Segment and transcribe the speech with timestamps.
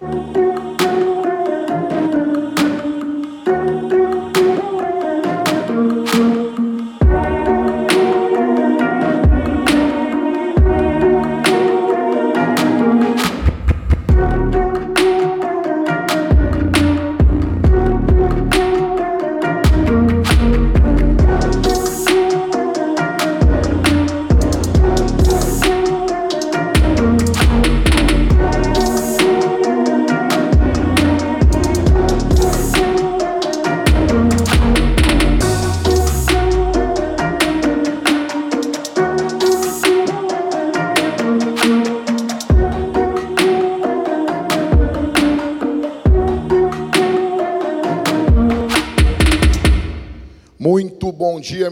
[0.00, 0.49] Muito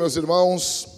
[0.09, 0.89] meus irmãos.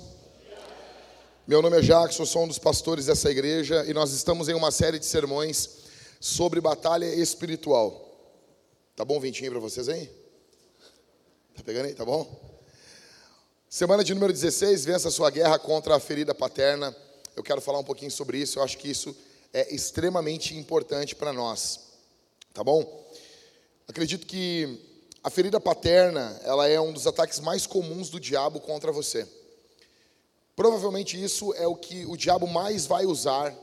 [1.45, 4.71] Meu nome é Jackson, sou um dos pastores dessa igreja e nós estamos em uma
[4.71, 5.69] série de sermões
[6.21, 8.09] sobre batalha espiritual.
[8.95, 10.07] Tá bom, vintinho para vocês aí?
[11.57, 11.95] Tá pegando aí?
[11.95, 12.41] Tá bom?
[13.69, 16.95] Semana de número 16, vença sua guerra contra a ferida paterna.
[17.35, 19.17] Eu quero falar um pouquinho sobre isso, eu acho que isso
[19.53, 21.81] é extremamente importante para nós.
[22.55, 23.11] Tá bom?
[23.89, 24.79] Acredito que
[25.23, 29.29] a ferida paterna, ela é um dos ataques mais comuns do diabo contra você.
[30.57, 33.55] Provavelmente isso é o que o diabo mais vai usar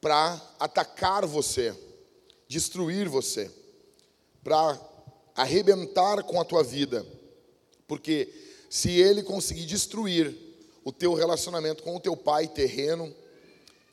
[0.00, 1.74] para atacar você,
[2.48, 3.50] destruir você,
[4.42, 4.80] para
[5.36, 7.06] arrebentar com a tua vida.
[7.86, 8.28] Porque
[8.68, 10.36] se ele conseguir destruir
[10.84, 13.14] o teu relacionamento com o teu pai terreno,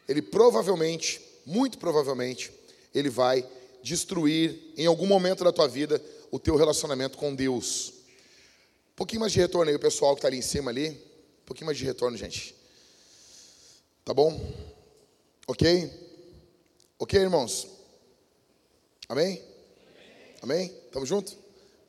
[0.08, 2.52] ele provavelmente, muito provavelmente,
[2.94, 3.48] ele vai
[3.84, 6.02] destruir em algum momento da tua vida
[6.34, 7.94] o teu relacionamento com Deus.
[8.92, 10.90] Um pouquinho mais de retorno aí, o pessoal que está ali em cima ali.
[10.90, 12.56] Um pouquinho mais de retorno, gente.
[14.04, 14.42] Tá bom?
[15.46, 15.92] Ok?
[16.98, 17.68] Ok, irmãos?
[19.08, 19.44] Amém?
[20.42, 20.70] Amém?
[20.92, 21.38] Tamo junto?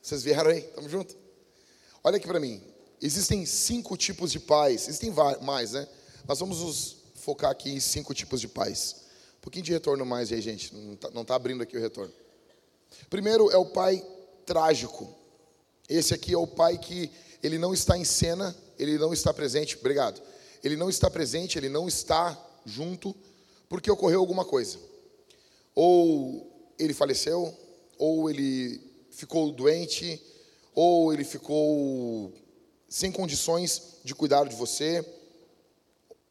[0.03, 0.61] Vocês vieram aí?
[0.61, 1.17] Tamo junto?
[2.03, 2.62] Olha aqui para mim.
[3.00, 4.89] Existem cinco tipos de pais.
[4.89, 5.88] Existem mais, né?
[6.28, 9.06] Nós vamos nos focar aqui em cinco tipos de pais.
[9.38, 10.75] Um pouquinho de retorno mais aí, gente.
[10.75, 12.12] Não está tá abrindo aqui o retorno.
[13.09, 14.06] Primeiro é o pai
[14.44, 15.15] trágico.
[15.88, 17.10] Esse aqui é o pai que
[17.43, 19.77] ele não está em cena, ele não está presente.
[19.77, 20.21] Obrigado.
[20.62, 23.15] Ele não está presente, ele não está junto,
[23.69, 24.78] porque ocorreu alguma coisa.
[25.75, 27.55] Ou ele faleceu,
[27.99, 30.22] ou ele ficou doente,
[30.75, 32.32] ou ele ficou
[32.88, 35.05] sem condições de cuidar de você.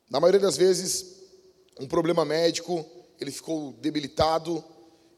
[0.09, 1.17] Na maioria das vezes,
[1.79, 2.83] um problema médico,
[3.19, 4.63] ele ficou debilitado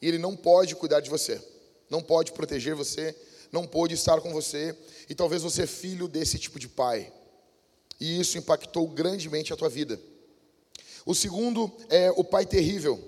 [0.01, 1.54] e ele não pode cuidar de você
[1.89, 3.15] não pode proteger você,
[3.51, 4.75] não pôde estar com você,
[5.09, 7.11] e talvez você é filho desse tipo de pai.
[7.99, 9.99] E isso impactou grandemente a tua vida.
[11.05, 13.01] O segundo é o pai terrível.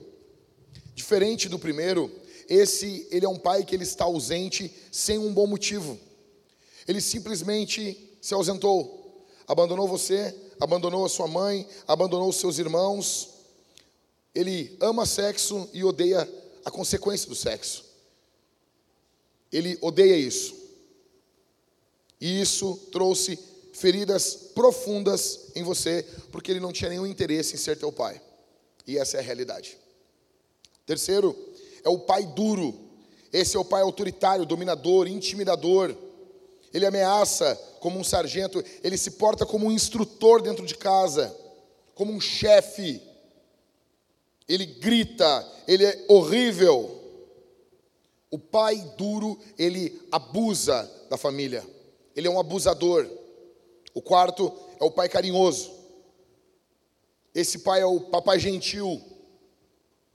[0.94, 2.12] Diferente do primeiro,
[2.48, 6.00] esse ele é um pai que ele está ausente sem um bom motivo.
[6.88, 13.30] Ele simplesmente se ausentou, abandonou você, abandonou a sua mãe, abandonou os seus irmãos.
[14.34, 16.28] Ele ama sexo e odeia
[16.64, 17.87] a consequência do sexo.
[19.52, 20.56] Ele odeia isso.
[22.20, 23.38] E isso trouxe
[23.74, 28.20] feridas profundas em você, porque ele não tinha nenhum interesse em ser teu pai.
[28.88, 29.78] E essa é a realidade.
[30.86, 31.36] Terceiro,
[31.84, 32.74] é o pai duro.
[33.32, 35.96] Esse é o pai autoritário, dominador, intimidador.
[36.74, 41.36] Ele ameaça como um sargento, ele se porta como um instrutor dentro de casa,
[41.94, 43.02] como um chefe.
[44.48, 46.97] Ele grita, ele é horrível.
[48.30, 51.66] O pai duro, ele abusa da família.
[52.16, 53.08] Ele é um abusador.
[53.94, 55.72] O quarto é o pai carinhoso.
[57.34, 59.02] Esse pai é o papai gentil.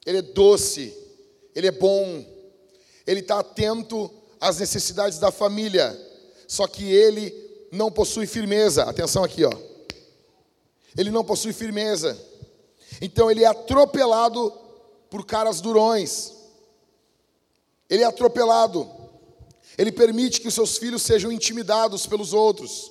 [0.04, 0.96] Ele é doce.
[1.54, 2.24] Ele é bom.
[3.06, 5.96] Ele está atento às necessidades da família.
[6.46, 7.32] Só que ele
[7.70, 8.84] não possui firmeza.
[8.84, 9.52] Atenção aqui, ó.
[10.96, 12.20] Ele não possui firmeza.
[13.00, 14.52] Então ele é atropelado
[15.08, 16.41] por caras durões.
[17.92, 18.90] Ele é atropelado.
[19.76, 22.90] Ele permite que os seus filhos sejam intimidados pelos outros.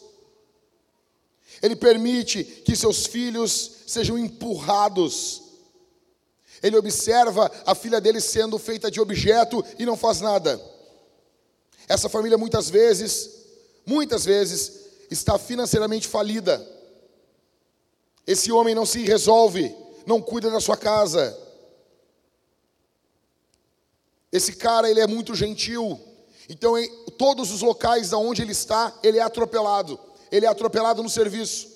[1.59, 5.41] Ele permite que seus filhos sejam empurrados.
[6.61, 10.61] Ele observa a filha dele sendo feita de objeto e não faz nada.
[11.87, 13.27] Essa família muitas vezes,
[13.83, 16.63] muitas vezes, está financeiramente falida.
[18.27, 19.75] Esse homem não se resolve,
[20.05, 21.35] não cuida da sua casa,
[24.31, 25.99] esse cara, ele é muito gentil.
[26.47, 29.99] Então, em todos os locais onde ele está, ele é atropelado.
[30.31, 31.69] Ele é atropelado no serviço.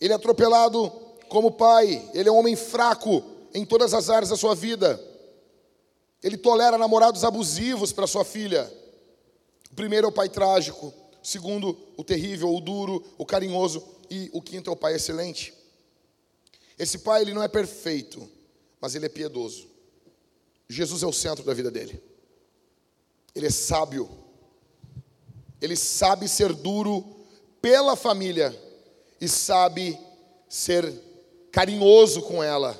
[0.00, 0.90] Ele é atropelado
[1.28, 2.10] como pai.
[2.12, 3.22] Ele é um homem fraco
[3.54, 5.00] em todas as áreas da sua vida.
[6.22, 8.72] Ele tolera namorados abusivos para sua filha.
[9.70, 10.92] O primeiro é o pai trágico,
[11.22, 15.54] o segundo, o terrível, o duro, o carinhoso, e o quinto é o pai excelente.
[16.78, 18.28] Esse pai, ele não é perfeito,
[18.80, 19.71] mas ele é piedoso.
[20.72, 22.02] Jesus é o centro da vida dele.
[23.34, 24.08] Ele é sábio.
[25.60, 27.04] Ele sabe ser duro
[27.60, 28.56] pela família
[29.20, 29.98] e sabe
[30.48, 30.92] ser
[31.52, 32.76] carinhoso com ela.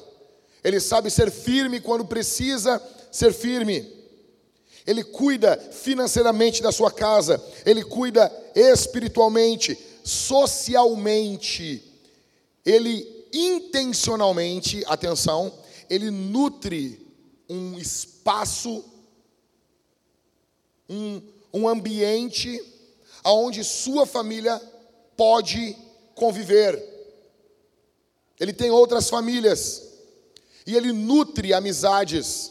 [0.64, 4.00] Ele sabe ser firme quando precisa ser firme.
[4.86, 11.84] Ele cuida financeiramente da sua casa, ele cuida espiritualmente, socialmente.
[12.64, 15.52] Ele intencionalmente, atenção,
[15.88, 17.01] ele nutre
[17.52, 18.84] um espaço,
[20.88, 21.20] um,
[21.52, 22.60] um ambiente
[23.24, 24.58] onde sua família
[25.16, 25.76] pode
[26.14, 26.90] conviver.
[28.40, 29.82] Ele tem outras famílias
[30.66, 32.50] e ele nutre amizades.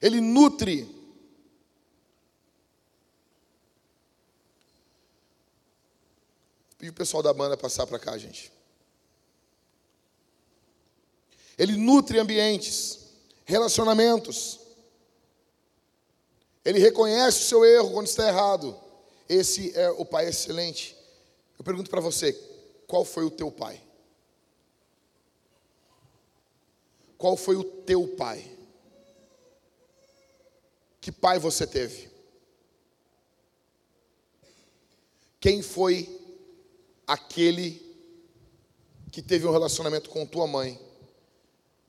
[0.00, 0.88] Ele nutre.
[6.80, 8.50] E o pessoal da banda passar para cá, gente.
[11.60, 13.00] Ele nutre ambientes,
[13.44, 14.58] relacionamentos.
[16.64, 18.74] Ele reconhece o seu erro quando está errado.
[19.28, 20.96] Esse é o pai excelente.
[21.58, 22.32] Eu pergunto para você,
[22.86, 23.78] qual foi o teu pai?
[27.18, 28.56] Qual foi o teu pai?
[30.98, 32.10] Que pai você teve?
[35.38, 36.08] Quem foi
[37.06, 37.82] aquele
[39.12, 40.88] que teve um relacionamento com tua mãe?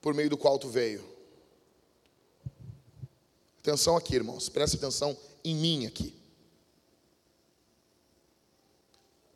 [0.02, 1.06] Por meio do qual tu veio.
[3.60, 6.20] Atenção aqui, irmãos, presta atenção em mim aqui.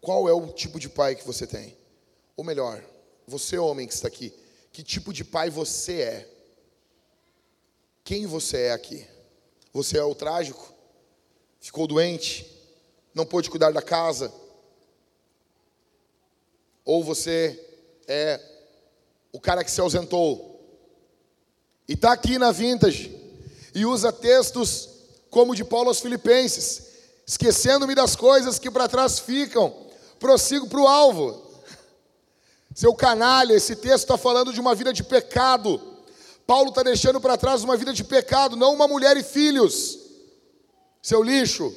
[0.02, 1.78] Qual é o tipo de pai que você tem?
[2.36, 2.84] Ou melhor,
[3.28, 4.34] você, homem que está aqui,
[4.72, 6.30] que tipo de pai você é?
[8.04, 9.08] Quem você é aqui?
[9.72, 10.74] Você é o trágico?
[11.60, 12.52] Ficou doente?
[13.14, 14.34] Não pôde cuidar da casa?
[16.84, 17.60] Ou você
[18.08, 18.40] é
[19.32, 20.55] o cara que se ausentou?
[21.88, 23.14] E está aqui na Vintage.
[23.74, 24.90] E usa textos
[25.30, 26.84] como de Paulo aos Filipenses.
[27.26, 29.74] Esquecendo-me das coisas que para trás ficam,
[30.20, 31.44] prossigo para o alvo.
[32.74, 35.82] Seu canalha, esse texto está falando de uma vida de pecado.
[36.46, 40.00] Paulo está deixando para trás uma vida de pecado, não uma mulher e filhos.
[41.02, 41.74] Seu lixo.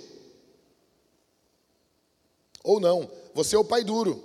[2.63, 4.23] Ou não, você é o pai duro.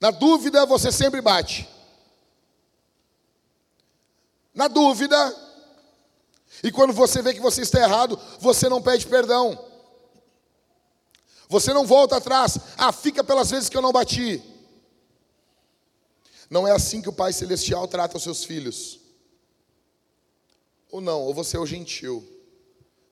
[0.00, 1.73] Na dúvida, você sempre bate
[4.54, 5.16] na dúvida,
[6.62, 9.58] e quando você vê que você está errado, você não pede perdão.
[11.48, 12.58] Você não volta atrás.
[12.78, 14.42] Ah, fica pelas vezes que eu não bati.
[16.48, 19.00] Não é assim que o Pai Celestial trata os seus filhos.
[20.90, 22.24] Ou não, ou você é o gentil,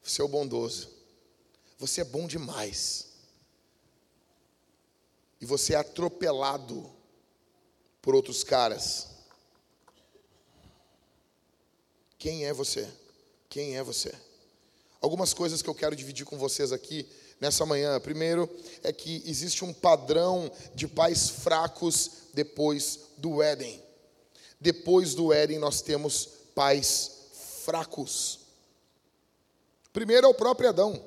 [0.02, 0.88] você é o bondoso.
[1.78, 3.08] Você é bom demais.
[5.40, 6.88] E você é atropelado
[8.00, 9.08] por outros caras.
[12.22, 12.88] Quem é você?
[13.48, 14.14] Quem é você?
[15.00, 17.04] Algumas coisas que eu quero dividir com vocês aqui
[17.40, 17.98] nessa manhã.
[17.98, 18.48] Primeiro
[18.84, 23.82] é que existe um padrão de pais fracos depois do Éden.
[24.60, 27.11] Depois do Éden nós temos pais
[27.64, 28.38] fracos.
[29.92, 31.04] Primeiro é o próprio Adão.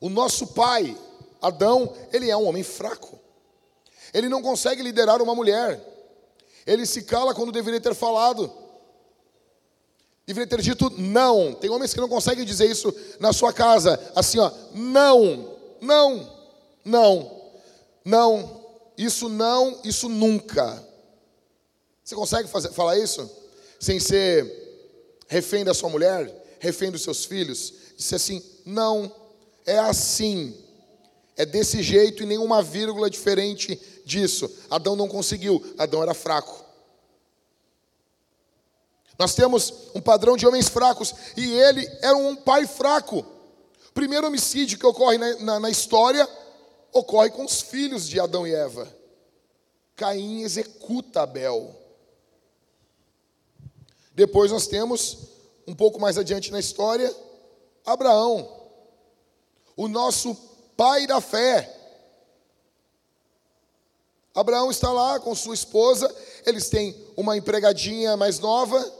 [0.00, 0.96] O nosso pai,
[1.42, 3.18] Adão, ele é um homem fraco.
[4.14, 5.84] Ele não consegue liderar uma mulher.
[6.64, 8.69] Ele se cala quando deveria ter falado.
[10.30, 11.52] Deveria ter dito não.
[11.54, 13.98] Tem homens que não conseguem dizer isso na sua casa.
[14.14, 16.32] Assim, ó, não, não,
[16.84, 17.50] não,
[18.04, 18.64] não,
[18.96, 20.80] isso não, isso nunca.
[22.04, 23.28] Você consegue fazer, falar isso?
[23.80, 27.72] Sem ser refém da sua mulher, refém dos seus filhos?
[27.96, 29.12] Disse assim: não,
[29.66, 30.54] é assim.
[31.36, 34.48] É desse jeito e nenhuma vírgula diferente disso.
[34.70, 36.64] Adão não conseguiu, Adão era fraco.
[39.20, 43.18] Nós temos um padrão de homens fracos e ele era um pai fraco.
[43.18, 46.26] O primeiro homicídio que ocorre na, na, na história
[46.90, 48.88] ocorre com os filhos de Adão e Eva.
[49.94, 51.76] Caim executa Abel.
[54.14, 55.18] Depois nós temos,
[55.68, 57.14] um pouco mais adiante na história,
[57.84, 58.48] Abraão,
[59.76, 60.34] o nosso
[60.78, 61.76] pai da fé.
[64.34, 66.10] Abraão está lá com sua esposa,
[66.46, 68.99] eles têm uma empregadinha mais nova,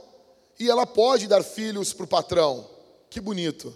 [0.61, 2.69] e ela pode dar filhos para o patrão.
[3.09, 3.75] Que bonito.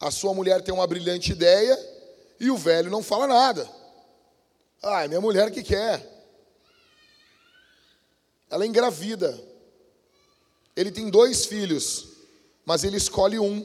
[0.00, 1.78] A sua mulher tem uma brilhante ideia
[2.40, 3.70] e o velho não fala nada.
[4.82, 6.04] Ah, é minha mulher que quer.
[8.50, 9.40] ela engravida.
[10.74, 12.08] Ele tem dois filhos,
[12.64, 13.64] mas ele escolhe um.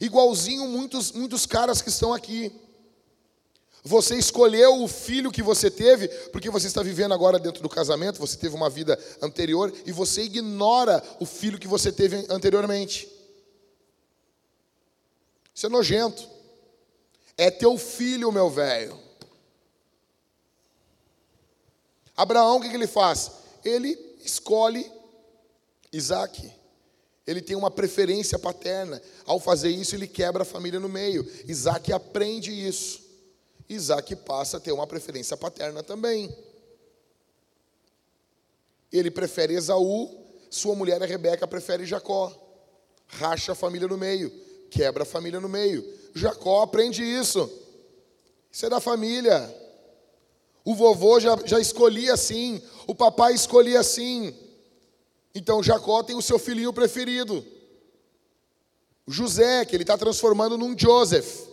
[0.00, 2.50] Igualzinho muitos, muitos caras que estão aqui.
[3.84, 8.18] Você escolheu o filho que você teve, porque você está vivendo agora dentro do casamento,
[8.18, 13.08] você teve uma vida anterior, e você ignora o filho que você teve anteriormente.
[15.54, 16.28] Isso é nojento.
[17.36, 18.98] É teu filho, meu velho.
[22.16, 23.30] Abraão, o que ele faz?
[23.64, 24.90] Ele escolhe
[25.92, 26.52] Isaac.
[27.26, 29.00] Ele tem uma preferência paterna.
[29.24, 31.24] Ao fazer isso, ele quebra a família no meio.
[31.46, 33.07] Isaac aprende isso.
[33.68, 36.34] Isaac passa a ter uma preferência paterna também.
[38.90, 40.10] Ele prefere Esaú,
[40.50, 42.32] sua mulher, a Rebeca, prefere Jacó.
[43.06, 44.30] Racha a família no meio,
[44.70, 45.84] quebra a família no meio.
[46.14, 47.50] Jacó aprende isso.
[48.50, 49.54] Isso é da família.
[50.64, 54.34] O vovô já, já escolhia assim, o papai escolhia assim.
[55.34, 57.44] Então Jacó tem o seu filhinho preferido,
[59.06, 61.47] José, que ele está transformando num Joseph.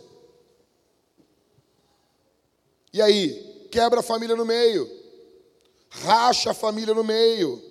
[2.96, 4.90] E aí, quebra a família no meio,
[5.90, 7.62] racha a família no meio.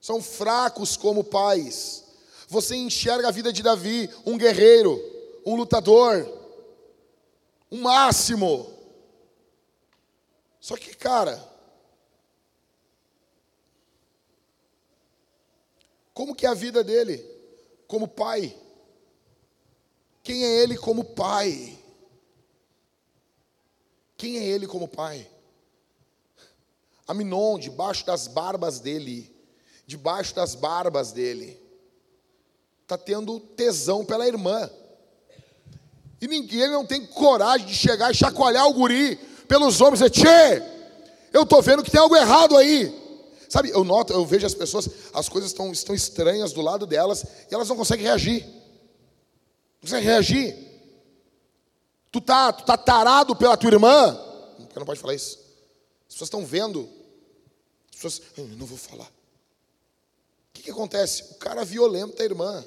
[0.00, 2.02] São fracos como pais.
[2.48, 5.00] Você enxerga a vida de Davi, um guerreiro,
[5.46, 6.26] um lutador,
[7.70, 8.68] um máximo.
[10.58, 11.40] Só que, cara,
[16.12, 17.24] como que é a vida dele
[17.86, 18.58] como pai?
[20.20, 21.78] Quem é ele como pai?
[24.22, 25.28] Quem é ele como pai?
[27.08, 29.28] Aminon, debaixo das barbas dele,
[29.84, 31.60] debaixo das barbas dele,
[32.84, 34.70] está tendo tesão pela irmã.
[36.20, 39.16] E ninguém não tem coragem de chegar e chacoalhar o guri
[39.48, 40.62] pelos ombros e dizer: Tchê,
[41.32, 42.96] eu estou vendo que tem algo errado aí.
[43.48, 47.24] Sabe, eu noto, eu vejo as pessoas, as coisas estão, estão estranhas do lado delas
[47.50, 48.44] e elas não conseguem reagir.
[48.44, 50.71] Não conseguem reagir.
[52.12, 54.14] Tu tá, tu tá tarado pela tua irmã?
[54.58, 55.38] Porque não pode falar isso.
[56.06, 56.86] As pessoas estão vendo.
[57.88, 59.06] As pessoas, eu não vou falar.
[59.06, 61.32] O que, que acontece?
[61.32, 62.62] O cara violenta a irmã.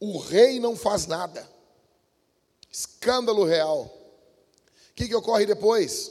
[0.00, 1.48] O rei não faz nada.
[2.70, 3.82] Escândalo real.
[3.82, 6.10] O que, que ocorre depois?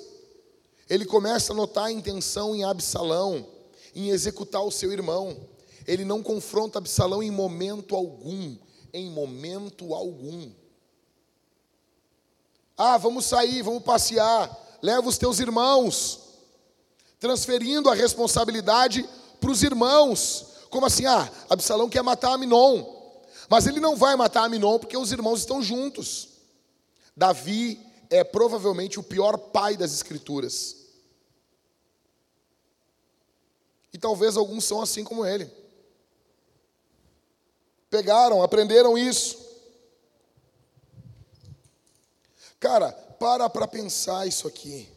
[0.90, 3.46] Ele começa a notar a intenção em Absalão,
[3.94, 5.38] em executar o seu irmão.
[5.86, 8.56] Ele não confronta Absalão em momento algum.
[8.94, 10.50] Em momento algum.
[12.78, 14.56] Ah, vamos sair, vamos passear.
[14.82, 16.20] Leva os teus irmãos.
[17.20, 19.08] Transferindo a responsabilidade
[19.42, 20.46] para os irmãos.
[20.70, 21.06] Como assim?
[21.06, 22.86] Ah, Absalão quer matar Aminon.
[23.50, 26.30] Mas ele não vai matar Aminon porque os irmãos estão juntos.
[27.16, 30.76] Davi é provavelmente o pior pai das Escrituras.
[33.92, 35.50] E talvez alguns são assim como ele.
[37.90, 39.47] Pegaram, aprenderam isso.
[42.60, 44.90] Cara, para para pensar isso aqui.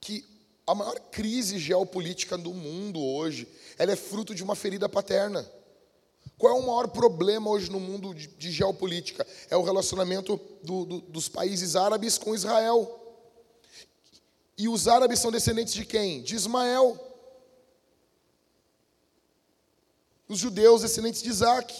[0.00, 0.24] Que
[0.66, 3.48] a maior crise geopolítica do mundo hoje,
[3.78, 5.48] ela é fruto de uma ferida paterna.
[6.38, 9.26] Qual é o maior problema hoje no mundo de, de geopolítica?
[9.48, 13.02] É o relacionamento do, do, dos países árabes com Israel.
[14.58, 16.22] E os árabes são descendentes de quem?
[16.22, 16.98] De Ismael.
[20.28, 21.74] Os judeus descendentes de Isaac.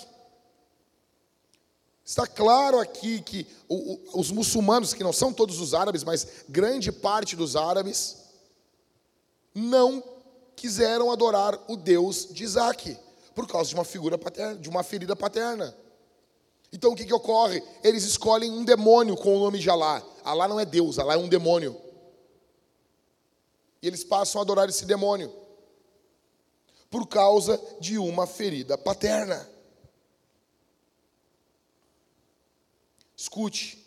[2.06, 7.34] Está claro aqui que os muçulmanos, que não são todos os árabes, mas grande parte
[7.34, 8.18] dos árabes,
[9.52, 10.00] não
[10.54, 12.96] quiseram adorar o Deus de Isaac,
[13.34, 15.76] por causa de uma figura paterna, de uma ferida paterna.
[16.72, 17.60] Então o que, que ocorre?
[17.82, 20.00] Eles escolhem um demônio com o nome de Alá.
[20.22, 21.76] Alá não é Deus, Alá é um demônio.
[23.82, 25.32] E eles passam a adorar esse demônio
[26.88, 29.55] por causa de uma ferida paterna.
[33.26, 33.84] Escute.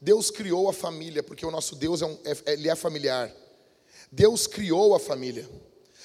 [0.00, 3.30] Deus criou a família, porque o nosso Deus é, um, é, ele é familiar.
[4.10, 5.46] Deus criou a família.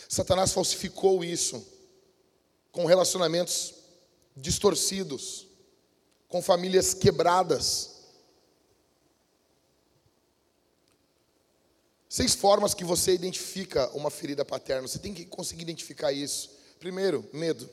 [0.10, 1.66] Satanás falsificou isso
[2.70, 3.76] com relacionamentos
[4.36, 5.48] distorcidos,
[6.28, 8.02] com famílias quebradas.
[12.10, 14.86] Seis formas que você identifica uma ferida paterna.
[14.86, 16.52] Você tem que conseguir identificar isso.
[16.78, 17.70] Primeiro, medo.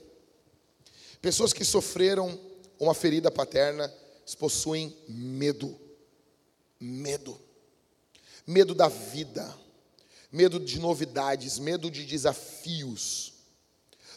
[1.20, 2.49] Pessoas que sofreram
[2.80, 3.92] uma ferida paterna,
[4.38, 5.78] possuem medo.
[6.80, 7.38] Medo.
[8.46, 9.54] Medo da vida.
[10.32, 13.34] Medo de novidades, medo de desafios.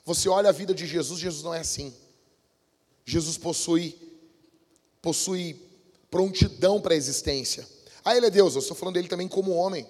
[0.06, 1.94] Você olha a vida de Jesus, Jesus não é assim.
[3.06, 4.00] Jesus possui
[5.02, 5.60] possui
[6.10, 7.68] prontidão para a existência.
[8.06, 9.86] Ah, ele é Deus, eu estou falando dele também como homem.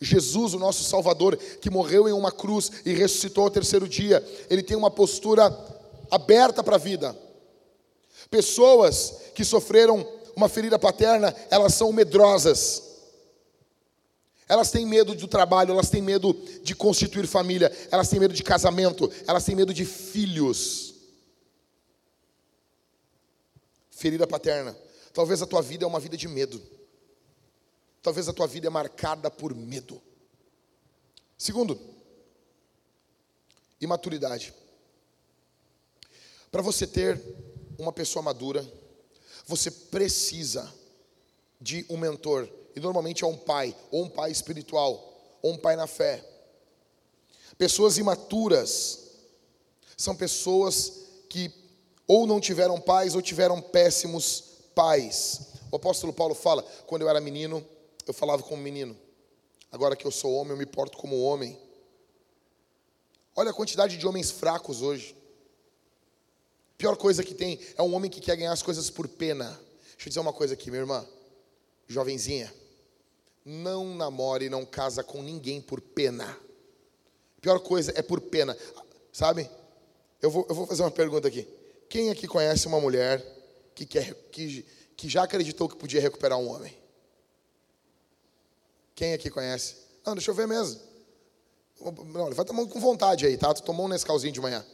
[0.00, 4.62] Jesus, o nosso Salvador, que morreu em uma cruz e ressuscitou ao terceiro dia, ele
[4.62, 5.50] tem uma postura
[6.10, 7.16] aberta para a vida.
[8.30, 12.84] Pessoas que sofreram uma ferida paterna, elas são medrosas.
[14.48, 18.42] Elas têm medo do trabalho, elas têm medo de constituir família, elas têm medo de
[18.42, 20.94] casamento, elas têm medo de filhos.
[23.90, 24.76] Ferida paterna.
[25.12, 26.62] Talvez a tua vida é uma vida de medo.
[28.00, 30.00] Talvez a tua vida é marcada por medo.
[31.36, 31.78] Segundo,
[33.80, 34.54] imaturidade.
[36.50, 37.20] Para você ter
[37.78, 38.66] uma pessoa madura,
[39.46, 40.72] você precisa
[41.60, 42.48] de um mentor.
[42.74, 46.24] E normalmente é um pai, ou um pai espiritual, ou um pai na fé.
[47.56, 49.08] Pessoas imaturas
[49.96, 51.52] são pessoas que
[52.06, 55.48] ou não tiveram pais ou tiveram péssimos pais.
[55.70, 57.66] O apóstolo Paulo fala: quando eu era menino,
[58.06, 58.96] eu falava como menino.
[59.70, 61.58] Agora que eu sou homem, eu me porto como homem.
[63.36, 65.17] Olha a quantidade de homens fracos hoje.
[66.78, 69.46] Pior coisa que tem é um homem que quer ganhar as coisas por pena.
[69.94, 71.04] Deixa eu dizer uma coisa aqui, minha irmã,
[71.88, 72.54] jovenzinha.
[73.44, 76.38] Não namore não casa com ninguém por pena.
[77.40, 78.56] Pior coisa é por pena.
[79.12, 79.50] Sabe?
[80.22, 81.48] Eu vou, eu vou fazer uma pergunta aqui.
[81.88, 83.24] Quem aqui conhece uma mulher
[83.74, 84.64] que, quer, que,
[84.96, 86.76] que já acreditou que podia recuperar um homem?
[88.94, 89.76] Quem aqui conhece?
[90.06, 90.80] Não, deixa eu ver mesmo.
[91.80, 93.52] Não, vai tomando com vontade aí, tá?
[93.52, 94.64] Tu tomou um Nescauzinho de manhã.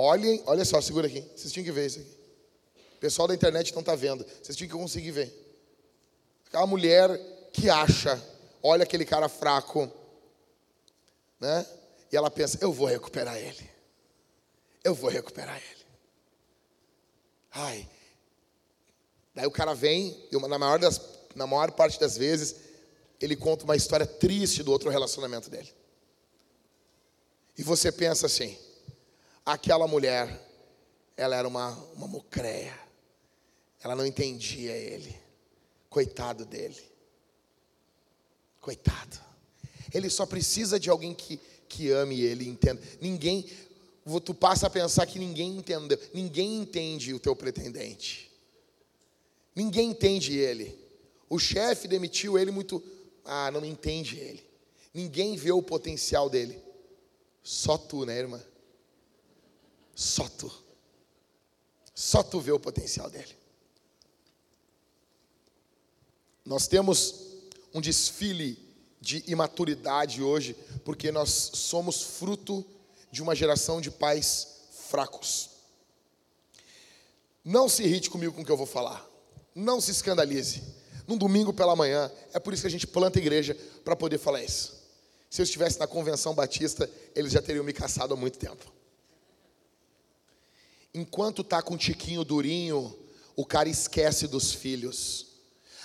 [0.00, 1.20] Olhem, olha só, segura aqui.
[1.34, 2.16] Vocês tinham que ver isso aqui.
[2.94, 4.24] O pessoal da internet não está vendo.
[4.40, 5.34] Vocês tinham que conseguir ver.
[6.46, 7.18] Aquela mulher
[7.52, 8.22] que acha,
[8.62, 9.90] olha aquele cara fraco,
[11.40, 11.66] né?
[12.12, 13.68] E ela pensa, eu vou recuperar ele.
[14.84, 15.84] Eu vou recuperar ele.
[17.50, 17.88] Ai.
[19.34, 21.00] Daí o cara vem, e na maior, das,
[21.34, 22.54] na maior parte das vezes,
[23.20, 25.74] ele conta uma história triste do outro relacionamento dele.
[27.56, 28.56] E você pensa assim:
[29.48, 30.28] aquela mulher,
[31.16, 32.78] ela era uma, uma mocreia,
[33.82, 35.16] ela não entendia ele,
[35.88, 36.76] coitado dele,
[38.60, 39.18] coitado.
[39.92, 42.82] Ele só precisa de alguém que, que ame ele, entenda.
[43.00, 43.48] Ninguém,
[44.22, 48.30] tu passa a pensar que ninguém entendeu, ninguém entende o teu pretendente,
[49.56, 50.78] ninguém entende ele.
[51.26, 52.82] O chefe demitiu ele muito
[53.24, 54.42] ah, não entende ele.
[54.92, 56.62] Ninguém vê o potencial dele.
[57.42, 58.42] Só tu, né, irmã?
[59.98, 60.48] Só tu.
[61.92, 63.36] Só tu vê o potencial dele.
[66.44, 67.16] Nós temos
[67.74, 68.64] um desfile
[69.00, 72.64] de imaturidade hoje, porque nós somos fruto
[73.10, 75.50] de uma geração de pais fracos.
[77.44, 79.04] Não se irrite comigo com o que eu vou falar.
[79.52, 80.62] Não se escandalize
[81.08, 82.08] num domingo pela manhã.
[82.32, 84.80] É por isso que a gente planta igreja para poder falar isso.
[85.28, 88.77] Se eu estivesse na convenção batista, eles já teriam me caçado há muito tempo.
[90.98, 92.96] Enquanto tá com um tiquinho durinho,
[93.36, 95.26] o cara esquece dos filhos.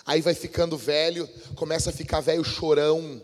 [0.05, 3.21] Aí vai ficando velho, começa a ficar velho chorão.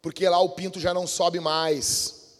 [0.00, 2.36] Porque lá o pinto já não sobe mais.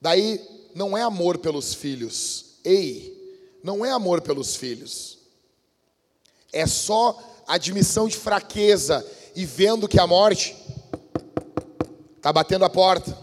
[0.00, 0.40] Daí
[0.74, 2.56] não é amor pelos filhos.
[2.64, 5.22] Ei, não é amor pelos filhos
[6.52, 10.54] é só admissão de fraqueza e vendo que a morte
[12.16, 13.16] está batendo a porta.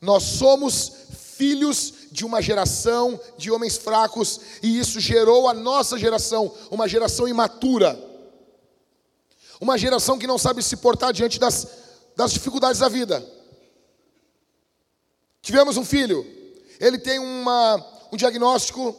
[0.00, 0.90] Nós somos
[1.36, 7.28] filhos de uma geração de homens fracos e isso gerou a nossa geração, uma geração
[7.28, 7.98] imatura,
[9.60, 11.66] uma geração que não sabe se portar diante das,
[12.16, 13.24] das dificuldades da vida.
[15.42, 16.26] Tivemos um filho,
[16.78, 18.96] ele tem uma, um diagnóstico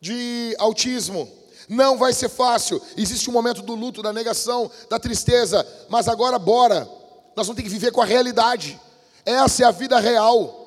[0.00, 1.30] de autismo.
[1.68, 2.82] Não vai ser fácil.
[2.96, 5.64] Existe um momento do luto, da negação, da tristeza.
[5.88, 6.88] Mas agora, bora.
[7.36, 8.80] Nós vamos ter que viver com a realidade.
[9.24, 10.59] Essa é a vida real.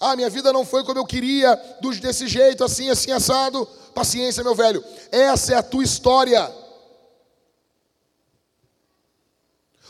[0.00, 1.54] Ah, minha vida não foi como eu queria,
[2.00, 3.66] desse jeito, assim, assim, assado.
[3.94, 4.84] Paciência, meu velho.
[5.10, 6.52] Essa é a tua história.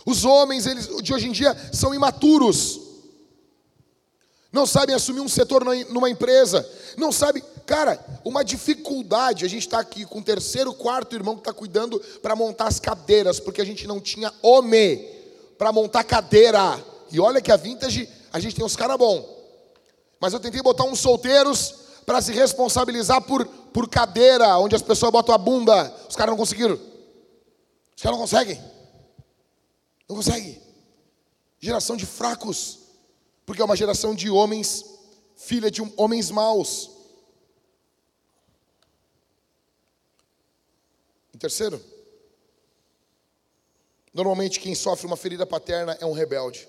[0.06, 2.80] Os homens eles, de hoje em dia são imaturos.
[4.52, 6.68] Não sabem assumir um setor numa empresa.
[6.96, 11.40] Não sabem Cara, uma dificuldade, a gente está aqui com o terceiro, quarto irmão que
[11.40, 15.08] está cuidando para montar as cadeiras, porque a gente não tinha homem
[15.56, 16.78] para montar cadeira.
[17.10, 19.24] E olha que a vintage, a gente tem uns caras bons.
[20.24, 21.74] Mas eu tentei botar uns solteiros
[22.06, 25.94] para se responsabilizar por, por cadeira, onde as pessoas botam a bunda.
[26.08, 26.76] Os caras não conseguiram.
[27.94, 28.58] Os caras não conseguem.
[30.08, 30.62] Não conseguem.
[31.60, 32.78] Geração de fracos.
[33.44, 34.86] Porque é uma geração de homens,
[35.36, 36.90] filha de homens maus.
[41.34, 41.78] Em terceiro,
[44.14, 46.66] normalmente quem sofre uma ferida paterna é um rebelde.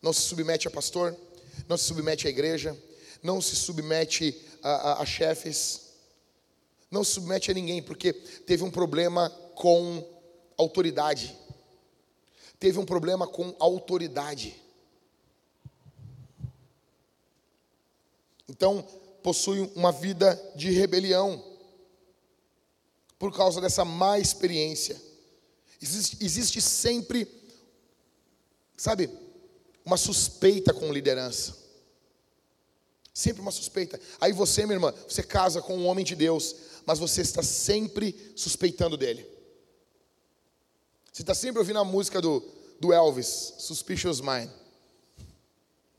[0.00, 1.18] Não se submete a pastor,
[1.68, 2.76] não se submete à igreja,
[3.22, 5.90] não se submete a, a, a chefes,
[6.90, 10.04] não se submete a ninguém, porque teve um problema com
[10.56, 11.36] autoridade.
[12.58, 14.54] Teve um problema com autoridade.
[18.48, 18.82] Então,
[19.22, 21.42] possui uma vida de rebelião
[23.18, 25.00] por causa dessa má experiência.
[25.80, 27.28] Existe, existe sempre,
[28.76, 29.08] sabe,
[29.90, 31.58] uma suspeita com liderança.
[33.12, 34.00] Sempre uma suspeita.
[34.20, 36.54] Aí você, minha irmã, você casa com um homem de Deus,
[36.86, 39.26] mas você está sempre suspeitando dele.
[41.12, 42.40] Você está sempre ouvindo a música do,
[42.78, 44.48] do Elvis, Suspicious Mind.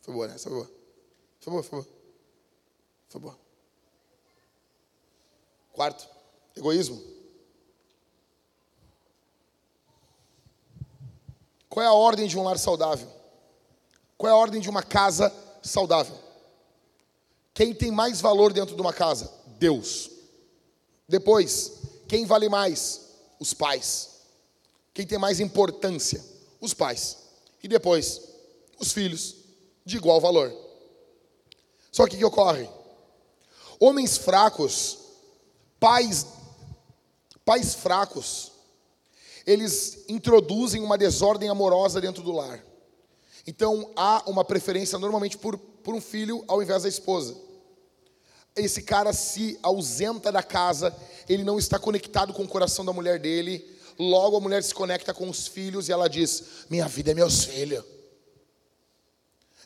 [0.02, 0.38] Foi boa, né?
[0.38, 0.72] Foi boa.
[1.42, 1.88] Foi boa, foi boa.
[3.10, 3.40] Foi boa.
[5.74, 6.08] Quarto,
[6.56, 7.04] egoísmo.
[11.68, 13.21] Qual é a ordem de um lar saudável?
[14.22, 16.16] Qual é a ordem de uma casa saudável?
[17.56, 19.34] Quem tem mais valor dentro de uma casa?
[19.58, 20.12] Deus.
[21.10, 21.72] Depois,
[22.08, 23.02] quem vale mais?
[23.40, 24.22] Os pais.
[24.94, 26.24] Quem tem mais importância?
[26.60, 27.18] Os pais.
[27.64, 28.22] E depois,
[28.78, 29.38] os filhos,
[29.84, 30.56] de igual valor.
[31.92, 32.70] Só que o que ocorre?
[33.80, 35.00] Homens fracos,
[35.80, 36.28] pais,
[37.44, 38.52] pais fracos,
[39.48, 42.64] eles introduzem uma desordem amorosa dentro do lar.
[43.46, 47.36] Então há uma preferência normalmente por, por um filho ao invés da esposa.
[48.56, 50.96] Esse cara se ausenta da casa,
[51.28, 53.66] ele não está conectado com o coração da mulher dele.
[53.98, 57.46] Logo a mulher se conecta com os filhos e ela diz: Minha vida é meus
[57.46, 57.84] filhos.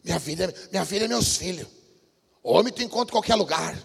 [0.04, 1.68] Minha vida, é, minha vida é meus filhos.
[2.44, 3.82] Homem tu encontra em qualquer lugar.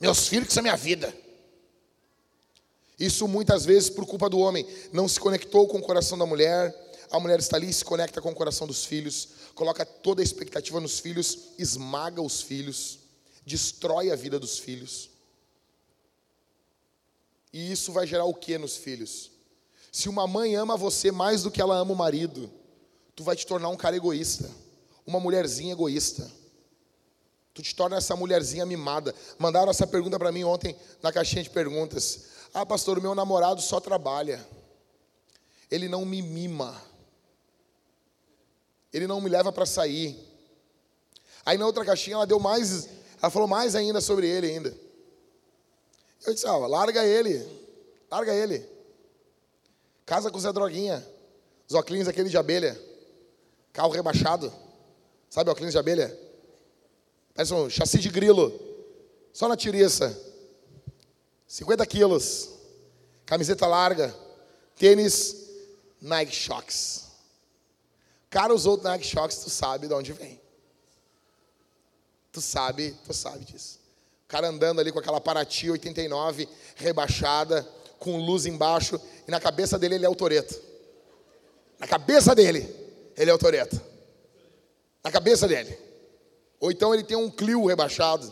[0.00, 1.14] Meus filhos que são minha vida.
[2.98, 4.66] Isso muitas vezes por culpa do homem.
[4.92, 6.74] Não se conectou com o coração da mulher.
[7.10, 9.28] A mulher está ali se conecta com o coração dos filhos.
[9.54, 12.98] Coloca toda a expectativa nos filhos, esmaga os filhos,
[13.44, 15.10] destrói a vida dos filhos.
[17.52, 19.30] E isso vai gerar o que nos filhos?
[19.90, 22.50] Se uma mãe ama você mais do que ela ama o marido,
[23.14, 24.50] tu vai te tornar um cara egoísta,
[25.06, 26.30] uma mulherzinha egoísta.
[27.54, 29.14] Tu te torna essa mulherzinha mimada.
[29.38, 32.26] Mandaram essa pergunta para mim ontem na caixinha de perguntas.
[32.52, 34.46] Ah, pastor, o meu namorado só trabalha.
[35.70, 36.78] Ele não me mima.
[38.92, 40.16] Ele não me leva para sair.
[41.44, 42.88] Aí na outra caixinha ela deu mais,
[43.20, 44.76] ela falou mais ainda sobre ele ainda.
[46.26, 47.46] Eu disse, ah, larga ele.
[48.10, 48.66] Larga ele.
[50.04, 51.06] Casa com o Zé Droguinha.
[51.68, 52.80] Os óculos aquele de abelha.
[53.72, 54.52] Carro rebaixado.
[55.30, 56.16] Sabe óculos de abelha?
[57.34, 58.58] Parece um chassi de grilo.
[59.32, 60.18] Só na tiriça.
[61.46, 62.50] 50 quilos.
[63.24, 64.14] Camiseta larga.
[64.76, 65.46] Tênis
[66.00, 67.05] Nike Shox.
[68.36, 70.38] Cara usou Nike Shox, tu sabe de onde vem.
[72.30, 73.78] Tu sabe, tu sabe disso.
[74.26, 77.66] O cara andando ali com aquela Paraty 89 rebaixada,
[77.98, 80.54] com luz embaixo, e na cabeça dele ele é o Toreto.
[81.78, 82.68] Na cabeça dele,
[83.16, 83.80] ele é o Toreto.
[85.02, 85.78] Na cabeça dele.
[86.60, 88.30] Ou então ele tem um Clio rebaixado.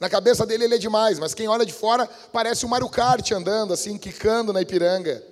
[0.00, 3.30] Na cabeça dele ele é demais, mas quem olha de fora parece o Mario Kart
[3.32, 5.22] andando assim, quicando na Ipiranga.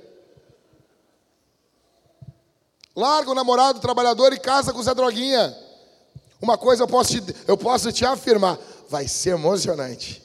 [2.96, 5.54] Larga o namorado trabalhador e casa com o Zé Droguinha.
[6.40, 10.22] Uma coisa eu posso te, eu posso te afirmar, vai ser emocionante.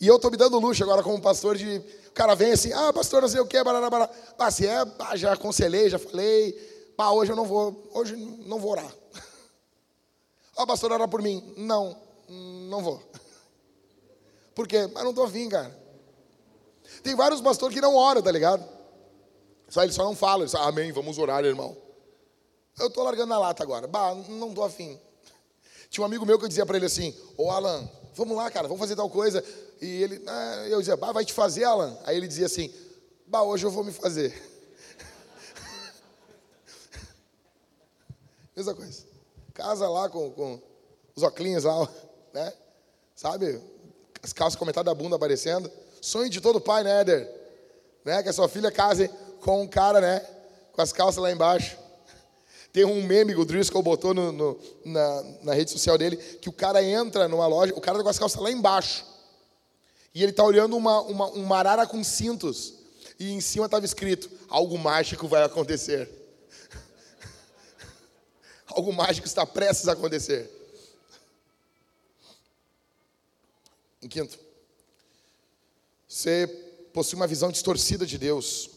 [0.00, 1.78] E eu estou me dando luxo agora como pastor de.
[2.08, 4.12] O cara vem assim, ah, pastor, não sei o que, barará, barará.
[4.36, 6.52] Ah, se é, já aconselhei, já falei,
[6.96, 8.92] Pá, hoje eu não vou, hoje não vou orar.
[10.56, 11.54] Oh, pastor, ora por mim.
[11.56, 11.96] Não,
[12.28, 13.02] não vou.
[14.54, 14.86] Por quê?
[14.92, 15.81] Mas não estou afim, cara.
[17.02, 18.66] Tem vários pastores que não oram, tá ligado?
[19.68, 21.76] Só eles só não falam, eles falam, amém, vamos orar, irmão.
[22.78, 23.86] Eu estou largando na lata agora.
[23.86, 24.98] Bah, não estou afim.
[25.88, 28.66] Tinha um amigo meu que eu dizia para ele assim, ô Alan, vamos lá, cara,
[28.66, 29.44] vamos fazer tal coisa.
[29.80, 31.96] E ele, ah, eu dizia, bah, vai te fazer, Alan?
[32.04, 32.72] Aí ele dizia assim,
[33.26, 34.32] bah, hoje eu vou me fazer.
[38.56, 39.04] Mesma coisa.
[39.52, 40.60] Casa lá com, com
[41.14, 41.88] os óculos lá,
[42.32, 42.52] né?
[43.14, 43.60] Sabe?
[44.22, 45.70] As calças com metade da bunda aparecendo.
[46.02, 47.30] Sonho de todo pai, né, Éder?
[48.04, 48.20] Né?
[48.24, 49.08] Que a sua filha case
[49.40, 50.18] com um cara, né?
[50.72, 51.78] Com as calças lá embaixo.
[52.72, 56.48] Tem um meme que o Driscoll botou no, no, na, na rede social dele, que
[56.48, 59.06] o cara entra numa loja, o cara tá com as calças lá embaixo.
[60.12, 62.74] E ele tá olhando uma, uma, uma arara com cintos.
[63.16, 66.10] E em cima estava escrito, algo mágico vai acontecer.
[68.66, 70.50] Algo mágico está prestes a acontecer.
[74.02, 74.38] Em quinto,
[76.12, 76.46] você
[76.92, 78.68] possui uma visão distorcida de Deus.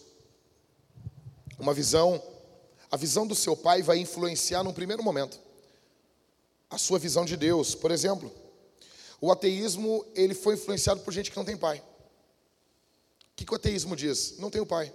[1.60, 2.24] Uma visão,
[2.90, 5.38] a visão do seu pai vai influenciar num primeiro momento
[6.70, 7.76] a sua visão de Deus.
[7.76, 8.32] Por exemplo,
[9.20, 11.80] o ateísmo, ele foi influenciado por gente que não tem pai.
[11.80, 14.38] O que, que o ateísmo diz?
[14.38, 14.94] Não tenho pai.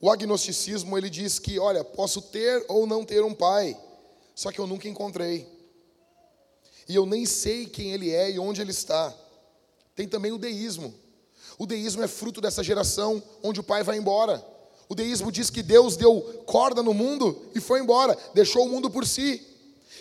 [0.00, 3.78] O agnosticismo, ele diz que, olha, posso ter ou não ter um pai,
[4.34, 5.46] só que eu nunca encontrei.
[6.88, 9.14] E eu nem sei quem ele é e onde ele está.
[9.94, 10.94] Tem também o deísmo.
[11.58, 14.44] O deísmo é fruto dessa geração onde o pai vai embora.
[14.88, 18.90] O deísmo diz que Deus deu corda no mundo e foi embora, deixou o mundo
[18.90, 19.40] por si.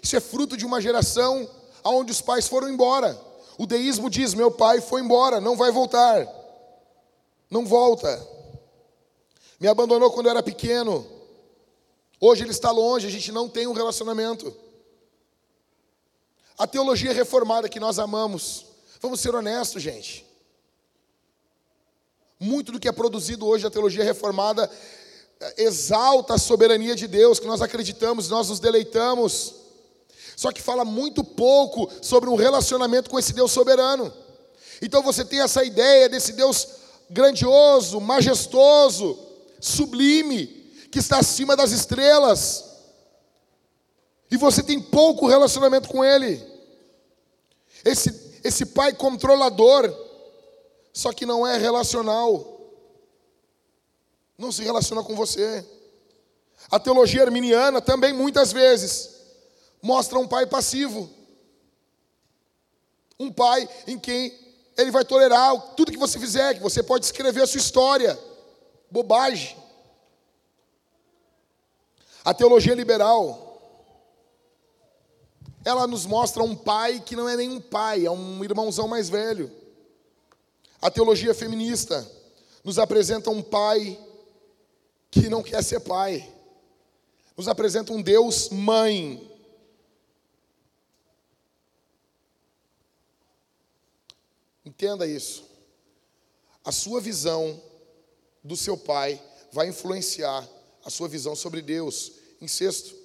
[0.01, 1.49] Isso é fruto de uma geração
[1.84, 3.19] onde os pais foram embora.
[3.58, 6.27] O deísmo diz: meu pai foi embora, não vai voltar.
[7.49, 8.27] Não volta.
[9.60, 11.06] Me abandonou quando eu era pequeno.
[12.19, 14.54] Hoje ele está longe, a gente não tem um relacionamento.
[16.58, 18.65] A teologia reformada que nós amamos,
[19.02, 20.26] vamos ser honestos, gente.
[22.40, 24.70] Muito do que é produzido hoje da teologia reformada
[25.40, 29.56] eh, exalta a soberania de Deus, que nós acreditamos, nós nos deleitamos.
[30.36, 34.14] Só que fala muito pouco sobre um relacionamento com esse Deus soberano.
[34.82, 36.68] Então você tem essa ideia desse Deus
[37.10, 39.20] grandioso, majestoso,
[39.60, 40.48] sublime,
[40.92, 42.66] que está acima das estrelas.
[44.32, 46.42] E você tem pouco relacionamento com Ele.
[47.84, 48.12] Esse,
[48.43, 49.93] esse pai controlador,
[50.93, 52.60] só que não é relacional.
[54.38, 55.65] Não se relaciona com você.
[56.69, 59.21] A teologia arminiana também muitas vezes
[59.82, 61.10] mostra um pai passivo.
[63.19, 64.34] Um pai em quem
[64.77, 68.17] ele vai tolerar tudo que você fizer, que você pode escrever a sua história.
[68.89, 69.58] Bobagem.
[72.23, 73.51] A teologia liberal,
[75.63, 79.10] ela nos mostra um pai que não é nem um pai, é um irmãozão mais
[79.10, 79.52] velho.
[80.82, 82.10] A teologia feminista
[82.63, 84.00] nos apresenta um pai
[85.12, 86.28] que não quer ser pai.
[87.38, 89.30] Nos apresenta um Deus mãe.
[94.65, 95.43] Entenda isso.
[96.63, 97.62] A sua visão
[98.43, 99.21] do seu pai
[99.52, 100.47] vai influenciar
[100.84, 102.13] a sua visão sobre Deus.
[102.39, 102.95] Em sexto,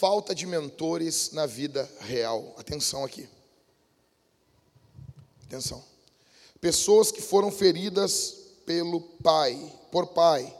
[0.00, 2.54] falta de mentores na vida real.
[2.56, 3.28] Atenção aqui.
[5.44, 5.84] Atenção.
[6.58, 8.34] Pessoas que foram feridas
[8.64, 9.60] pelo pai,
[9.92, 10.56] por pai,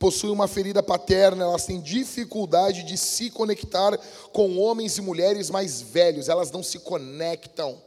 [0.00, 3.96] possuem uma ferida paterna, elas têm dificuldade de se conectar
[4.32, 7.80] com homens e mulheres mais velhos, elas não se conectam.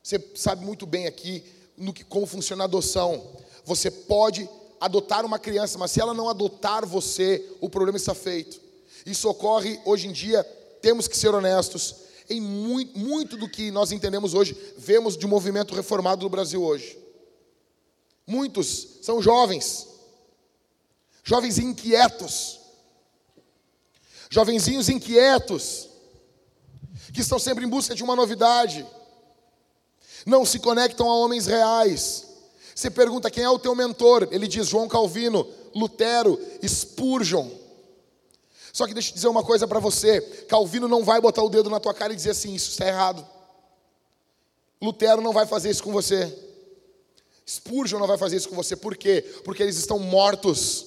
[0.00, 1.42] Você sabe muito bem aqui
[1.76, 3.36] no que, como funciona a adoção.
[3.64, 8.69] Você pode adotar uma criança, mas se ela não adotar você, o problema está feito.
[9.06, 10.42] Isso ocorre hoje em dia,
[10.80, 11.96] temos que ser honestos,
[12.28, 16.98] em muito, muito do que nós entendemos hoje, vemos de movimento reformado no Brasil hoje.
[18.26, 19.88] Muitos são jovens,
[21.24, 22.60] jovens inquietos,
[24.30, 25.88] jovenzinhos inquietos,
[27.12, 28.86] que estão sempre em busca de uma novidade,
[30.24, 32.26] não se conectam a homens reais.
[32.72, 37.59] Você pergunta quem é o teu mentor, ele diz João Calvino, Lutero, Spurgeon.
[38.72, 41.70] Só que deixa eu dizer uma coisa para você: Calvino não vai botar o dedo
[41.70, 43.26] na tua cara e dizer assim, isso está errado.
[44.80, 46.32] Lutero não vai fazer isso com você.
[47.46, 48.76] Spurgeon não vai fazer isso com você.
[48.76, 49.22] Por quê?
[49.44, 50.86] Porque eles estão mortos.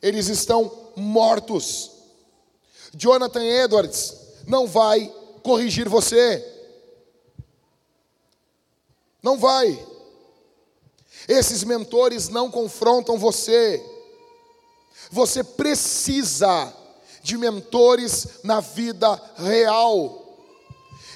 [0.00, 1.90] Eles estão mortos.
[2.94, 4.14] Jonathan Edwards
[4.46, 6.44] não vai corrigir você.
[9.22, 9.84] Não vai.
[11.26, 13.82] Esses mentores não confrontam você.
[15.10, 16.72] Você precisa
[17.22, 20.38] de mentores na vida real.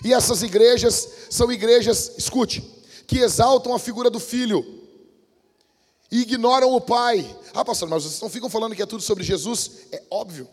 [0.05, 2.62] E essas igrejas são igrejas, escute,
[3.07, 4.64] que exaltam a figura do filho
[6.11, 7.38] e ignoram o pai.
[7.53, 9.70] Ah, pastor, mas vocês não ficam falando que é tudo sobre Jesus?
[9.92, 10.48] É óbvio.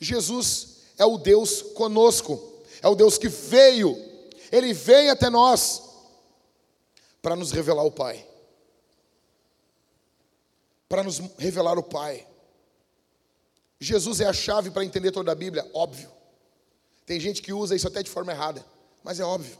[0.00, 2.42] Jesus é o Deus conosco,
[2.82, 3.96] é o Deus que veio,
[4.50, 5.82] ele veio até nós
[7.22, 8.35] para nos revelar o Pai
[10.88, 12.26] para nos revelar o Pai.
[13.78, 16.10] Jesus é a chave para entender toda a Bíblia, óbvio.
[17.04, 18.64] Tem gente que usa isso até de forma errada,
[19.04, 19.56] mas é óbvio.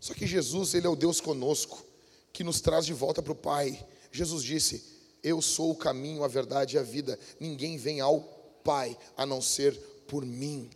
[0.00, 1.84] Só que Jesus, Ele é o Deus conosco,
[2.32, 3.86] que nos traz de volta para o Pai.
[4.10, 4.82] Jesus disse:
[5.22, 7.18] Eu sou o caminho, a verdade e a vida.
[7.38, 8.20] Ninguém vem ao
[8.64, 9.74] Pai a não ser
[10.08, 10.70] por mim.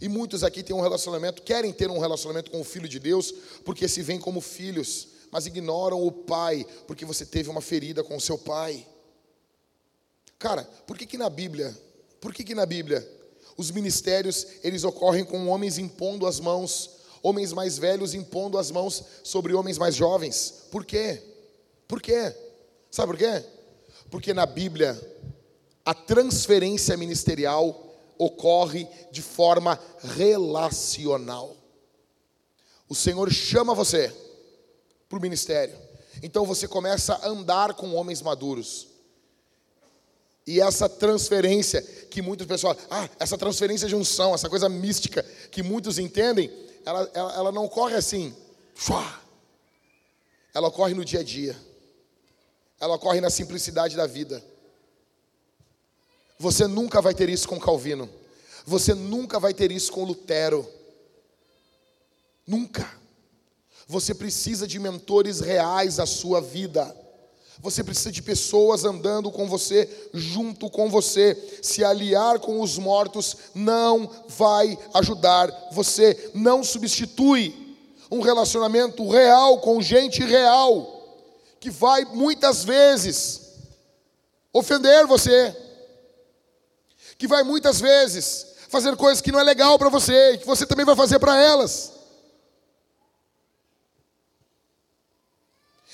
[0.00, 3.32] E muitos aqui têm um relacionamento, querem ter um relacionamento com o Filho de Deus,
[3.64, 8.14] porque se veem como filhos mas ignoram o pai, porque você teve uma ferida com
[8.14, 8.86] o seu pai.
[10.38, 11.74] Cara, por que que na Bíblia,
[12.20, 13.08] por que que na Bíblia
[13.56, 19.02] os ministérios eles ocorrem com homens impondo as mãos, homens mais velhos impondo as mãos
[19.24, 20.66] sobre homens mais jovens?
[20.70, 21.22] Por quê?
[21.88, 22.36] Por quê?
[22.90, 23.42] Sabe por quê?
[24.10, 25.00] Porque na Bíblia
[25.82, 29.80] a transferência ministerial ocorre de forma
[30.14, 31.56] relacional.
[32.86, 34.14] O Senhor chama você
[35.12, 35.76] para o ministério.
[36.22, 38.88] Então você começa a andar com homens maduros.
[40.46, 45.62] E essa transferência que muitas pessoas, ah, essa transferência de unção, essa coisa mística que
[45.62, 46.50] muitos entendem,
[46.84, 48.34] ela, ela, ela não ocorre assim,
[50.54, 51.54] ela ocorre no dia a dia,
[52.80, 54.42] ela ocorre na simplicidade da vida.
[56.38, 58.08] Você nunca vai ter isso com Calvino,
[58.64, 60.66] você nunca vai ter isso com Lutero,
[62.46, 63.01] nunca.
[63.92, 66.96] Você precisa de mentores reais à sua vida.
[67.60, 71.36] Você precisa de pessoas andando com você, junto com você.
[71.60, 76.30] Se aliar com os mortos não vai ajudar você.
[76.32, 77.76] Não substitui
[78.10, 81.20] um relacionamento real com gente real,
[81.60, 83.42] que vai muitas vezes
[84.54, 85.54] ofender você,
[87.18, 90.86] que vai muitas vezes fazer coisas que não é legal para você, que você também
[90.86, 92.01] vai fazer para elas.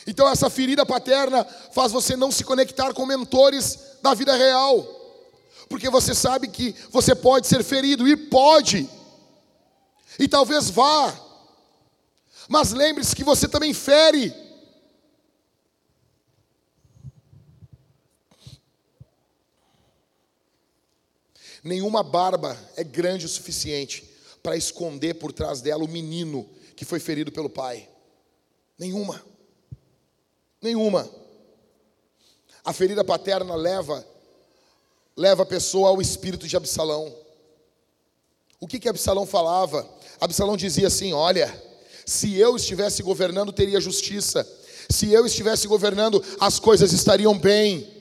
[0.09, 4.83] Então, essa ferida paterna faz você não se conectar com mentores da vida real,
[5.69, 8.89] porque você sabe que você pode ser ferido, e pode,
[10.19, 11.15] e talvez vá,
[12.49, 14.35] mas lembre-se que você também fere.
[21.63, 24.11] Nenhuma barba é grande o suficiente
[24.43, 27.87] para esconder por trás dela o menino que foi ferido pelo pai.
[28.79, 29.23] Nenhuma.
[30.61, 31.09] Nenhuma.
[32.65, 34.05] A ferida paterna leva
[35.19, 37.13] leva a pessoa ao espírito de Absalão.
[38.61, 39.87] O que que Absalão falava?
[40.21, 41.53] Absalão dizia assim: "Olha,
[42.07, 44.47] se eu estivesse governando, teria justiça.
[44.89, 47.93] Se eu estivesse governando, as coisas estariam bem.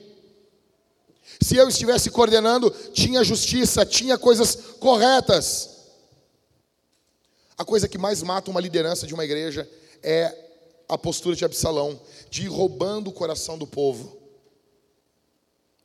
[1.40, 5.76] Se eu estivesse coordenando, tinha justiça, tinha coisas corretas."
[7.56, 9.68] A coisa que mais mata uma liderança de uma igreja
[10.00, 10.32] é
[10.88, 14.16] a postura de Absalão, de ir roubando o coração do povo.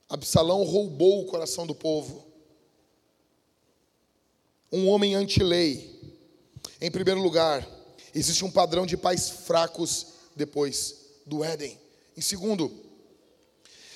[0.10, 2.25] Absalão roubou o coração do povo.
[4.71, 5.91] Um homem anti-lei.
[6.82, 7.67] Em primeiro lugar,
[8.13, 11.79] existe um padrão de pais fracos depois do Éden.
[12.17, 12.71] Em segundo,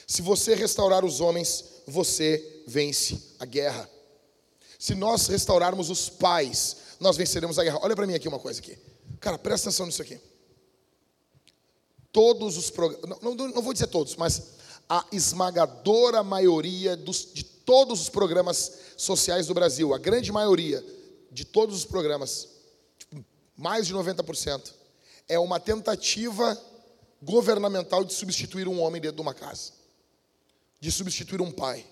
[0.06, 3.90] se você restaurar os homens, você vence a guerra.
[4.80, 7.80] Se nós restaurarmos os pais, nós venceremos a guerra.
[7.82, 8.78] Olha para mim aqui uma coisa aqui.
[9.20, 10.20] Cara, presta atenção nisso aqui
[12.18, 14.54] todos os programas, não, não, não, vou dizer todos, mas
[14.90, 20.84] a esmagadora maioria dos, de todos os programas sociais do Brasil, a grande maioria
[21.32, 22.50] de todos os programas,
[22.98, 23.24] tipo,
[23.56, 24.74] mais de 90%,
[25.30, 26.60] é uma tentativa
[27.22, 29.74] governamental de substituir um homem dentro de uma casa,
[30.80, 31.86] de substituir um pai.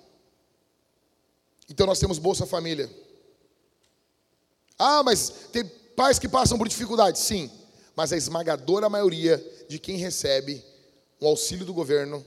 [1.70, 2.90] Então nós temos Bolsa Família.
[4.80, 5.64] Ah, mas tem
[5.96, 7.22] pais que passam por dificuldades.
[7.22, 7.52] Sim,
[7.96, 10.64] mas a esmagadora maioria de quem recebe
[11.20, 12.26] o auxílio do governo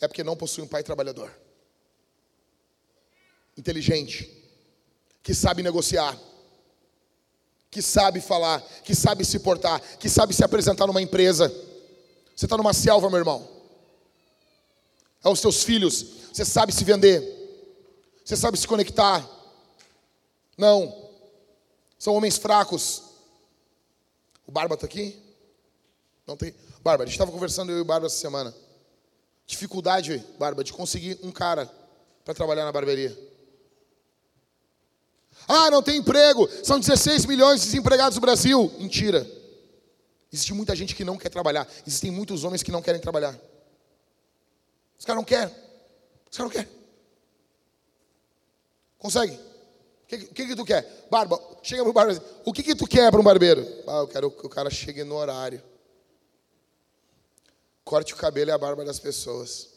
[0.00, 1.30] é porque não possui um pai trabalhador.
[3.56, 4.30] Inteligente,
[5.22, 6.18] que sabe negociar,
[7.70, 11.48] que sabe falar, que sabe se portar, que sabe se apresentar numa empresa.
[12.34, 13.48] Você está numa selva, meu irmão.
[15.22, 17.22] É os seus filhos, você sabe se vender,
[18.24, 19.28] você sabe se conectar.
[20.56, 21.10] Não,
[21.98, 23.02] são homens fracos,
[24.50, 25.16] o Barba está aqui?
[26.26, 26.52] Não tem?
[26.82, 28.52] Barba, a gente estava conversando eu e o Barba essa semana.
[29.46, 31.70] Dificuldade, Barba, de conseguir um cara
[32.24, 33.16] para trabalhar na barbearia.
[35.46, 36.48] Ah, não tem emprego.
[36.64, 38.72] São 16 milhões de desempregados no Brasil.
[38.76, 39.24] Mentira.
[40.32, 41.68] Existe muita gente que não quer trabalhar.
[41.86, 43.38] Existem muitos homens que não querem trabalhar.
[44.98, 45.54] Os caras não querem.
[46.28, 46.68] Os caras não querem.
[48.98, 49.38] Consegue?
[50.10, 51.06] Que, que, que tu quer?
[51.08, 52.22] Barba, chega pro barbeiro.
[52.44, 53.64] O que, que tu quer para um barbeiro?
[53.86, 55.62] Ah, eu quero que o cara chegue no horário.
[57.84, 59.68] Corte o cabelo e a barba das pessoas.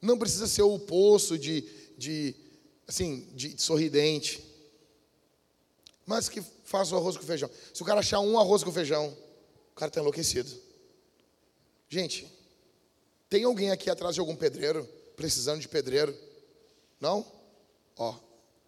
[0.00, 1.62] Não precisa ser o poço de,
[1.98, 2.34] de
[2.86, 4.42] assim, de sorridente.
[6.06, 7.50] Mas que faça o arroz com feijão.
[7.74, 9.16] Se o cara achar um arroz com feijão,
[9.72, 10.50] o cara está enlouquecido.
[11.88, 12.26] Gente,
[13.28, 16.16] tem alguém aqui atrás de algum pedreiro, precisando de pedreiro?
[17.00, 17.26] Não?
[17.96, 18.14] Ó,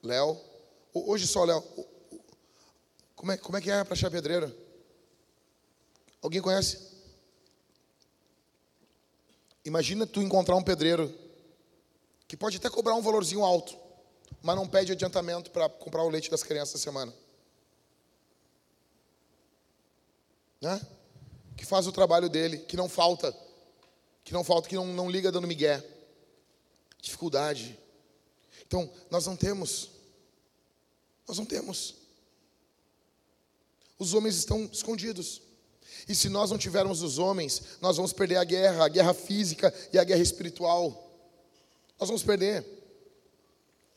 [0.04, 0.38] Léo.
[0.92, 1.62] Hoje só Léo.
[3.16, 4.54] Como é, como é que é para achar pedreiro?
[6.22, 6.92] Alguém conhece?
[9.64, 11.12] Imagina tu encontrar um pedreiro
[12.28, 13.76] que pode até cobrar um valorzinho alto,
[14.42, 17.12] mas não pede adiantamento para comprar o leite das crianças essa semana.
[20.60, 20.80] Né?
[21.56, 23.34] Que faz o trabalho dele, que não falta,
[24.22, 25.82] que não falta, que não, não liga dando migué.
[27.00, 27.78] Dificuldade.
[28.66, 29.90] Então, nós não temos.
[31.26, 31.94] Nós não temos.
[33.98, 35.40] Os homens estão escondidos.
[36.08, 39.72] E se nós não tivermos os homens, nós vamos perder a guerra, a guerra física
[39.92, 41.10] e a guerra espiritual.
[41.98, 42.64] Nós vamos perder.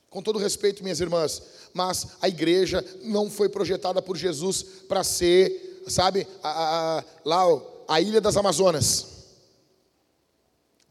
[0.09, 1.41] Com todo respeito, minhas irmãs,
[1.73, 7.43] mas a igreja não foi projetada por Jesus para ser, sabe, a, a, lá
[7.87, 9.17] a ilha das Amazonas.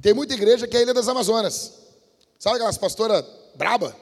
[0.02, 1.72] Tem muita igreja que é a ilha das Amazonas.
[2.38, 3.24] Sabe aquelas pastoras
[3.54, 3.96] braba?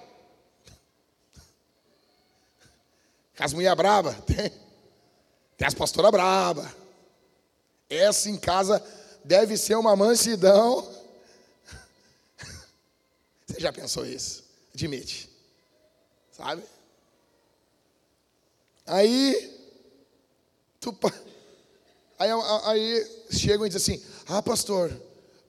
[3.39, 4.13] As mulheres braba?
[4.27, 4.51] Tem.
[5.57, 6.75] Tem as pastoras braba.
[7.89, 8.85] Essa em casa
[9.25, 10.83] deve ser uma mansidão.
[13.47, 14.45] Você já pensou isso?
[14.75, 15.31] Admite.
[16.33, 16.63] Sabe?
[18.87, 19.51] Aí,
[20.81, 20.95] tu,
[22.19, 22.31] aí,
[22.65, 24.93] aí chegam e dizem assim: Ah, pastor,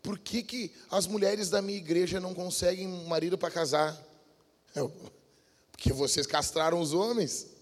[0.02, 4.00] por que, que as mulheres da minha igreja não conseguem marido para casar?
[4.74, 4.94] Eu,
[5.72, 7.55] porque vocês castraram os homens.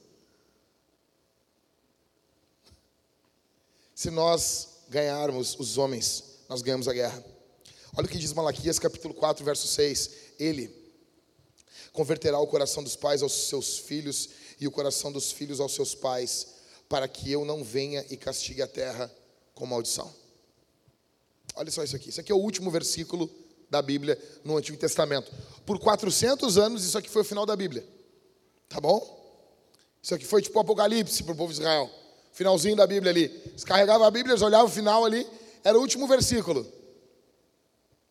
[4.04, 7.24] Se nós ganharmos os homens, nós ganhamos a guerra.
[7.96, 10.10] Olha o que diz Malaquias capítulo 4, verso 6.
[10.38, 10.70] Ele
[11.94, 14.28] converterá o coração dos pais aos seus filhos
[14.60, 16.48] e o coração dos filhos aos seus pais,
[16.90, 19.10] para que eu não venha e castigue a terra
[19.56, 20.14] com maldição.
[21.56, 22.10] Olha só isso aqui.
[22.10, 23.32] Isso aqui é o último versículo
[23.70, 25.32] da Bíblia no Antigo Testamento.
[25.66, 27.88] Por 400 anos, isso aqui foi o final da Bíblia.
[28.68, 29.00] Tá bom?
[30.02, 32.03] Isso aqui foi tipo Apocalipse para o povo de Israel
[32.34, 33.42] finalzinho da Bíblia ali.
[33.46, 35.26] Eles carregavam a Bíblia, eles olhavam o final ali,
[35.64, 36.68] era o último versículo.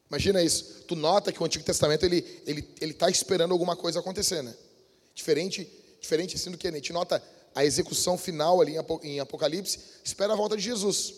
[0.08, 0.84] Imagina isso.
[0.86, 4.54] Tu nota que o Antigo Testamento ele ele ele está esperando alguma coisa acontecer, né?
[5.14, 5.68] Diferente
[6.00, 7.22] diferente assim do que a gente nota
[7.54, 11.14] a execução final ali em Apocalipse, espera a volta de Jesus.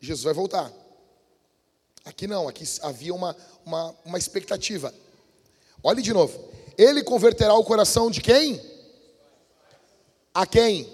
[0.00, 0.72] Jesus vai voltar.
[2.04, 4.94] Aqui não, aqui havia uma, uma, uma expectativa.
[5.82, 6.38] Olhe de novo.
[6.76, 8.60] Ele converterá o coração de quem?
[10.32, 10.86] A quem?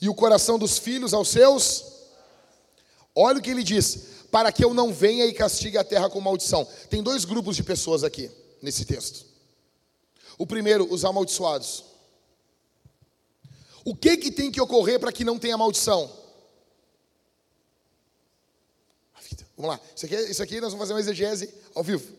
[0.00, 1.84] E o coração dos filhos aos seus.
[3.14, 3.98] Olha o que ele diz:
[4.30, 6.66] para que eu não venha e castigue a terra com maldição.
[6.88, 8.30] Tem dois grupos de pessoas aqui
[8.62, 9.26] nesse texto.
[10.38, 11.84] O primeiro, os amaldiçoados.
[13.84, 16.18] O que que tem que ocorrer para que não tenha maldição?
[19.56, 22.10] Vamos lá, isso aqui, isso aqui nós vamos fazer uma exegese ao vivo.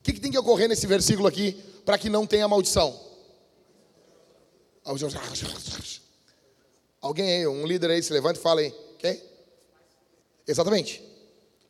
[0.00, 1.52] O que, que tem que ocorrer nesse versículo aqui
[1.84, 2.98] para que não tenha maldição?
[7.02, 8.72] Alguém aí, um líder aí, se levanta e fala aí.
[8.96, 9.20] Quem?
[10.46, 11.02] Exatamente.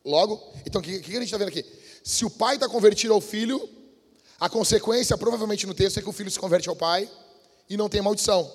[0.05, 1.65] Logo, então o que, que a gente está vendo aqui?
[2.03, 3.67] Se o pai está convertido ao filho,
[4.39, 7.09] a consequência, provavelmente no texto, é que o filho se converte ao pai
[7.67, 8.51] e não tem maldição.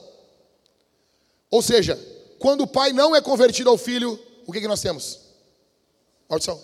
[1.50, 1.98] Ou seja,
[2.38, 5.18] quando o pai não é convertido ao filho, o que, que nós temos?
[6.28, 6.62] Maldição.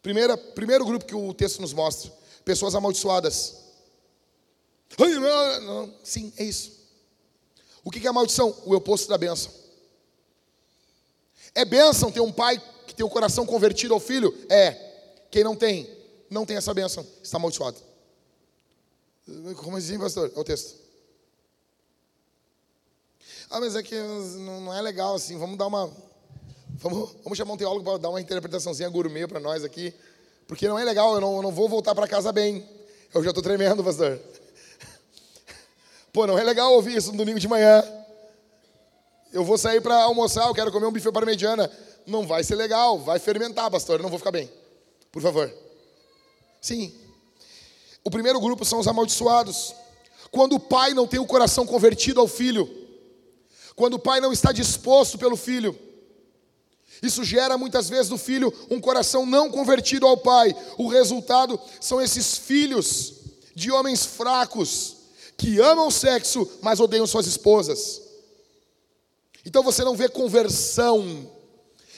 [0.00, 2.12] Primeira, primeiro grupo que o texto nos mostra:
[2.44, 3.56] pessoas amaldiçoadas.
[6.04, 6.77] Sim, é isso.
[7.88, 8.54] O que é maldição?
[8.66, 9.50] O oposto da bênção.
[11.54, 14.30] É bênção ter um pai que tem o coração convertido ao filho?
[14.50, 14.72] É.
[15.30, 15.88] Quem não tem,
[16.28, 17.78] não tem essa bênção, está amaldiçoado.
[19.56, 20.30] Como assim, pastor?
[20.36, 20.78] É o texto.
[23.48, 25.38] Ah, mas é que não é legal assim.
[25.38, 25.90] Vamos dar uma.
[26.74, 29.94] Vamos, vamos chamar um teólogo para dar uma interpretaçãozinha gourmet para nós aqui.
[30.46, 32.68] Porque não é legal, eu não, eu não vou voltar para casa bem.
[33.14, 34.20] Eu já estou tremendo, pastor.
[36.18, 37.80] Pô, não é legal ouvir isso no domingo de manhã.
[39.32, 41.70] Eu vou sair para almoçar, eu quero comer um bife parmegiana.
[42.04, 44.50] Não vai ser legal, vai fermentar, pastor, eu não vou ficar bem.
[45.12, 45.48] Por favor.
[46.60, 46.92] Sim.
[48.02, 49.72] O primeiro grupo são os amaldiçoados.
[50.32, 52.68] Quando o pai não tem o coração convertido ao filho,
[53.76, 55.78] quando o pai não está disposto pelo filho,
[57.00, 60.52] isso gera muitas vezes no filho um coração não convertido ao pai.
[60.76, 63.14] O resultado são esses filhos
[63.54, 64.97] de homens fracos,
[65.38, 68.02] que amam o sexo, mas odeiam suas esposas.
[69.46, 71.30] Então você não vê conversão.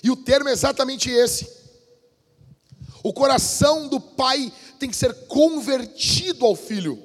[0.05, 1.51] E o termo é exatamente esse.
[3.03, 7.03] O coração do pai tem que ser convertido ao filho.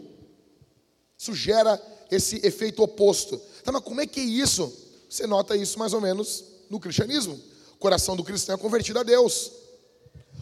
[1.18, 1.82] Isso gera
[2.12, 3.42] esse efeito oposto.
[3.64, 4.72] Tá, mas como é que é isso?
[5.10, 7.40] Você nota isso mais ou menos no cristianismo.
[7.74, 9.52] O coração do cristão é convertido a Deus.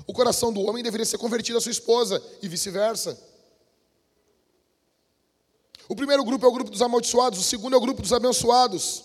[0.08, 3.18] O coração do homem deveria ser convertido à sua esposa e vice-versa.
[5.94, 9.04] O primeiro grupo é o grupo dos amaldiçoados, o segundo é o grupo dos abençoados.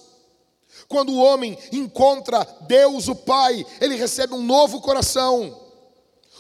[0.88, 5.54] Quando o homem encontra Deus, o Pai, ele recebe um novo coração.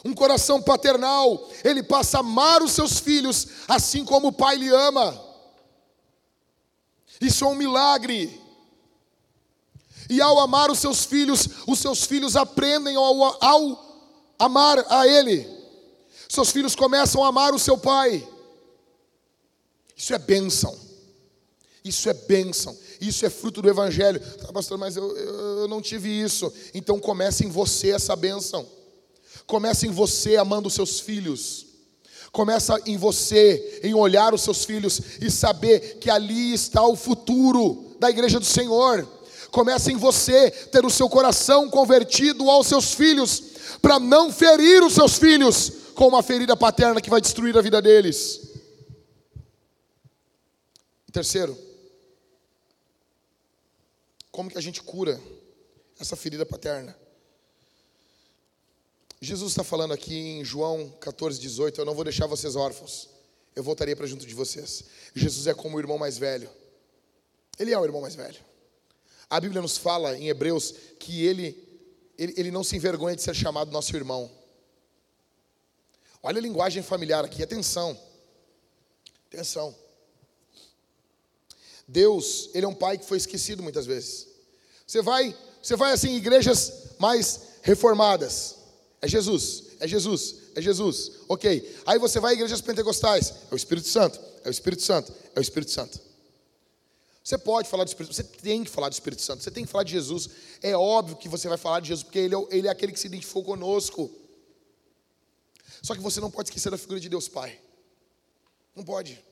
[0.02, 4.70] Um coração paternal, ele passa a amar os seus filhos assim como o pai lhe
[4.70, 5.22] ama.
[7.20, 8.40] Isso é um milagre.
[10.08, 14.06] E ao amar os seus filhos, os seus filhos aprendem ao, ao
[14.38, 15.46] amar a Ele.
[16.26, 18.26] Seus filhos começam a amar o seu pai.
[19.98, 20.78] Isso é bênção.
[21.84, 22.76] Isso é bênção.
[23.00, 24.22] Isso é fruto do Evangelho.
[24.48, 26.52] Ah, pastor, mas eu, eu não tive isso.
[26.72, 28.64] Então comece em você essa bênção.
[29.44, 31.66] Comece em você amando seus filhos.
[32.30, 37.96] Começa em você, em olhar os seus filhos e saber que ali está o futuro
[37.98, 39.08] da igreja do Senhor.
[39.50, 43.42] Começa em você ter o seu coração convertido aos seus filhos,
[43.80, 47.80] para não ferir os seus filhos com uma ferida paterna que vai destruir a vida
[47.80, 48.47] deles.
[51.18, 51.58] Terceiro,
[54.30, 55.20] como que a gente cura
[55.98, 56.96] essa ferida paterna?
[59.20, 63.08] Jesus está falando aqui em João 14, 18: Eu não vou deixar vocês órfãos,
[63.56, 64.84] eu voltarei para junto de vocês.
[65.12, 66.48] Jesus é como o irmão mais velho,
[67.58, 68.38] ele é o irmão mais velho.
[69.28, 71.82] A Bíblia nos fala em Hebreus que ele,
[72.16, 74.30] ele, ele não se envergonha de ser chamado nosso irmão.
[76.22, 78.00] Olha a linguagem familiar aqui, atenção.
[79.26, 79.87] Atenção.
[81.88, 84.28] Deus, ele é um pai que foi esquecido muitas vezes.
[84.86, 88.56] Você vai, você vai assim igrejas mais reformadas.
[89.00, 91.12] É Jesus, é Jesus, é Jesus.
[91.28, 91.76] OK.
[91.86, 95.38] Aí você vai em igrejas pentecostais, é o Espírito Santo, é o Espírito Santo, é
[95.38, 95.98] o Espírito Santo.
[97.24, 99.64] Você pode falar do Espírito Santo, você tem que falar do Espírito Santo, você tem
[99.64, 100.28] que falar de Jesus.
[100.62, 103.00] É óbvio que você vai falar de Jesus, porque ele é, ele é aquele que
[103.00, 104.10] se identificou conosco.
[105.82, 107.60] Só que você não pode esquecer da figura de Deus Pai.
[108.74, 109.22] Não pode.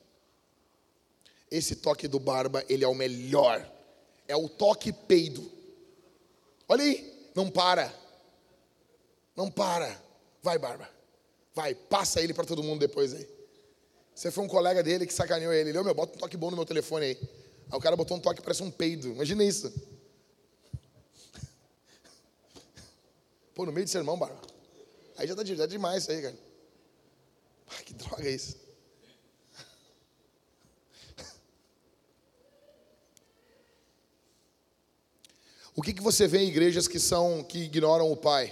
[1.49, 3.65] Esse toque do barba, ele é o melhor.
[4.27, 5.49] É o toque peido.
[6.67, 7.93] Olha aí, não para.
[9.35, 9.99] Não para.
[10.43, 10.89] Vai, barba.
[11.53, 13.27] Vai, passa ele para todo mundo depois aí.
[14.13, 15.69] Você foi um colega dele que sacaneou ele.
[15.69, 17.17] Ele, ô meu, bota um toque bom no meu telefone aí.
[17.69, 19.09] Aí o cara botou um toque que parece um peido.
[19.09, 19.71] Imagina isso.
[23.55, 24.41] Pô, no meio de sermão, barba.
[25.17, 26.37] Aí já tá, já tá demais isso aí, cara.
[27.69, 28.66] Ai, que droga é isso?
[35.77, 38.51] O que, que você vê em igrejas que são que ignoram o pai?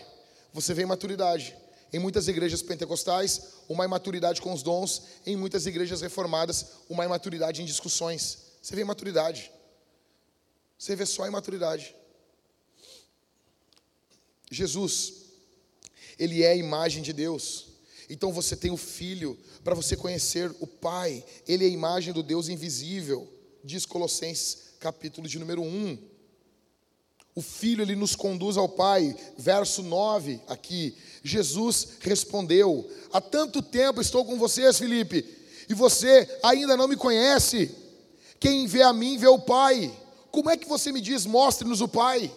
[0.54, 1.58] Você vê imaturidade.
[1.92, 5.02] Em muitas igrejas pentecostais, uma imaturidade com os dons.
[5.26, 8.38] Em muitas igrejas reformadas, uma imaturidade em discussões.
[8.62, 9.52] Você vê imaturidade.
[10.78, 11.96] Você vê só imaturidade.
[14.52, 15.14] Jesus,
[16.20, 17.70] ele é a imagem de Deus.
[18.08, 21.26] Então você tem o Filho para você conhecer o Pai.
[21.48, 23.28] Ele é a imagem do Deus invisível,
[23.64, 26.15] diz Colossenses, capítulo de número 1.
[27.36, 29.14] O Filho, ele nos conduz ao Pai.
[29.38, 30.96] Verso 9 aqui.
[31.22, 35.26] Jesus respondeu: Há tanto tempo estou com vocês, Felipe,
[35.68, 37.76] e você ainda não me conhece.
[38.40, 39.94] Quem vê a mim vê o Pai.
[40.32, 42.32] Como é que você me diz, mostre-nos o Pai?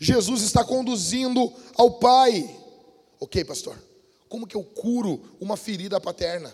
[0.00, 2.56] Jesus está conduzindo ao Pai.
[3.20, 3.76] Ok, pastor,
[4.28, 6.52] como que eu curo uma ferida paterna?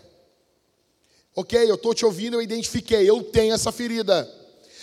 [1.34, 4.30] Ok, eu estou te ouvindo, eu identifiquei, eu tenho essa ferida.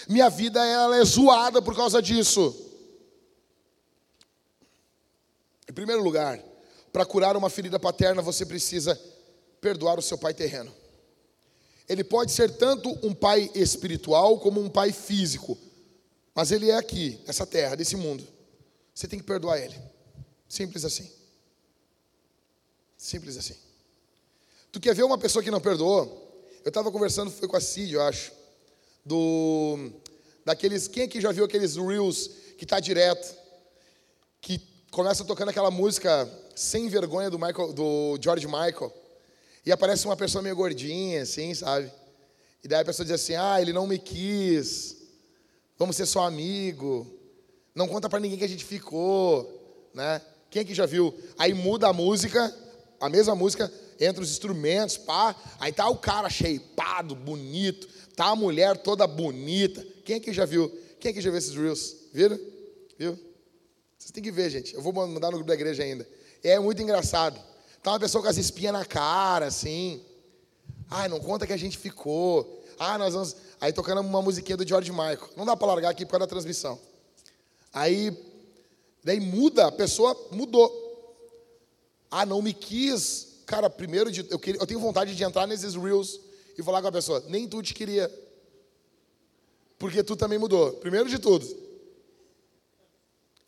[0.07, 2.55] Minha vida ela é zoada por causa disso.
[5.69, 6.39] Em primeiro lugar,
[6.91, 8.99] para curar uma ferida paterna, você precisa
[9.61, 10.73] perdoar o seu pai terreno.
[11.87, 15.57] Ele pode ser tanto um pai espiritual como um pai físico.
[16.33, 18.25] Mas ele é aqui, nessa terra, desse mundo.
[18.93, 19.77] Você tem que perdoar ele.
[20.47, 21.09] Simples assim.
[22.97, 23.55] Simples assim.
[24.71, 26.47] Tu quer ver uma pessoa que não perdoou?
[26.63, 28.31] Eu estava conversando, foi com a Cid, eu acho.
[29.05, 29.91] Do.
[30.45, 30.87] Daqueles.
[30.87, 33.35] Quem aqui já viu aqueles Reels que tá direto?
[34.39, 34.59] Que
[34.91, 38.93] começa tocando aquela música sem vergonha do, Michael, do George Michael.
[39.65, 41.91] E aparece uma pessoa meio gordinha, assim, sabe?
[42.63, 44.97] E daí a pessoa diz assim: ah, ele não me quis,
[45.77, 47.07] vamos ser só amigo,
[47.73, 50.21] não conta para ninguém que a gente ficou, né?
[50.49, 51.13] Quem aqui já viu?
[51.37, 52.53] Aí muda a música,
[52.99, 53.71] a mesma música,
[54.01, 59.85] entra os instrumentos, pá, aí tá o cara shapeado, bonito, tá a mulher toda bonita.
[60.03, 60.69] Quem aqui já viu?
[60.99, 61.95] Quem aqui já viu esses reels?
[62.11, 62.39] Viram?
[62.97, 63.17] Viu?
[63.97, 64.73] Vocês têm que ver, gente.
[64.73, 66.07] Eu vou mandar no grupo da igreja ainda.
[66.43, 67.39] É muito engraçado.
[67.83, 70.03] Tá uma pessoa com as espinhas na cara, assim.
[70.89, 72.63] Ai, não conta que a gente ficou.
[72.79, 73.35] Ah, nós vamos.
[73.59, 75.29] Aí tocando uma musiquinha do George Michael.
[75.37, 76.79] Não dá para largar aqui por causa da transmissão.
[77.71, 78.11] Aí,
[79.03, 80.69] daí muda, a pessoa mudou.
[82.09, 83.30] Ah, não me quis.
[83.51, 86.21] Cara, primeiro de, eu, queria, eu tenho vontade de entrar nesses reels
[86.57, 88.09] e falar com a pessoa, nem tu te queria.
[89.77, 90.71] Porque tu também mudou.
[90.75, 91.45] Primeiro de tudo.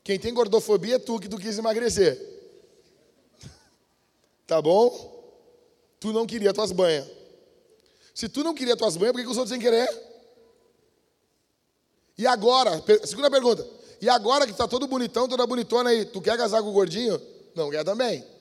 [0.04, 2.20] Quem tem gordofobia é tu que tu quis emagrecer.
[4.46, 4.92] Tá bom?
[6.02, 7.08] Tu não queria tuas banhas.
[8.14, 9.88] Se tu não queria tuas banhas, por que, que os outros que querer?
[12.18, 13.66] E agora, segunda pergunta.
[14.02, 17.22] E agora que tá todo bonitão, toda bonitona aí, tu quer casar com o gordinho?
[17.56, 18.33] Não quer também.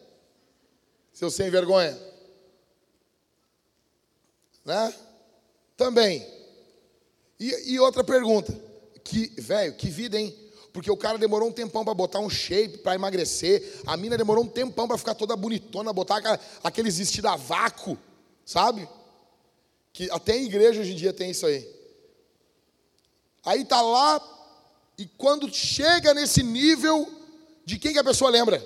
[1.12, 1.98] Seu sem vergonha.
[4.64, 4.94] Né?
[5.76, 6.26] Também.
[7.38, 8.52] E, e outra pergunta.
[9.04, 10.34] Que, velho, que vida, hein?
[10.72, 13.80] Porque o cara demorou um tempão para botar um shape, para emagrecer.
[13.86, 16.22] A mina demorou um tempão para ficar toda bonitona, botar
[16.64, 17.98] aqueles vestidos a vácuo,
[18.44, 18.88] sabe?
[19.92, 21.68] Que até em igreja hoje em dia tem isso aí.
[23.44, 24.20] Aí tá lá,
[24.96, 27.06] e quando chega nesse nível,
[27.64, 28.64] de quem que a pessoa lembra?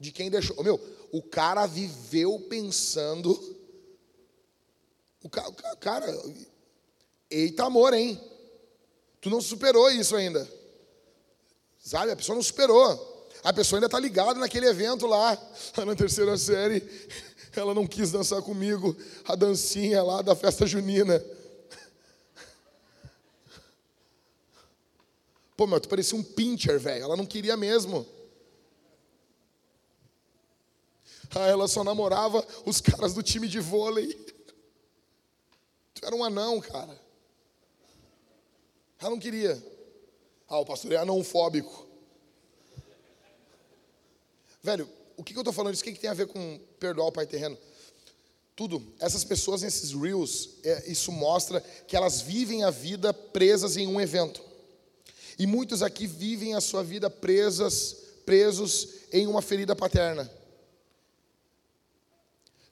[0.00, 0.62] De quem deixou.
[0.64, 0.80] Meu,
[1.12, 3.56] o cara viveu pensando.
[5.22, 6.22] O cara, cara,
[7.30, 8.20] eita amor, hein?
[9.20, 10.48] Tu não superou isso ainda.
[11.78, 12.12] Sabe?
[12.12, 13.28] A pessoa não superou.
[13.42, 15.36] A pessoa ainda está ligada naquele evento lá,
[15.86, 16.82] na terceira série.
[17.54, 21.24] Ela não quis dançar comigo a dancinha lá da festa junina.
[25.56, 27.02] Pô, meu, tu parecia um pincher, velho.
[27.02, 28.06] Ela não queria mesmo.
[31.17, 34.14] Ah, ela só namorava os caras do time de vôlei.
[35.94, 36.96] Tu era um anão, cara.
[39.00, 39.60] Ela não queria.
[40.48, 41.86] Ah, o pastor é anãofóbico.
[44.62, 45.82] Velho, o que, eu estou falando isso?
[45.82, 47.58] O que, que tem a ver com perdoar o pai terreno?
[48.54, 48.94] Tudo.
[48.98, 54.00] Essas pessoas nesses reels, é, isso mostra que elas vivem a vida presas em um
[54.00, 54.40] evento.
[55.38, 60.30] E muitos aqui vivem a sua vida presas, presos em uma ferida paterna.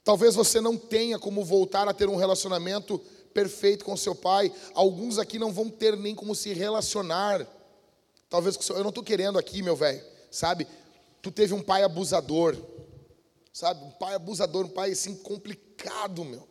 [0.06, 2.98] Talvez você não tenha como voltar a ter um relacionamento
[3.34, 4.50] perfeito com seu pai.
[4.72, 7.46] Alguns aqui não vão ter nem como se relacionar
[8.28, 10.66] Talvez eu não estou querendo aqui, meu velho, sabe?
[11.22, 12.56] Tu teve um pai abusador,
[13.52, 13.84] sabe?
[13.84, 16.46] Um pai abusador, um pai assim complicado, meu.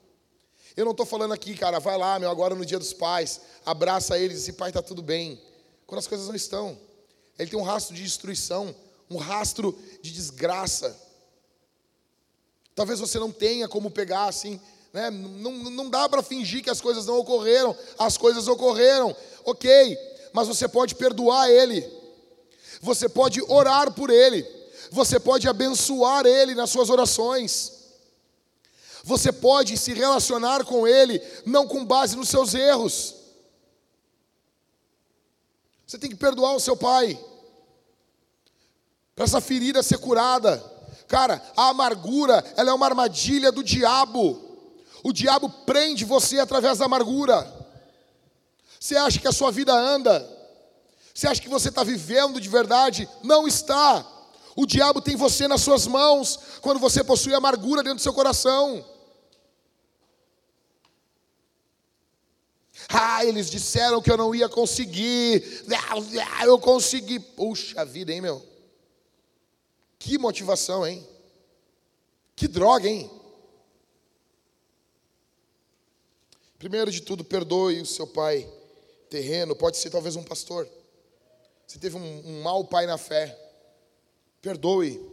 [0.76, 4.18] Eu não estou falando aqui, cara, vai lá, meu, agora no dia dos pais, abraça
[4.18, 5.42] eles e diz, pai, está tudo bem.
[5.86, 6.78] Quando as coisas não estão.
[7.38, 8.74] Ele tem um rastro de destruição,
[9.10, 10.98] um rastro de desgraça.
[12.76, 14.60] Talvez você não tenha como pegar assim,
[14.92, 15.10] né?
[15.10, 19.16] Não, não dá para fingir que as coisas não ocorreram, as coisas ocorreram,
[19.46, 19.98] ok,
[20.34, 21.90] mas você pode perdoar ele,
[22.82, 24.46] você pode orar por ele,
[24.92, 27.72] você pode abençoar ele nas suas orações,
[29.04, 33.16] você pode se relacionar com ele, não com base nos seus erros.
[35.86, 37.18] Você tem que perdoar o seu pai,
[39.16, 40.75] para essa ferida ser curada.
[41.08, 44.42] Cara, a amargura, ela é uma armadilha do diabo.
[45.04, 47.54] O diabo prende você através da amargura.
[48.80, 50.28] Você acha que a sua vida anda?
[51.14, 53.08] Você acha que você está vivendo de verdade?
[53.24, 54.06] Não está.
[54.56, 58.84] O diabo tem você nas suas mãos quando você possui amargura dentro do seu coração.
[62.90, 65.66] Ah, eles disseram que eu não ia conseguir.
[66.38, 67.20] Ah, eu consegui.
[67.20, 68.55] Puxa vida, hein, meu?
[70.06, 71.04] Que motivação, hein?
[72.36, 73.10] Que droga, hein?
[76.60, 78.48] Primeiro de tudo, perdoe o seu pai
[79.10, 80.70] terreno, pode ser talvez um pastor.
[81.66, 83.36] Você teve um, um mau pai na fé.
[84.44, 85.04] Perdoe.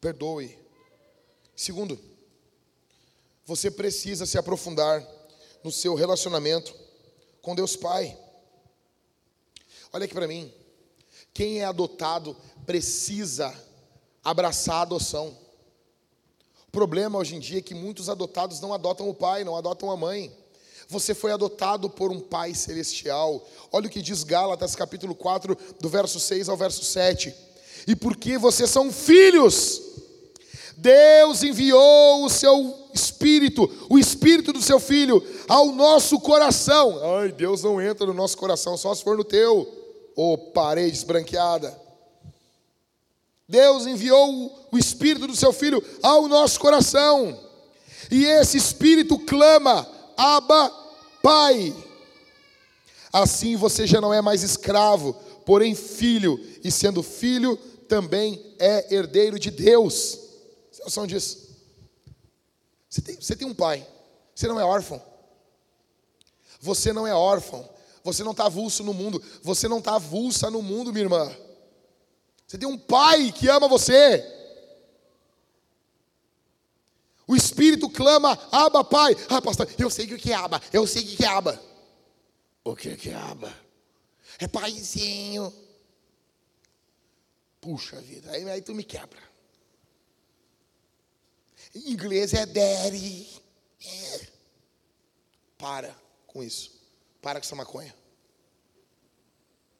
[0.00, 0.58] Perdoe.
[1.54, 1.96] Segundo,
[3.46, 5.06] você precisa se aprofundar
[5.62, 6.74] no seu relacionamento
[7.40, 8.18] com Deus Pai.
[9.92, 10.52] Olha aqui para mim.
[11.32, 12.36] Quem é adotado
[12.66, 13.56] precisa
[14.24, 15.36] abraçar a adoção.
[16.66, 19.90] O problema hoje em dia é que muitos adotados não adotam o pai, não adotam
[19.90, 20.32] a mãe.
[20.88, 23.46] Você foi adotado por um Pai celestial.
[23.72, 27.34] Olha o que diz Gálatas, capítulo 4, do verso 6 ao verso 7.
[27.86, 29.80] E porque vocês são filhos,
[30.76, 37.18] Deus enviou o seu Espírito, o Espírito do seu Filho, ao nosso coração.
[37.18, 39.68] Ai, Deus não entra no nosso coração, só se for no teu,
[40.16, 41.83] ô oh, parede esbranqueada.
[43.48, 47.38] Deus enviou o Espírito do seu Filho ao nosso coração,
[48.10, 50.70] e esse Espírito clama: Abba,
[51.22, 51.74] Pai.
[53.12, 55.14] Assim você já não é mais escravo,
[55.46, 57.56] porém filho, e sendo filho,
[57.88, 60.18] também é herdeiro de Deus.
[60.70, 61.54] Você tem noção disso?
[62.90, 63.86] Você tem, você tem um pai,
[64.34, 65.00] você não é órfão.
[66.60, 67.68] Você não é órfão.
[68.02, 69.22] Você não está avulso no mundo.
[69.42, 71.30] Você não está avulsa no mundo, minha irmã.
[72.46, 74.32] Você tem um pai que ama você.
[77.26, 79.14] O Espírito clama, Aba, Pai.
[79.30, 81.60] Ah, pastor, eu sei o que é Aba, eu sei o que é Aba.
[82.62, 83.54] O que é Aba?
[84.38, 85.52] É paizinho.
[87.60, 89.22] Puxa vida, aí, aí tu me quebra.
[91.74, 93.42] Em inglês é daddy.
[93.84, 94.28] É.
[95.56, 96.72] Para com isso.
[97.22, 97.94] Para com essa maconha.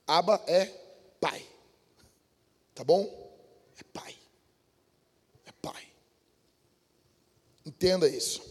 [0.06, 0.66] Aba é
[1.20, 1.46] pai.
[2.74, 3.04] Tá bom?
[3.78, 4.14] É pai.
[5.46, 5.86] É pai.
[7.64, 8.42] Entenda isso.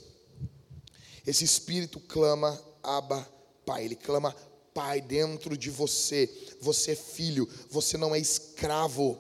[1.26, 3.28] Esse espírito clama Aba
[3.66, 3.86] Pai.
[3.86, 4.36] Ele clama
[4.74, 6.30] Pai dentro de você.
[6.62, 9.20] Você é filho, você não é escravo.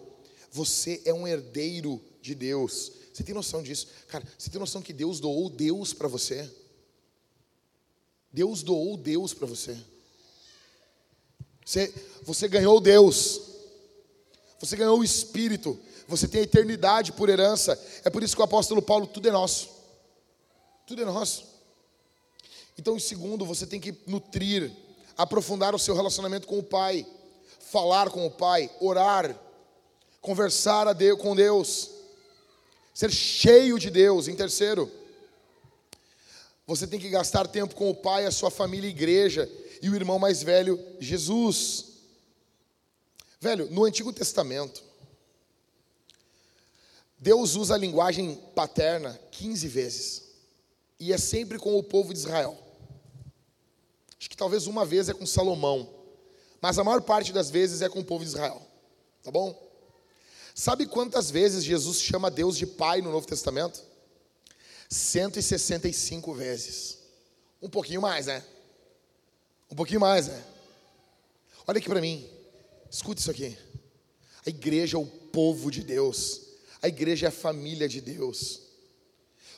[0.51, 2.91] Você é um herdeiro de Deus.
[3.13, 3.87] Você tem noção disso?
[4.07, 6.49] Cara, você tem noção que Deus doou Deus para você?
[8.31, 9.77] Deus doou Deus para você.
[11.63, 11.93] Você,
[12.23, 13.52] você ganhou Deus.
[14.59, 15.79] Você ganhou o Espírito.
[16.07, 17.79] Você tem a eternidade por herança.
[18.03, 19.69] É por isso que o apóstolo Paulo, tudo é nosso.
[20.85, 21.45] Tudo é nosso.
[22.77, 24.71] Então, em segundo, você tem que nutrir,
[25.17, 27.05] aprofundar o seu relacionamento com o Pai,
[27.59, 29.39] falar com o Pai, orar,
[30.21, 31.91] conversar a Deus, com Deus,
[32.93, 34.27] ser cheio de Deus.
[34.27, 34.91] Em terceiro,
[36.65, 39.49] você tem que gastar tempo com o Pai, a sua família, a igreja
[39.81, 41.92] e o irmão mais velho, Jesus.
[43.43, 44.81] Velho, no Antigo Testamento,
[47.19, 50.23] Deus usa a linguagem paterna 15 vezes.
[50.97, 52.57] E é sempre com o povo de Israel.
[54.17, 55.89] Acho que talvez uma vez é com Salomão.
[56.61, 58.65] Mas a maior parte das vezes é com o povo de Israel.
[59.21, 59.61] Tá bom?
[60.55, 63.83] Sabe quantas vezes Jesus chama Deus de Pai no Novo Testamento?
[64.87, 66.97] 165 vezes.
[67.61, 68.41] Um pouquinho mais, né?
[69.69, 70.45] Um pouquinho mais, né?
[71.67, 72.32] Olha aqui para mim.
[72.93, 73.57] Escuta isso aqui.
[74.45, 76.41] A igreja é o povo de Deus.
[76.79, 78.61] A igreja é a família de Deus.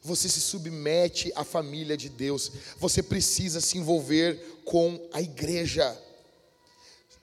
[0.02, 2.50] Você se submete à família de Deus.
[2.78, 6.02] Você precisa se envolver com a igreja.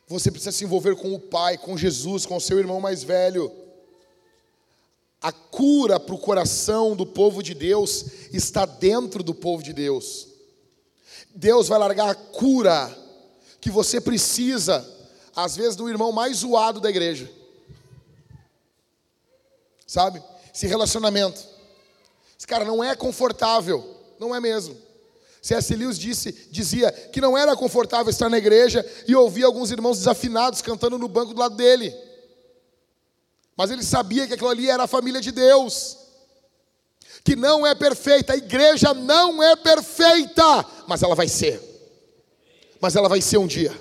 [0.06, 3.50] Você precisa se envolver com o Pai, com Jesus, com o seu irmão mais velho.
[5.18, 8.04] A cura para o coração do povo de Deus
[8.34, 10.28] está dentro do povo de Deus.
[11.34, 12.98] Deus vai largar a cura
[13.62, 14.84] que você precisa,
[15.34, 17.30] às vezes, do irmão mais zoado da igreja.
[19.86, 20.22] Sabe?
[20.54, 21.42] Esse relacionamento.
[22.38, 24.76] Esse cara não é confortável, não é mesmo.
[25.42, 25.74] C.S.
[25.74, 30.62] Lewis disse, dizia que não era confortável estar na igreja e ouvir alguns irmãos desafinados
[30.62, 31.92] cantando no banco do lado dele.
[33.56, 35.98] Mas ele sabia que aquilo ali era a família de Deus,
[37.24, 41.60] que não é perfeita, a igreja não é perfeita, mas ela vai ser.
[42.80, 43.72] Mas ela vai ser um dia.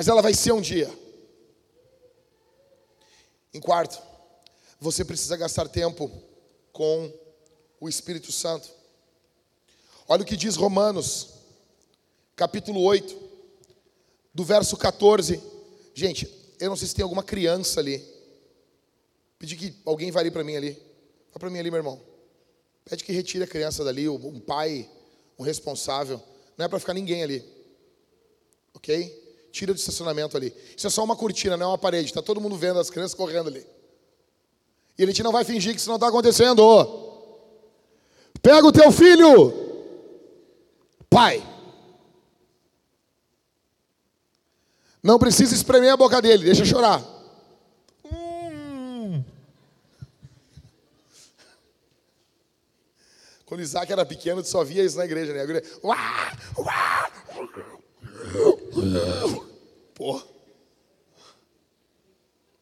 [0.00, 0.90] Mas ela vai ser um dia.
[3.52, 4.00] Em quarto,
[4.80, 6.10] você precisa gastar tempo
[6.72, 7.12] com
[7.78, 8.66] o Espírito Santo.
[10.08, 11.34] Olha o que diz Romanos,
[12.34, 13.14] capítulo 8,
[14.32, 15.38] do verso 14.
[15.92, 16.26] Gente,
[16.58, 18.02] eu não sei se tem alguma criança ali.
[19.38, 20.82] Pedi que alguém vá ali para mim ali.
[21.30, 22.00] Vá para mim ali, meu irmão.
[22.86, 24.88] Pede que retire a criança dali, um pai,
[25.38, 26.18] um responsável.
[26.56, 27.44] Não é para ficar ninguém ali.
[28.72, 29.28] Ok?
[29.52, 30.54] Tira do estacionamento ali.
[30.76, 32.06] Isso é só uma cortina, não é uma parede.
[32.06, 33.66] Está todo mundo vendo as crianças correndo ali.
[34.96, 36.62] E a gente não vai fingir que isso não está acontecendo.
[38.42, 39.52] Pega o teu filho.
[41.08, 41.42] Pai.
[45.02, 47.02] Não precisa espremer a boca dele, deixa chorar.
[48.04, 49.24] Hum.
[53.46, 55.42] Quando Isaac era pequeno, tu só via isso na igreja, né?
[55.42, 55.96] Igreja, uá,
[56.58, 57.10] uá.
[58.32, 60.20] Pô.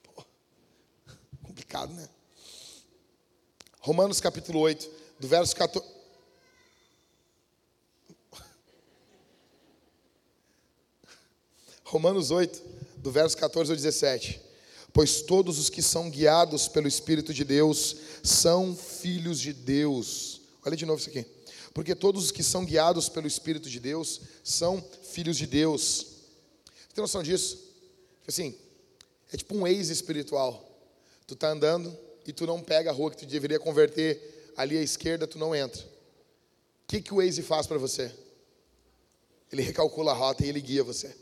[0.03, 0.25] Pô.
[1.43, 2.09] Complicado, né?
[3.81, 4.91] Romanos capítulo 8,
[5.21, 5.87] do verso 14.
[11.85, 12.63] Romanos 8,
[12.99, 14.41] do verso 14 ao 17.
[14.93, 20.41] Pois todos os que são guiados pelo Espírito de Deus são filhos de Deus.
[20.65, 21.38] Olha de novo isso aqui.
[21.79, 26.07] Porque todos os que são guiados pelo Espírito de Deus são filhos de Deus.
[26.67, 27.73] Você tem noção disso?
[28.27, 28.59] Assim,
[29.33, 30.61] é tipo um ex espiritual.
[31.25, 34.83] Tu tá andando e tu não pega a rua que tu deveria converter ali à
[34.83, 35.81] esquerda, tu não entra.
[35.81, 35.87] O
[36.89, 38.13] que, que o Waze faz para você?
[39.53, 41.17] Ele recalcula a rota e ele guia você.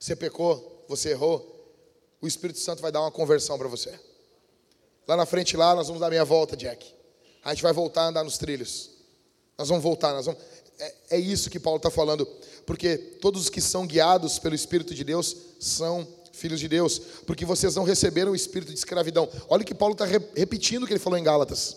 [0.00, 1.78] Você pecou, você errou,
[2.20, 3.96] o Espírito Santo vai dar uma conversão para você.
[5.06, 6.92] Lá na frente, lá, nós vamos dar meia volta, Jack.
[7.44, 8.89] A gente vai voltar a andar nos trilhos.
[9.60, 10.40] Nós vamos voltar, nós vamos.
[10.78, 12.26] É, é isso que Paulo está falando,
[12.64, 17.44] porque todos os que são guiados pelo Espírito de Deus são filhos de Deus, porque
[17.44, 19.28] vocês não receberam o espírito de escravidão.
[19.50, 21.76] Olha o que Paulo está repetindo o que ele falou em Gálatas.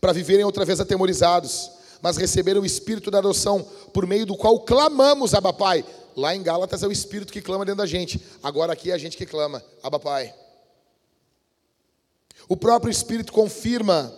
[0.00, 1.70] Para viverem outra vez atemorizados,
[2.00, 5.84] mas receberam o espírito da adoção, por meio do qual clamamos, Abba Pai.
[6.16, 8.24] Lá em Gálatas é o Espírito que clama dentro da gente.
[8.42, 10.34] Agora aqui é a gente que clama, Abba Pai.
[12.48, 14.14] O próprio Espírito confirma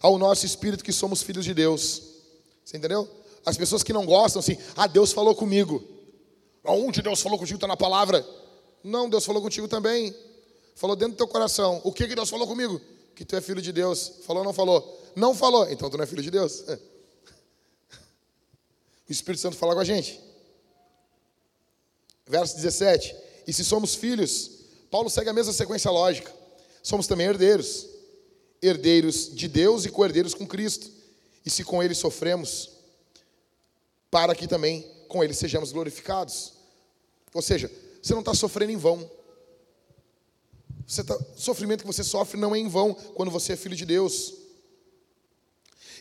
[0.00, 2.02] ao nosso espírito que somos filhos de Deus.
[2.64, 3.08] Você entendeu?
[3.44, 5.82] As pessoas que não gostam assim, ah, Deus falou comigo.
[6.64, 8.26] Aonde Deus falou contigo está na palavra.
[8.82, 10.14] Não, Deus falou contigo também.
[10.74, 11.80] Falou dentro do teu coração.
[11.84, 12.80] O que, que Deus falou comigo?
[13.14, 14.12] Que tu é filho de Deus.
[14.26, 15.00] Falou ou não falou?
[15.14, 15.70] Não falou.
[15.70, 16.64] Então tu não é filho de Deus.
[19.08, 20.20] O Espírito Santo fala com a gente.
[22.24, 23.16] Verso 17.
[23.44, 24.50] E se somos filhos,
[24.88, 26.32] Paulo segue a mesma sequência lógica.
[26.80, 27.89] Somos também herdeiros.
[28.62, 30.90] Herdeiros de Deus e co-herdeiros com Cristo.
[31.44, 32.70] E se com ele sofremos,
[34.10, 36.52] para que também com ele sejamos glorificados.
[37.32, 37.70] Ou seja,
[38.02, 39.10] você não está sofrendo em vão.
[40.86, 43.76] Você tá, o sofrimento que você sofre não é em vão quando você é filho
[43.76, 44.34] de Deus.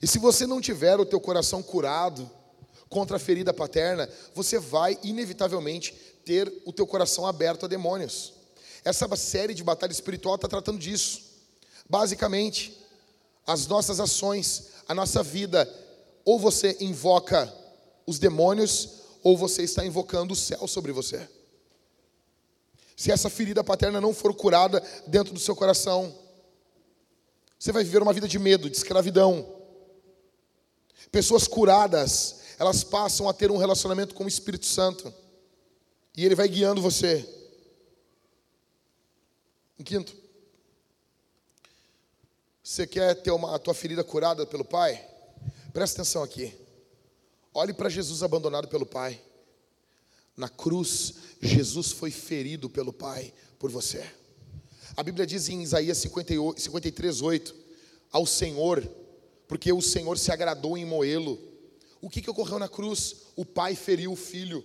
[0.01, 2.29] E se você não tiver o teu coração curado
[2.89, 5.93] contra a ferida paterna, você vai inevitavelmente
[6.25, 8.33] ter o teu coração aberto a demônios.
[8.83, 11.28] Essa série de batalha espiritual está tratando disso.
[11.89, 12.77] Basicamente,
[13.47, 15.67] as nossas ações, a nossa vida,
[16.23, 17.51] ou você invoca
[18.05, 21.27] os demônios, ou você está invocando o céu sobre você.
[22.95, 26.15] Se essa ferida paterna não for curada dentro do seu coração,
[27.57, 29.57] você vai viver uma vida de medo, de escravidão.
[31.11, 35.13] Pessoas curadas, elas passam a ter um relacionamento com o Espírito Santo.
[36.15, 37.27] E ele vai guiando você.
[39.77, 40.15] Em quinto,
[42.69, 45.03] você quer ter uma, a tua ferida curada pelo Pai?
[45.73, 46.53] Presta atenção aqui.
[47.51, 49.19] Olhe para Jesus abandonado pelo Pai.
[50.37, 54.07] Na cruz, Jesus foi ferido pelo Pai por você.
[54.95, 57.55] A Bíblia diz em Isaías 58, 53, 8:
[58.11, 58.87] Ao Senhor,
[59.47, 61.39] porque o Senhor se agradou em moê-lo.
[61.99, 63.15] O que, que ocorreu na cruz?
[63.35, 64.63] O Pai feriu o filho,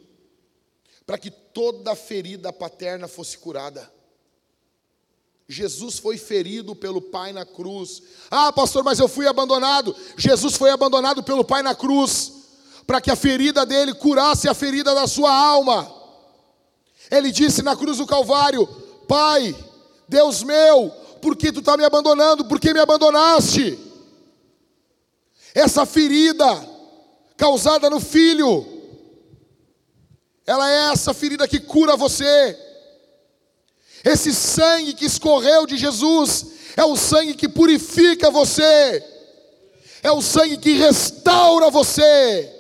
[1.07, 3.91] para que toda ferida paterna fosse curada.
[5.49, 8.03] Jesus foi ferido pelo Pai na cruz.
[8.31, 9.95] Ah, pastor, mas eu fui abandonado.
[10.17, 12.33] Jesus foi abandonado pelo Pai na cruz
[12.87, 15.93] para que a ferida dele curasse a ferida da sua alma.
[17.11, 18.67] Ele disse na cruz do Calvário:
[19.07, 19.55] Pai,
[20.09, 20.91] Deus meu,
[21.21, 22.47] por que tu está me abandonando?
[22.47, 23.79] Por que me abandonaste?
[25.55, 26.75] Essa ferida
[27.37, 28.67] causada no filho,
[30.47, 32.59] ela é essa ferida que cura você.
[34.05, 36.47] Esse sangue que escorreu de Jesus
[36.77, 39.03] é o sangue que purifica você,
[40.03, 42.51] é o sangue que restaura você.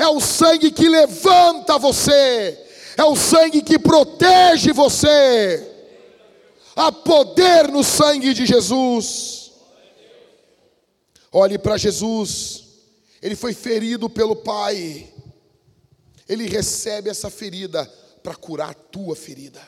[0.00, 2.58] É o sangue que levanta você,
[2.96, 5.66] é o sangue que protege você.
[6.74, 9.50] Há poder no sangue de Jesus.
[11.30, 12.64] Olhe para Jesus,
[13.20, 15.12] ele foi ferido pelo Pai,
[16.26, 17.84] ele recebe essa ferida
[18.22, 19.60] para curar a tua ferida,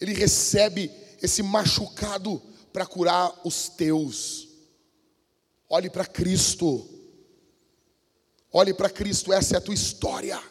[0.00, 0.90] ele recebe
[1.20, 2.40] esse machucado
[2.72, 4.48] para curar os teus.
[5.68, 6.88] Olhe para Cristo.
[8.52, 10.42] Olhe para Cristo, essa é a tua história.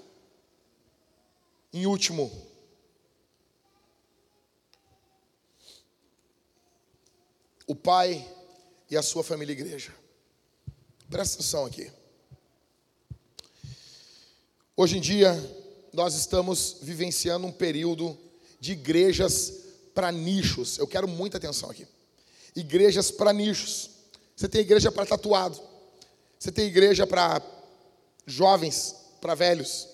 [1.74, 2.32] Em último,
[7.68, 8.26] o pai
[8.90, 9.94] e a sua família igreja.
[11.10, 11.92] Presta atenção aqui.
[14.78, 15.34] Hoje em dia,
[15.92, 18.18] nós estamos vivenciando um período
[18.60, 19.54] de igrejas
[19.94, 20.78] para nichos.
[20.78, 21.88] Eu quero muita atenção aqui.
[22.56, 23.90] Igrejas para nichos.
[24.36, 25.60] Você tem igreja para tatuado.
[26.38, 27.42] Você tem igreja para
[28.26, 29.88] jovens para velhos.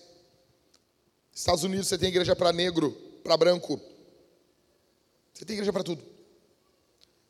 [1.33, 2.91] Estados Unidos você tem igreja para negro,
[3.23, 3.79] para branco.
[5.33, 6.03] Você tem igreja para tudo.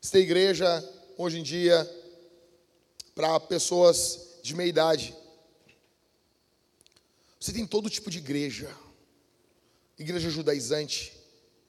[0.00, 1.90] Você tem igreja hoje em dia
[3.14, 5.14] para pessoas de meia idade.
[7.40, 8.70] Você tem todo tipo de igreja.
[9.98, 11.15] Igreja judaizante,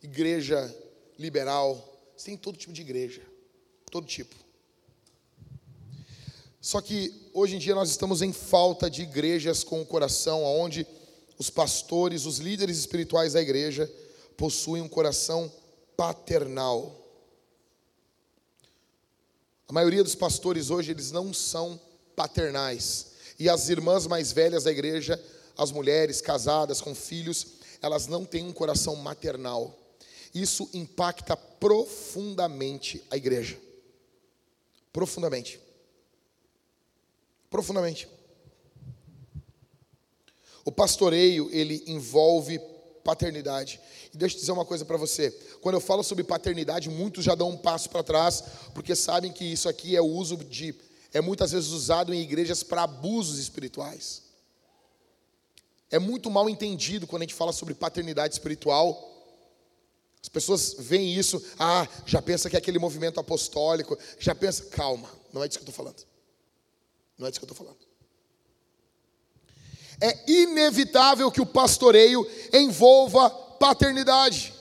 [0.07, 0.73] igreja
[1.19, 1.83] liberal.
[2.15, 3.21] Você tem todo tipo de igreja.
[3.91, 4.35] Todo tipo.
[6.61, 10.87] Só que hoje em dia nós estamos em falta de igrejas com o coração onde
[11.37, 13.91] os pastores, os líderes espirituais da igreja
[14.35, 15.51] possuem um coração
[15.95, 16.95] paternal.
[19.67, 21.79] A maioria dos pastores hoje eles não são
[22.15, 23.07] paternais.
[23.37, 25.21] E as irmãs mais velhas da igreja,
[25.57, 27.45] as mulheres casadas com filhos,
[27.81, 29.86] elas não têm um coração maternal.
[30.41, 33.57] Isso impacta profundamente a igreja.
[34.91, 35.67] Profundamente
[37.49, 38.07] profundamente.
[40.65, 42.59] O pastoreio, ele envolve
[43.03, 43.79] paternidade.
[44.13, 45.31] E deixa eu dizer uma coisa para você.
[45.61, 49.45] Quando eu falo sobre paternidade, muitos já dão um passo para trás, porque sabem que
[49.45, 50.75] isso aqui é o uso de
[51.13, 54.23] é muitas vezes usado em igrejas para abusos espirituais.
[55.89, 59.16] É muito mal entendido quando a gente fala sobre paternidade espiritual.
[60.27, 65.09] As pessoas veem isso, ah, já pensa que é aquele movimento apostólico, já pensa, calma,
[65.31, 66.05] não é disso que eu estou falando.
[67.17, 67.79] Não é disso que eu estou falando.
[70.01, 74.53] É inevitável que o pastoreio envolva paternidade.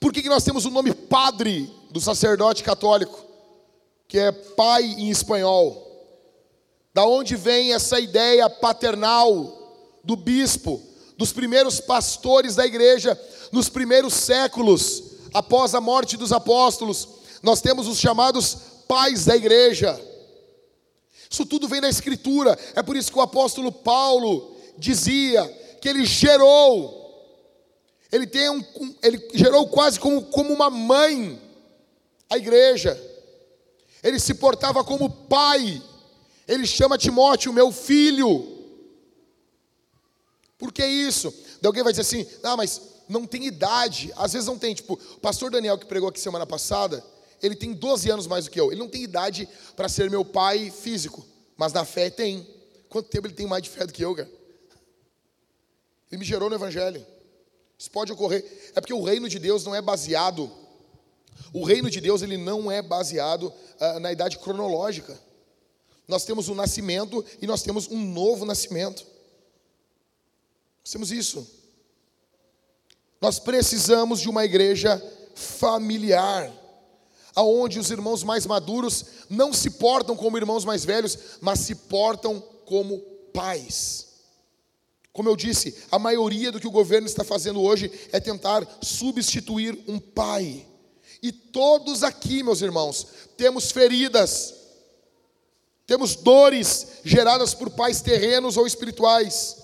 [0.00, 3.24] Por que, que nós temos o nome padre do sacerdote católico,
[4.08, 5.80] que é pai em espanhol?
[6.92, 10.82] Da onde vem essa ideia paternal do bispo,
[11.16, 13.20] dos primeiros pastores da igreja
[13.52, 15.02] nos primeiros séculos,
[15.32, 17.08] após a morte dos apóstolos?
[17.42, 18.56] Nós temos os chamados
[18.88, 20.00] pais da igreja.
[21.30, 22.58] Isso tudo vem da Escritura.
[22.74, 25.46] É por isso que o apóstolo Paulo dizia
[25.80, 27.04] que ele gerou
[28.14, 28.62] ele, tem um,
[29.02, 31.36] ele gerou quase como, como uma mãe
[32.30, 32.96] a igreja.
[34.04, 35.82] Ele se portava como pai.
[36.46, 38.53] Ele chama Timóteo, meu filho.
[40.58, 41.32] Por que isso?
[41.60, 44.12] De alguém vai dizer assim: ah, mas não tem idade.
[44.16, 44.74] Às vezes não tem.
[44.74, 47.04] Tipo, o pastor Daniel que pregou aqui semana passada,
[47.42, 48.70] ele tem 12 anos mais do que eu.
[48.70, 51.24] Ele não tem idade para ser meu pai físico,
[51.56, 52.46] mas na fé tem.
[52.88, 54.30] Quanto tempo ele tem mais de fé do que eu, cara?
[56.10, 57.04] Ele me gerou no Evangelho.
[57.76, 58.44] Isso pode ocorrer.
[58.74, 60.50] É porque o reino de Deus não é baseado.
[61.52, 65.18] O reino de Deus ele não é baseado ah, na idade cronológica.
[66.06, 69.04] Nós temos um nascimento e nós temos um novo nascimento.
[70.84, 71.46] Nós temos isso.
[73.18, 75.02] Nós precisamos de uma igreja
[75.34, 76.52] familiar,
[77.34, 82.38] aonde os irmãos mais maduros não se portam como irmãos mais velhos, mas se portam
[82.66, 82.98] como
[83.32, 84.08] pais.
[85.10, 89.82] Como eu disse, a maioria do que o governo está fazendo hoje é tentar substituir
[89.88, 90.66] um pai.
[91.22, 93.06] E todos aqui, meus irmãos,
[93.38, 94.52] temos feridas,
[95.86, 99.63] temos dores geradas por pais terrenos ou espirituais.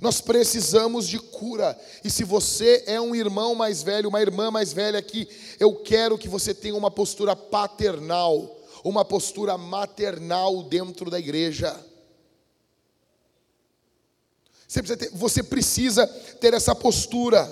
[0.00, 1.78] Nós precisamos de cura.
[2.04, 5.28] E se você é um irmão mais velho, uma irmã mais velha aqui,
[5.58, 11.74] eu quero que você tenha uma postura paternal, uma postura maternal dentro da igreja.
[14.68, 16.06] Você precisa, ter, você precisa
[16.40, 17.48] ter essa postura.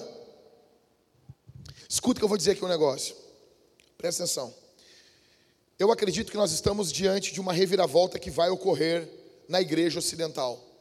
[1.89, 3.17] Escuta que eu vou dizer aqui um negócio.
[3.97, 4.53] Presta atenção.
[5.79, 9.09] Eu acredito que nós estamos diante de uma reviravolta que vai ocorrer
[9.49, 10.74] na igreja ocidental.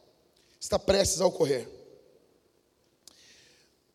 [0.64, 1.68] Está prestes a ocorrer.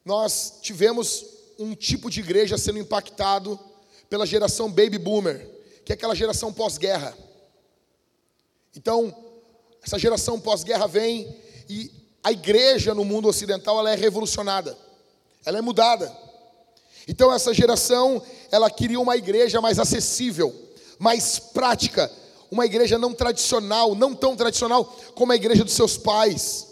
[0.06, 1.26] Nós tivemos
[1.58, 3.60] um tipo de igreja sendo impactado
[4.08, 5.50] pela geração baby boomer,
[5.84, 7.18] que é aquela geração pós-guerra.
[8.76, 9.12] Então,
[9.82, 11.36] essa geração pós-guerra vem
[11.68, 11.92] e
[12.24, 14.78] a igreja no mundo ocidental ela é revolucionada,
[15.44, 16.16] ela é mudada.
[17.08, 20.54] Então essa geração, ela queria uma igreja mais acessível,
[21.00, 22.12] mais prática,
[22.52, 24.86] uma igreja não tradicional, não tão tradicional
[25.16, 26.68] como a igreja dos seus pais.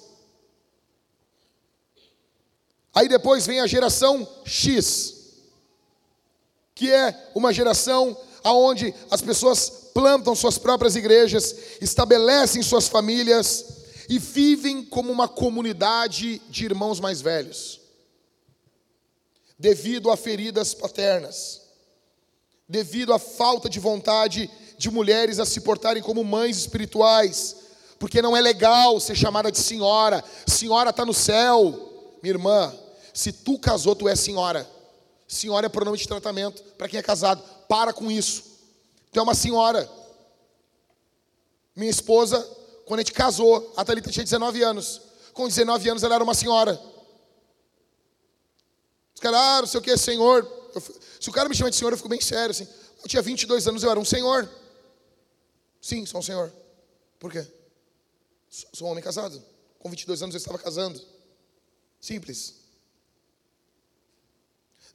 [2.93, 5.13] Aí depois vem a geração X,
[6.73, 13.77] que é uma geração aonde as pessoas plantam suas próprias igrejas, estabelecem suas famílias,
[14.09, 17.81] e vivem como uma comunidade de irmãos mais velhos,
[19.59, 21.61] devido a feridas paternas,
[22.67, 27.55] devido à falta de vontade de mulheres a se portarem como mães espirituais,
[27.99, 32.73] porque não é legal ser chamada de senhora, senhora está no céu, minha irmã,
[33.13, 34.69] se tu casou, tu é senhora,
[35.27, 38.43] senhora é pronome de tratamento para quem é casado, para com isso,
[39.11, 39.89] tu é uma senhora,
[41.75, 42.57] minha esposa
[42.87, 45.01] quando a gente casou, a Thalita tinha 19 anos.
[45.33, 46.81] Com 19 anos ela era uma senhora.
[49.13, 50.49] Os caras, ah, não sei o que, senhor.
[50.73, 50.81] Eu,
[51.19, 52.51] se o cara me chama de senhor, eu fico bem sério.
[52.51, 52.65] Assim.
[53.03, 54.49] Eu tinha 22 anos, eu era um senhor.
[55.87, 56.51] Sim, sou um senhor.
[57.17, 57.47] Por quê?
[58.73, 59.41] Sou um homem casado.
[59.79, 61.01] Com 22 anos eu estava casando.
[62.01, 62.55] Simples.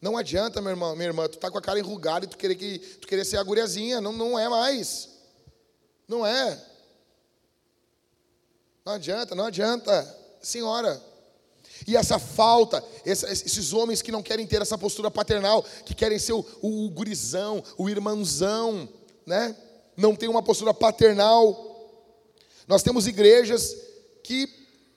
[0.03, 2.57] Não adianta, meu irmão, minha irmã, tu tá com a cara enrugada e tu querer,
[2.57, 4.03] que, tu querer ser a guriazinha.
[4.03, 5.09] Não, não é mais.
[6.07, 6.63] Não é.
[8.85, 11.03] Não adianta, não adianta, senhora.
[11.87, 16.35] E essa falta, esses homens que não querem ter essa postura paternal, que querem ser
[16.35, 18.87] o, o, o gurizão, o irmãozão,
[19.25, 19.57] né?
[20.03, 21.47] Não tem uma postura paternal.
[22.67, 23.77] Nós temos igrejas
[24.25, 24.49] que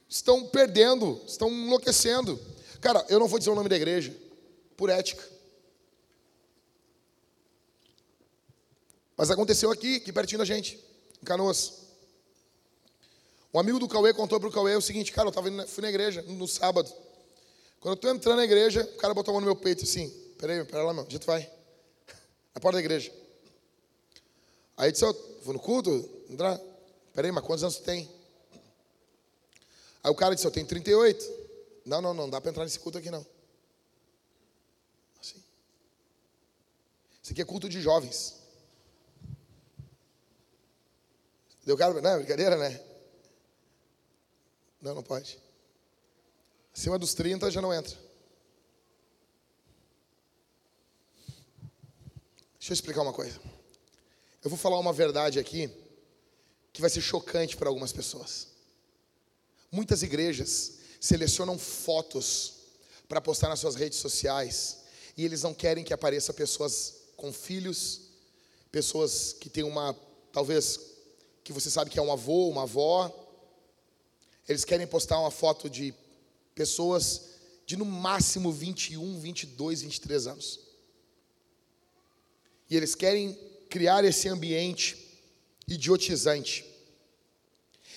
[0.09, 2.39] estão perdendo, estão enlouquecendo.
[2.81, 4.17] Cara, eu não vou dizer o nome da igreja,
[4.75, 5.23] por ética.
[9.15, 10.83] Mas aconteceu aqui, aqui pertinho da gente,
[11.21, 11.85] em Canoas.
[13.53, 15.89] Um amigo do Cauê contou para o Cauê o seguinte, cara, eu tava fui na
[15.89, 16.91] igreja no sábado.
[17.79, 20.09] Quando eu estou entrando na igreja, o cara botou a mão no meu peito assim,
[20.39, 21.47] peraí, pera lá, meu, onde tu vai?
[22.55, 23.11] Na porta da igreja.
[24.77, 25.13] Aí disse, eu
[25.43, 25.89] vou no culto,
[26.29, 26.59] entrar.
[27.13, 28.09] Peraí, mas quantos anos tu tem?
[30.03, 31.45] Aí o cara disse, eu tenho 38.
[31.85, 33.25] Não, não, não, dá para entrar nesse culto aqui não.
[35.21, 35.41] Assim.
[37.23, 38.35] Isso aqui é culto de jovens.
[41.65, 41.99] Deu cara?
[42.01, 42.83] Não, é brincadeira, né?
[44.81, 45.39] Não, não pode.
[46.75, 47.97] Acima dos 30 já não entra.
[52.59, 53.39] Deixa eu explicar uma coisa.
[54.45, 55.71] Eu vou falar uma verdade aqui
[56.71, 58.49] que vai ser chocante para algumas pessoas.
[59.71, 62.53] Muitas igrejas selecionam fotos
[63.09, 64.83] para postar nas suas redes sociais
[65.17, 68.01] e eles não querem que apareça pessoas com filhos,
[68.71, 69.97] pessoas que têm uma,
[70.31, 70.79] talvez,
[71.43, 73.11] que você sabe que é um avô, uma avó.
[74.47, 75.91] Eles querem postar uma foto de
[76.53, 77.29] pessoas
[77.65, 80.59] de no máximo 21, 22, 23 anos.
[82.69, 84.95] E eles querem criar esse ambiente
[85.67, 86.63] idiotizante.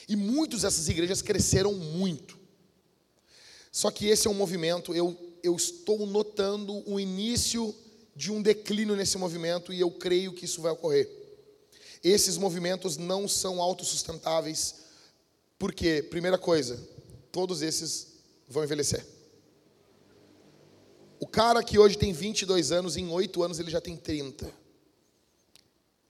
[0.08, 2.36] E muitas dessas igrejas cresceram muito.
[3.70, 7.72] Só que esse é um movimento, eu, eu estou notando o início
[8.16, 11.08] de um declínio nesse movimento e eu creio que isso vai ocorrer.
[12.02, 14.80] Esses movimentos não são autossustentáveis,
[15.60, 16.76] porque, primeira coisa,
[17.30, 18.14] todos esses
[18.48, 19.06] vão envelhecer.
[21.20, 24.57] O cara que hoje tem 22 anos, em 8 anos ele já tem 30.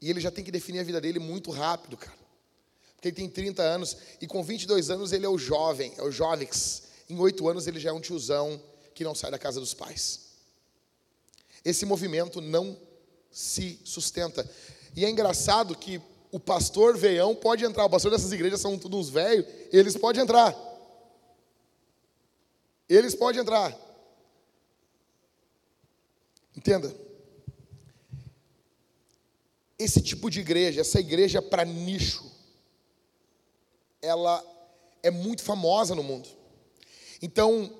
[0.01, 2.19] E ele já tem que definir a vida dele muito rápido, cara.
[2.95, 6.11] Porque ele tem 30 anos e com 22 anos ele é o jovem, é o
[6.11, 6.83] jovens.
[7.09, 8.61] Em 8 anos ele já é um tiozão
[8.95, 10.29] que não sai da casa dos pais.
[11.65, 12.77] Esse movimento não
[13.31, 14.49] se sustenta.
[14.97, 18.99] E é engraçado que o pastor veião pode entrar, o pastor dessas igrejas são todos
[18.99, 20.57] uns velhos, eles podem entrar.
[22.89, 23.77] Eles podem entrar.
[26.57, 26.93] Entenda?
[29.79, 32.25] Esse tipo de igreja, essa igreja para nicho,
[34.03, 34.45] ela
[35.03, 36.29] é muito famosa no mundo.
[37.23, 37.73] Então,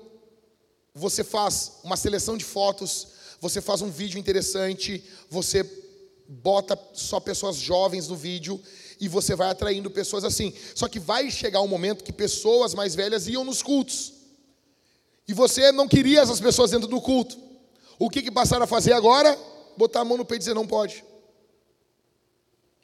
[0.93, 3.07] você faz uma seleção de fotos,
[3.39, 5.63] você faz um vídeo interessante, você
[6.27, 8.61] bota só pessoas jovens no vídeo
[8.99, 10.53] e você vai atraindo pessoas assim.
[10.75, 14.13] Só que vai chegar um momento que pessoas mais velhas iam nos cultos.
[15.27, 17.37] E você não queria essas pessoas dentro do culto.
[17.97, 19.37] O que, que passaram a fazer agora?
[19.77, 21.03] Botar a mão no peito e dizer: não pode.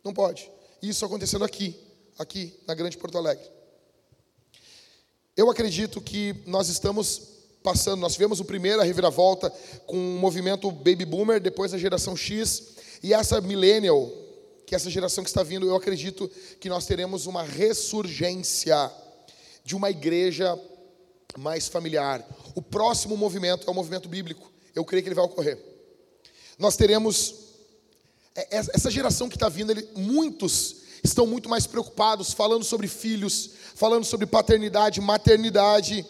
[0.06, 0.52] Não pode.
[0.84, 1.76] Isso acontecendo aqui,
[2.20, 3.44] aqui na Grande Porto Alegre.
[5.36, 7.34] Eu acredito que nós estamos
[7.64, 9.50] passando, nós tivemos o primeiro a reviravolta
[9.88, 14.12] com o movimento Baby Boomer, depois a geração X, e essa millennial,
[14.68, 16.30] que é essa geração que está vindo, eu acredito
[16.60, 18.92] que nós teremos uma ressurgência
[19.64, 20.58] de uma igreja
[21.36, 22.24] mais familiar.
[22.54, 24.52] O próximo movimento é o movimento bíblico.
[24.76, 25.58] Eu creio que ele vai ocorrer.
[26.60, 27.45] Nós teremos
[28.36, 34.04] essa geração que está vindo, ele, muitos estão muito mais preocupados, falando sobre filhos, falando
[34.04, 36.06] sobre paternidade, maternidade.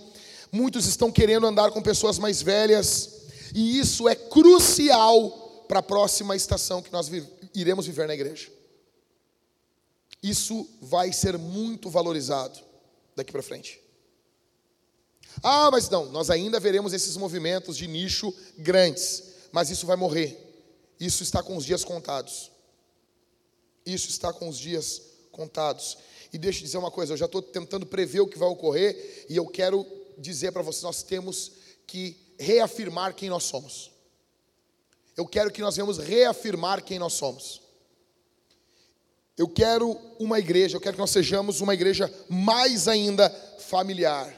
[0.52, 3.12] Muitos estão querendo andar com pessoas mais velhas,
[3.54, 7.10] e isso é crucial para a próxima estação que nós
[7.54, 8.50] iremos viver na igreja.
[10.22, 12.60] Isso vai ser muito valorizado
[13.16, 13.80] daqui para frente.
[15.44, 20.45] Ah, mas não, nós ainda veremos esses movimentos de nicho grandes, mas isso vai morrer.
[21.00, 22.52] Isso está com os dias contados.
[23.86, 25.98] Isso está com os dias contados.
[26.32, 29.26] E deixa eu dizer uma coisa, eu já estou tentando prever o que vai ocorrer
[29.30, 29.86] e eu quero
[30.18, 31.52] dizer para vocês, nós temos
[31.86, 33.92] que reafirmar quem nós somos.
[35.16, 37.62] Eu quero que nós venhamos reafirmar quem nós somos.
[39.38, 44.34] Eu quero uma igreja, eu quero que nós sejamos uma igreja mais ainda familiar.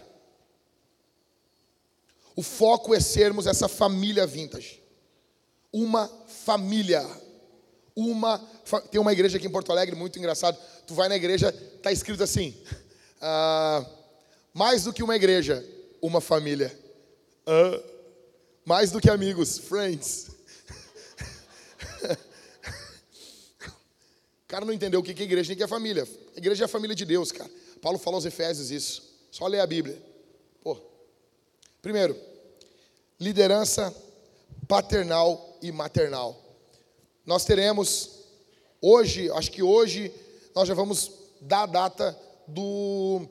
[2.35, 4.81] O foco é sermos essa família vintage.
[5.71, 6.07] Uma
[6.47, 7.05] família.
[7.93, 8.37] Uma
[8.89, 10.57] tem uma igreja aqui em Porto Alegre muito engraçado.
[10.85, 11.51] Tu vai na igreja,
[11.83, 12.55] tá escrito assim:
[13.19, 13.85] ah,
[14.53, 15.65] mais do que uma igreja,
[16.01, 16.71] uma família.
[17.45, 17.83] Ah,
[18.63, 20.29] mais do que amigos, friends.
[24.43, 26.07] O cara não entendeu o que é igreja, nem que é família.
[26.33, 27.51] A igreja é a família de Deus, cara.
[27.81, 29.03] Paulo falou aos Efésios isso.
[29.31, 30.01] Só ler a Bíblia.
[30.63, 30.79] Pô.
[31.81, 32.17] Primeiro,
[33.19, 33.93] liderança
[34.67, 36.41] paternal e maternal.
[37.25, 38.11] Nós teremos
[38.81, 40.11] hoje, acho que hoje
[40.55, 41.11] nós já vamos
[41.41, 43.27] dar a data do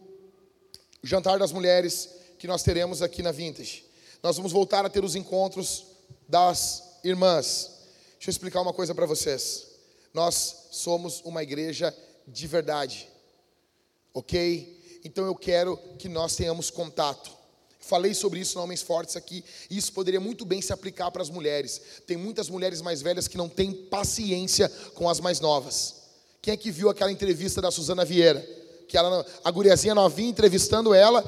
[1.02, 3.84] jantar das mulheres que nós teremos aqui na Vintage.
[4.22, 5.86] Nós vamos voltar a ter os encontros
[6.28, 7.70] das irmãs.
[8.14, 9.66] Deixa eu explicar uma coisa para vocês.
[10.12, 11.96] Nós somos uma igreja
[12.26, 13.08] de verdade,
[14.12, 15.00] ok?
[15.04, 17.35] Então eu quero que nós tenhamos contato.
[17.86, 21.22] Falei sobre isso no Homens Fortes aqui, e isso poderia muito bem se aplicar para
[21.22, 21.80] as mulheres.
[22.04, 25.94] Tem muitas mulheres mais velhas que não têm paciência com as mais novas.
[26.42, 28.44] Quem é que viu aquela entrevista da Suzana Vieira?
[28.88, 31.24] Que ela, a guriazinha novinha entrevistando ela,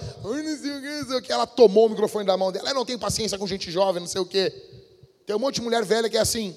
[1.24, 2.70] que ela tomou o microfone da mão dela.
[2.70, 4.52] Ela não tem paciência com gente jovem, não sei o quê.
[5.26, 6.56] Tem um monte de mulher velha que é assim.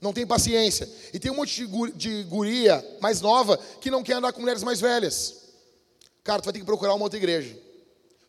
[0.00, 0.88] não tem paciência.
[1.12, 4.80] E tem um monte de guria mais nova que não quer andar com mulheres mais
[4.80, 5.36] velhas.
[6.22, 7.67] Cara, tu vai ter que procurar uma outra igreja.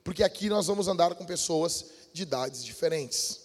[0.09, 3.41] Porque aqui nós vamos andar com pessoas de idades diferentes.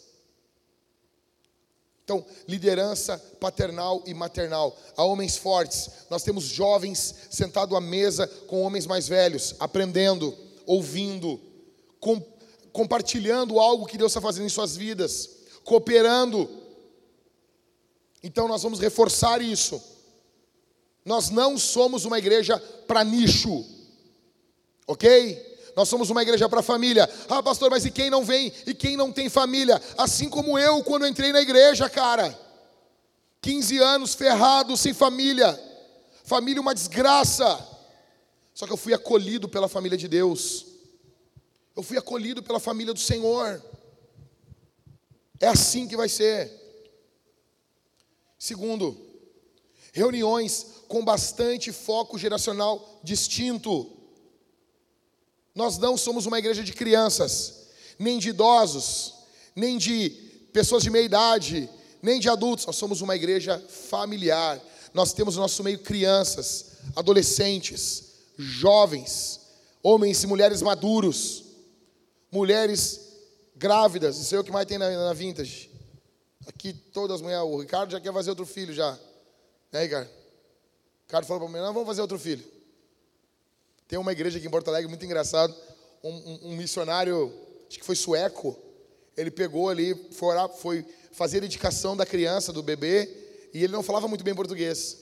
[2.02, 4.74] Então, liderança paternal e maternal.
[4.96, 5.90] Há homens fortes.
[6.08, 10.34] Nós temos jovens sentados à mesa com homens mais velhos, aprendendo,
[10.64, 11.38] ouvindo,
[12.00, 12.18] com,
[12.72, 15.28] compartilhando algo que Deus está fazendo em suas vidas,
[15.64, 16.48] cooperando.
[18.22, 19.82] Então, nós vamos reforçar isso.
[21.04, 23.66] Nós não somos uma igreja para nicho,
[24.86, 25.52] ok?
[25.76, 27.08] Nós somos uma igreja para família.
[27.28, 28.52] Ah, pastor, mas e quem não vem?
[28.66, 29.80] E quem não tem família?
[29.98, 32.38] Assim como eu quando entrei na igreja, cara.
[33.40, 35.60] 15 anos ferrado, sem família.
[36.24, 37.68] Família uma desgraça.
[38.54, 40.66] Só que eu fui acolhido pela família de Deus.
[41.74, 43.62] Eu fui acolhido pela família do Senhor.
[45.40, 46.50] É assim que vai ser.
[48.38, 48.96] Segundo,
[49.92, 53.93] reuniões com bastante foco geracional distinto.
[55.54, 57.66] Nós não somos uma igreja de crianças,
[57.98, 59.14] nem de idosos,
[59.54, 60.10] nem de
[60.52, 61.68] pessoas de meia idade,
[62.02, 62.66] nem de adultos.
[62.66, 64.60] Nós somos uma igreja familiar.
[64.92, 68.04] Nós temos no nosso meio crianças, adolescentes,
[68.36, 69.40] jovens,
[69.82, 71.44] homens e mulheres maduros,
[72.32, 73.00] mulheres
[73.54, 74.18] grávidas.
[74.18, 75.70] Isso é o que mais tem na, na Vintage.
[76.46, 77.44] Aqui todas as mulheres.
[77.44, 78.98] O Ricardo já quer fazer outro filho já.
[79.70, 80.08] Né, Ricardo?
[80.08, 82.53] O Ricardo falou para mim: não, vamos fazer outro filho.
[83.94, 85.54] Tem uma igreja aqui em Porto Alegre muito engraçado.
[86.02, 87.32] Um, um, um missionário,
[87.68, 88.58] acho que foi sueco,
[89.16, 93.08] ele pegou ali, foi, orar, foi fazer a dedicação da criança, do bebê,
[93.54, 94.98] e ele não falava muito bem português.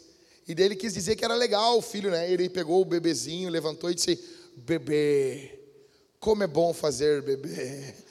[0.46, 2.30] E daí ele quis dizer que era legal o filho, né?
[2.30, 4.22] Ele pegou o bebezinho, levantou e disse:
[4.58, 5.58] Bebê,
[6.20, 7.94] como é bom fazer bebê.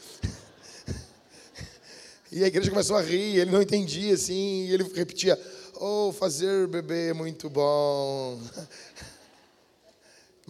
[2.34, 5.40] E a igreja começou a rir, ele não entendia assim, e ele repetia:
[5.76, 8.42] Oh, fazer bebê é muito bom.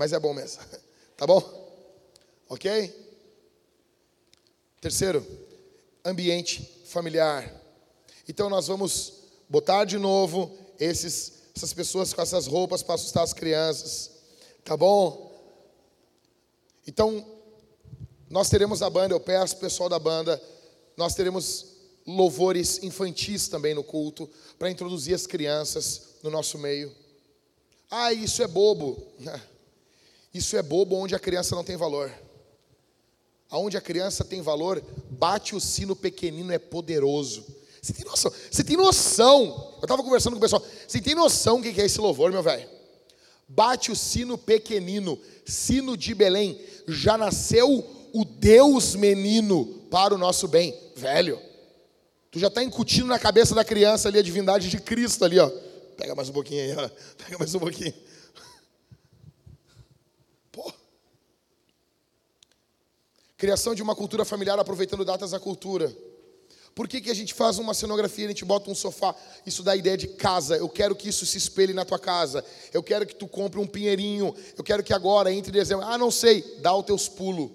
[0.02, 0.60] mas é bom mesmo.
[1.16, 1.44] Tá bom?
[2.50, 2.92] Ok?
[4.82, 5.24] Terceiro,
[6.04, 7.54] ambiente familiar.
[8.28, 9.14] Então nós vamos
[9.48, 14.10] botar de novo esses, essas pessoas com essas roupas para assustar as crianças.
[14.64, 15.32] Tá bom?
[16.88, 17.24] Então,
[18.28, 20.42] nós teremos a banda, eu peço pessoal da banda,
[20.98, 21.68] nós teremos
[22.08, 26.92] louvores infantis também no culto, para introduzir as crianças no nosso meio.
[27.92, 28.98] Ah, isso é bobo.
[30.34, 32.12] Isso é bobo onde a criança não tem valor.
[33.50, 37.46] Aonde a criança tem valor, bate o sino pequenino é poderoso.
[37.82, 38.32] Você tem noção?
[38.50, 39.74] Você tem noção?
[39.78, 40.64] Eu estava conversando com o pessoal.
[40.88, 42.70] Você tem noção o que é esse louvor, meu velho?
[43.48, 46.58] Bate o sino pequenino, sino de Belém.
[46.88, 51.38] Já nasceu o Deus menino para o nosso bem, velho.
[52.30, 55.52] Tu já está incutindo na cabeça da criança ali a divindade de Cristo ali, ó.
[55.98, 56.90] Pega mais um pouquinho aí, ó.
[57.18, 57.94] Pega mais um pouquinho.
[63.42, 65.92] Criação de uma cultura familiar aproveitando datas da cultura.
[66.76, 69.16] Por que, que a gente faz uma cenografia, a gente bota um sofá?
[69.48, 70.58] Isso dá a ideia de casa.
[70.58, 72.46] Eu quero que isso se espelhe na tua casa.
[72.72, 74.36] Eu quero que tu compre um pinheirinho.
[74.56, 75.84] Eu quero que agora, entre dezembro.
[75.88, 76.60] Ah, não sei.
[76.62, 77.50] Dá os teus pulos.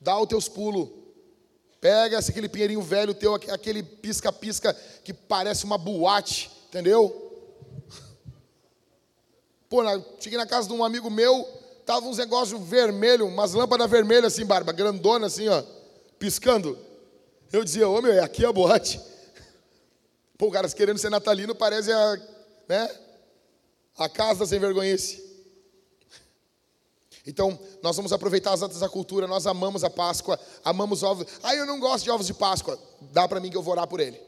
[0.00, 0.88] Dá os teus pulos.
[1.80, 6.50] Pega aquele pinheirinho velho teu, aquele pisca-pisca que parece uma boate.
[6.70, 7.46] Entendeu?
[9.68, 9.78] Pô,
[10.18, 11.46] cheguei na casa de um amigo meu,
[11.88, 15.62] Tava uns negócios vermelho, umas lâmpadas vermelhas assim, barba, grandona assim, ó,
[16.18, 16.78] piscando.
[17.50, 19.00] Eu dizia, ô meu, aqui é a boate.
[20.36, 22.20] Pô, o cara querendo ser natalino parece a,
[22.68, 22.94] né?
[23.96, 25.26] A casa sem vergonhice.
[27.26, 31.26] Então, nós vamos aproveitar as datas da cultura, nós amamos a Páscoa, amamos ovos.
[31.42, 32.78] Ah, eu não gosto de ovos de Páscoa.
[33.00, 34.18] Dá para mim que eu vou orar por ele.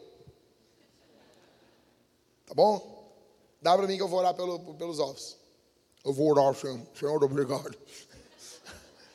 [2.47, 3.11] Tá bom?
[3.61, 5.40] Dá para mim que eu vou orar pelo, pelos ovos.
[6.05, 6.81] Eu vou orar, Senhor.
[6.99, 7.77] Senhor, obrigado.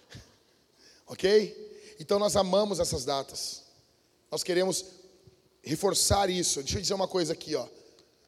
[1.08, 1.96] ok?
[2.00, 3.64] Então nós amamos essas datas.
[4.32, 4.86] Nós queremos
[5.64, 6.62] reforçar isso.
[6.62, 7.68] Deixa eu dizer uma coisa aqui, ó.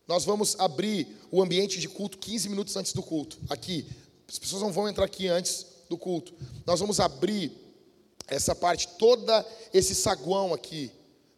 [0.08, 3.38] Nós vamos abrir o ambiente de culto 15 minutos antes do culto.
[3.50, 3.88] Aqui.
[4.28, 6.34] As pessoas não vão entrar aqui antes do culto.
[6.66, 7.52] Nós vamos abrir
[8.28, 10.92] essa parte, toda esse saguão aqui.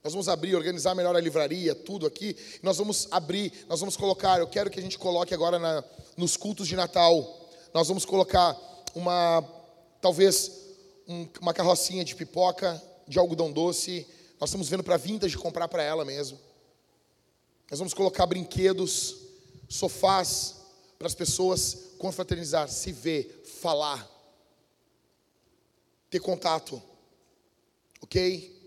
[0.04, 2.36] Nós vamos abrir, organizar melhor a livraria, tudo aqui.
[2.64, 4.40] Nós vamos abrir, nós vamos colocar.
[4.40, 5.84] Eu quero que a gente coloque agora na,
[6.20, 7.50] nos cultos de Natal.
[7.74, 8.58] Nós vamos colocar
[8.94, 9.42] uma,
[10.02, 10.52] talvez,
[11.08, 14.06] um, uma carrocinha de pipoca, de algodão doce.
[14.40, 16.38] Nós estamos vendo para vintage comprar para ela mesmo.
[17.72, 19.16] Nós vamos colocar brinquedos,
[19.70, 20.58] sofás
[20.98, 24.08] para as pessoas confraternizar, se ver, falar,
[26.10, 26.82] ter contato,
[28.02, 28.60] ok?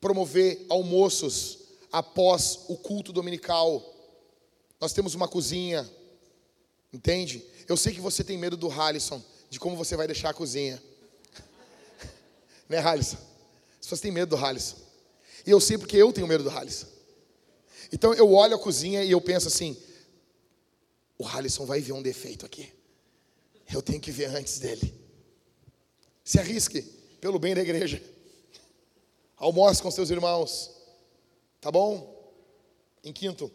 [0.00, 1.58] promover almoços
[1.90, 3.82] após o culto dominical.
[4.80, 5.88] Nós temos uma cozinha,
[6.92, 7.44] entende?
[7.66, 10.82] Eu sei que você tem medo do Halisson, de como você vai deixar a cozinha.
[12.68, 13.16] né, Halisson?
[13.16, 14.76] As pessoas têm medo do Halisson.
[15.46, 16.86] E eu sei porque eu tenho medo do Halisson.
[17.92, 19.76] Então eu olho a cozinha e eu penso assim:
[21.16, 22.72] o Halisson vai ver um defeito aqui.
[23.72, 24.94] Eu tenho que ver antes dele.
[26.24, 26.82] Se arrisque
[27.20, 28.02] pelo bem da igreja.
[29.36, 30.70] Almoce com seus irmãos.
[31.60, 32.16] Tá bom?
[33.02, 33.50] Em quinto,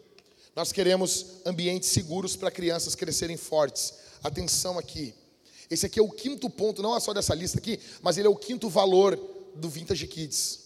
[0.54, 3.94] nós queremos ambientes seguros para crianças crescerem fortes.
[4.22, 5.14] Atenção aqui.
[5.68, 8.30] Esse aqui é o quinto ponto, não é só dessa lista aqui, mas ele é
[8.30, 9.16] o quinto valor
[9.54, 10.60] do Vintage Kids.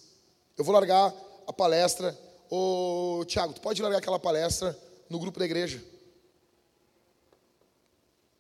[0.57, 1.15] Eu vou largar
[1.47, 2.19] a palestra.
[2.51, 4.79] Ô, Tiago, tu pode largar aquela palestra
[5.09, 5.83] no grupo da igreja?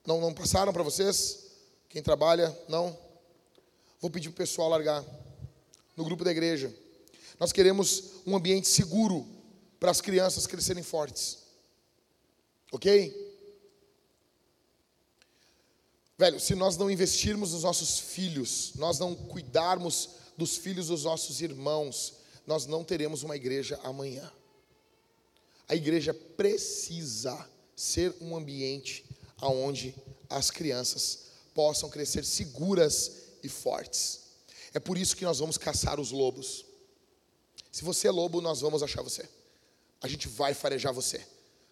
[0.06, 1.46] Não, não passaram para vocês?
[1.88, 2.56] Quem trabalha?
[2.68, 2.96] Não?
[4.00, 5.04] Vou pedir para o pessoal largar
[5.96, 6.74] no grupo da igreja.
[7.38, 9.26] Nós queremos um ambiente seguro
[9.78, 11.38] para as crianças crescerem fortes.
[12.72, 13.28] Ok?
[16.18, 21.40] Velho, se nós não investirmos nos nossos filhos, nós não cuidarmos dos filhos dos nossos
[21.40, 22.14] irmãos,
[22.46, 24.30] nós não teremos uma igreja amanhã.
[25.68, 29.04] A igreja precisa ser um ambiente
[29.40, 29.94] onde
[30.28, 34.20] as crianças possam crescer seguras e fortes.
[34.74, 36.64] É por isso que nós vamos caçar os lobos.
[37.70, 39.28] Se você é lobo, nós vamos achar você.
[40.00, 41.26] A gente vai farejar você.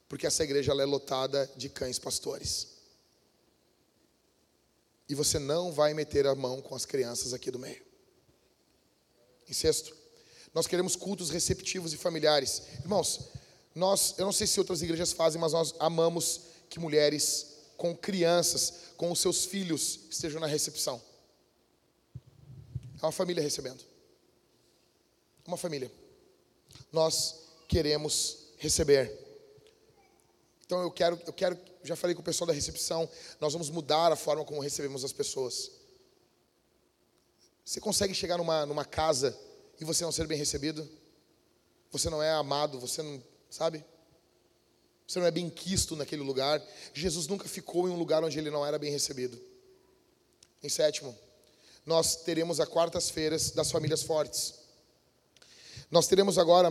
[0.09, 2.69] Porque essa igreja é lotada de cães pastores.
[5.09, 7.85] E você não vai meter a mão com as crianças aqui do meio.
[9.49, 9.97] Em sexto,
[10.53, 12.63] nós queremos cultos receptivos e familiares.
[12.81, 13.29] Irmãos,
[13.75, 18.73] nós, eu não sei se outras igrejas fazem, mas nós amamos que mulheres com crianças,
[18.97, 21.01] com os seus filhos, estejam na recepção.
[23.01, 23.85] É uma família recebendo.
[25.47, 25.93] Uma família.
[26.91, 29.27] Nós queremos receber.
[30.65, 33.09] Então eu quero, eu quero, já falei com o pessoal da recepção,
[33.41, 35.71] nós vamos mudar a forma como recebemos as pessoas.
[37.65, 39.37] Você consegue chegar numa, numa casa
[39.81, 40.89] e você não ser bem recebido?
[41.91, 43.85] Você não é amado, você não, sabe?
[45.07, 46.63] Você não é bem quisto naquele lugar.
[46.93, 49.41] Jesus nunca ficou em um lugar onde ele não era bem recebido.
[50.63, 51.17] Em sétimo,
[51.85, 54.55] nós teremos as quartas-feiras das famílias fortes.
[55.91, 56.71] Nós teremos agora,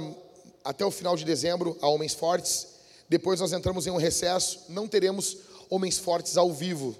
[0.65, 2.67] até o final de dezembro, a Homens Fortes.
[3.07, 4.65] Depois nós entramos em um recesso.
[4.67, 5.37] Não teremos
[5.69, 6.95] Homens Fortes ao vivo,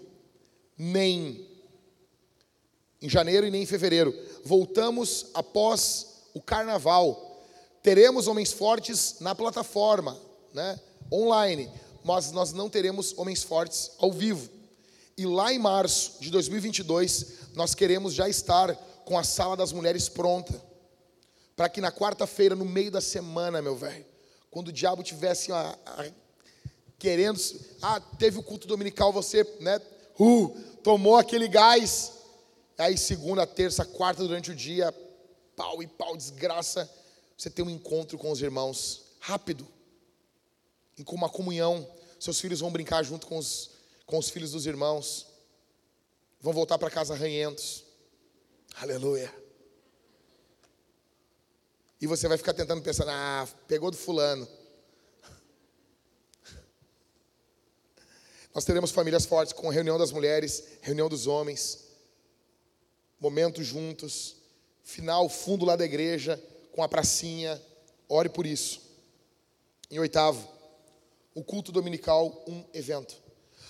[0.78, 1.50] nem
[3.02, 4.14] em janeiro e nem em fevereiro.
[4.44, 7.44] Voltamos após o carnaval.
[7.82, 10.18] Teremos Homens Fortes na plataforma,
[10.54, 10.80] né?
[11.12, 11.70] online,
[12.04, 14.50] mas nós não teremos Homens Fortes ao vivo.
[15.18, 17.26] E lá em março de 2022,
[17.56, 18.76] nós queremos já estar
[19.06, 20.62] com a sala das mulheres pronta.
[21.56, 24.06] Para que na quarta-feira, no meio da semana, meu velho,
[24.52, 25.78] quando o diabo tivesse a,
[27.00, 27.40] querendo,
[27.82, 29.80] ah, teve o culto dominical, você, né,
[30.20, 30.50] uh,
[30.84, 32.12] tomou aquele gás.
[32.78, 34.94] Aí segunda, terça, quarta durante o dia,
[35.56, 36.90] pau e pau, desgraça,
[37.38, 39.68] você tem um encontro com os irmãos rápido,
[40.98, 41.88] e com uma comunhão.
[42.20, 43.72] Seus filhos vão brincar junto com os,
[44.06, 45.28] com os filhos dos irmãos.
[46.40, 47.84] Vão voltar para casa ranhentos.
[48.76, 49.45] Aleluia.
[52.06, 54.48] E você vai ficar tentando pensar, ah, pegou do fulano.
[58.54, 61.84] Nós teremos famílias fortes com reunião das mulheres, reunião dos homens,
[63.20, 64.36] momentos juntos,
[64.84, 66.40] final, fundo lá da igreja,
[66.74, 67.60] com a pracinha.
[68.08, 68.82] Ore por isso.
[69.90, 70.48] Em oitavo,
[71.34, 73.16] o culto dominical um evento.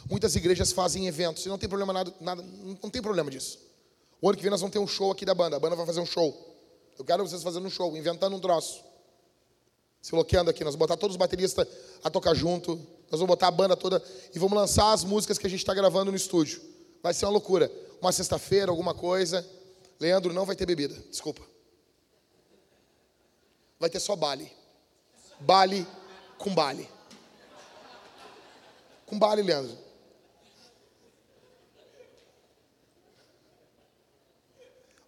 [0.09, 3.61] Muitas igrejas fazem eventos e não tem problema nada, nada, não tem problema disso.
[4.19, 5.55] O ano que vem nós vamos ter um show aqui da banda.
[5.55, 6.54] A banda vai fazer um show.
[6.97, 8.83] Eu quero vocês fazendo um show, inventando um troço.
[10.01, 11.67] Se bloqueando aqui, nós vamos botar todos os bateristas
[12.03, 12.75] a tocar junto.
[13.09, 14.01] Nós vamos botar a banda toda
[14.33, 16.61] e vamos lançar as músicas que a gente está gravando no estúdio.
[17.01, 17.71] Vai ser uma loucura.
[17.99, 19.43] Uma sexta-feira, alguma coisa.
[19.99, 20.93] Leandro, não vai ter bebida.
[21.09, 21.41] Desculpa.
[23.79, 24.51] Vai ter só baile.
[25.39, 25.87] Baile
[26.37, 26.87] com baile.
[29.05, 29.77] Com baile, Leandro.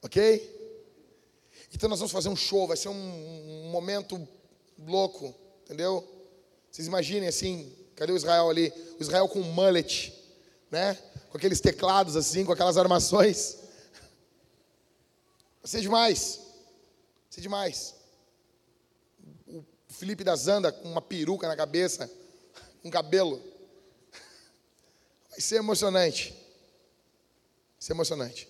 [0.01, 0.56] Ok?
[1.73, 4.27] Então nós vamos fazer um show, vai ser um, um momento
[4.80, 5.34] louco,
[5.64, 6.07] entendeu?
[6.72, 8.72] Vocês imaginem assim, cadê o Israel ali?
[8.99, 10.14] O Israel com um mullet,
[10.72, 10.94] né?
[11.30, 13.57] Com aqueles teclados assim, com aquelas armações.
[15.61, 16.38] Vai ser demais.
[16.38, 17.95] Vai ser demais.
[19.48, 22.10] O Felipe da Zanda com uma peruca na cabeça,
[22.81, 23.41] com cabelo.
[25.30, 26.31] Vai ser emocionante.
[26.31, 26.39] Vai
[27.80, 28.48] ser emocionante.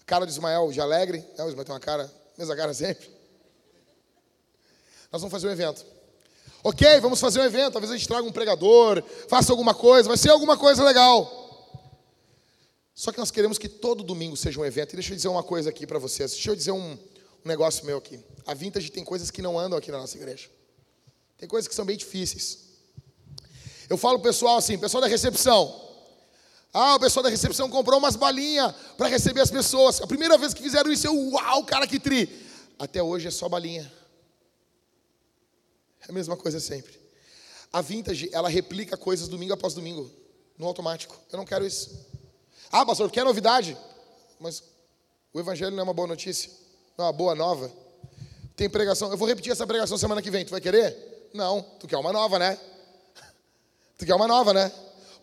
[0.00, 1.24] A cara de Ismael de alegre.
[1.38, 3.08] É, o Ismael tem uma cara, mesma cara sempre.
[5.10, 5.84] Nós vamos fazer um evento.
[6.64, 7.72] Ok, vamos fazer um evento.
[7.72, 11.40] Talvez a gente traga um pregador, faça alguma coisa, vai ser alguma coisa legal.
[12.94, 14.92] Só que nós queremos que todo domingo seja um evento.
[14.92, 16.32] E deixa eu dizer uma coisa aqui para vocês.
[16.32, 16.98] Deixa eu dizer um, um
[17.44, 18.20] negócio meu aqui.
[18.46, 20.48] A Vintage tem coisas que não andam aqui na nossa igreja.
[21.36, 22.70] Tem coisas que são bem difíceis.
[23.88, 25.91] Eu falo pessoal assim, pessoal da recepção.
[26.72, 30.00] Ah, o pessoal da recepção comprou umas balinhas para receber as pessoas.
[30.00, 32.28] A primeira vez que fizeram isso, eu, uau, cara, que tri.
[32.78, 33.92] Até hoje é só balinha.
[36.00, 36.98] É a mesma coisa sempre.
[37.72, 40.10] A Vintage, ela replica coisas domingo após domingo,
[40.56, 41.14] no automático.
[41.30, 42.06] Eu não quero isso.
[42.70, 43.76] Ah, pastor, quer novidade?
[44.40, 44.62] Mas
[45.32, 46.50] o evangelho não é uma boa notícia,
[46.96, 47.70] não é uma boa nova.
[48.56, 51.30] Tem pregação, eu vou repetir essa pregação semana que vem, tu vai querer?
[51.34, 52.58] Não, tu quer uma nova, né?
[53.96, 54.72] Tu quer uma nova, né?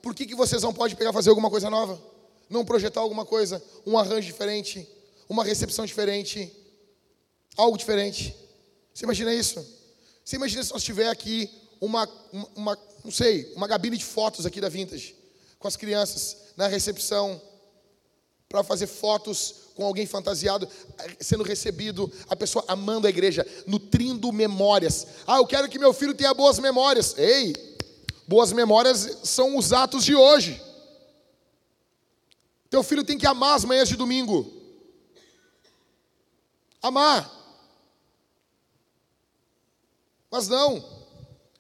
[0.01, 2.01] Por que, que vocês não podem pegar fazer alguma coisa nova?
[2.49, 4.87] Não projetar alguma coisa, um arranjo diferente,
[5.27, 6.51] uma recepção diferente,
[7.55, 8.35] algo diferente.
[8.93, 9.65] Você imagina isso?
[10.23, 11.49] Você imagina se nós tiver aqui
[11.79, 15.15] uma, uma, uma não sei, uma gabine de fotos aqui da Vintage,
[15.57, 17.41] com as crianças na recepção,
[18.47, 20.67] para fazer fotos com alguém fantasiado,
[21.19, 25.05] sendo recebido, a pessoa amando a igreja, nutrindo memórias.
[25.27, 27.15] Ah, eu quero que meu filho tenha boas memórias.
[27.17, 27.53] Ei,
[28.29, 30.61] boas memórias são os atos de hoje.
[32.69, 34.53] Teu filho tem que amar as manhãs de domingo.
[36.79, 37.27] Amar.
[40.29, 40.85] Mas não,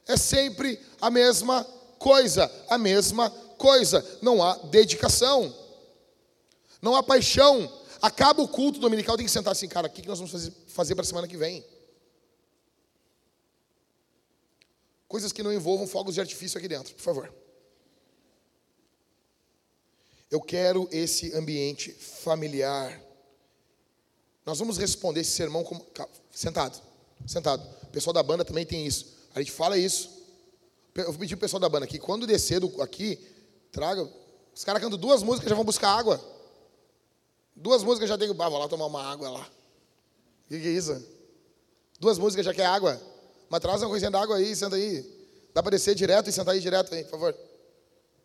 [0.07, 1.63] é sempre a mesma
[1.97, 5.51] coisa, a mesma coisa, não há dedicação,
[6.79, 7.67] não há paixão.
[7.99, 11.01] Acaba o culto dominical, tem que sentar assim, cara, o que nós vamos fazer, para
[11.01, 11.65] a semana que vem?
[15.09, 17.33] Coisas que não envolvam fogos de artifício aqui dentro, por favor.
[20.29, 23.01] Eu quero esse ambiente familiar.
[24.45, 25.83] Nós vamos responder esse sermão como.
[26.31, 26.79] Sentado,
[27.25, 27.67] sentado.
[27.83, 29.17] O pessoal da banda também tem isso.
[29.33, 30.11] A gente fala isso.
[30.93, 33.17] Eu vou pedir o pessoal da banda aqui, quando descer do, aqui,
[33.71, 34.07] Traga.
[34.53, 36.23] Os caras cantam duas músicas já vão buscar água.
[37.55, 38.29] Duas músicas já tem.
[38.29, 39.49] Ah, vou lá tomar uma água lá.
[40.45, 41.03] O que, que é isso?
[41.99, 43.01] Duas músicas já quer água.
[43.49, 45.03] Mas traz uma coisinha d'água aí, senta aí.
[45.53, 47.35] Dá para descer direto e sentar aí direto aí, por favor.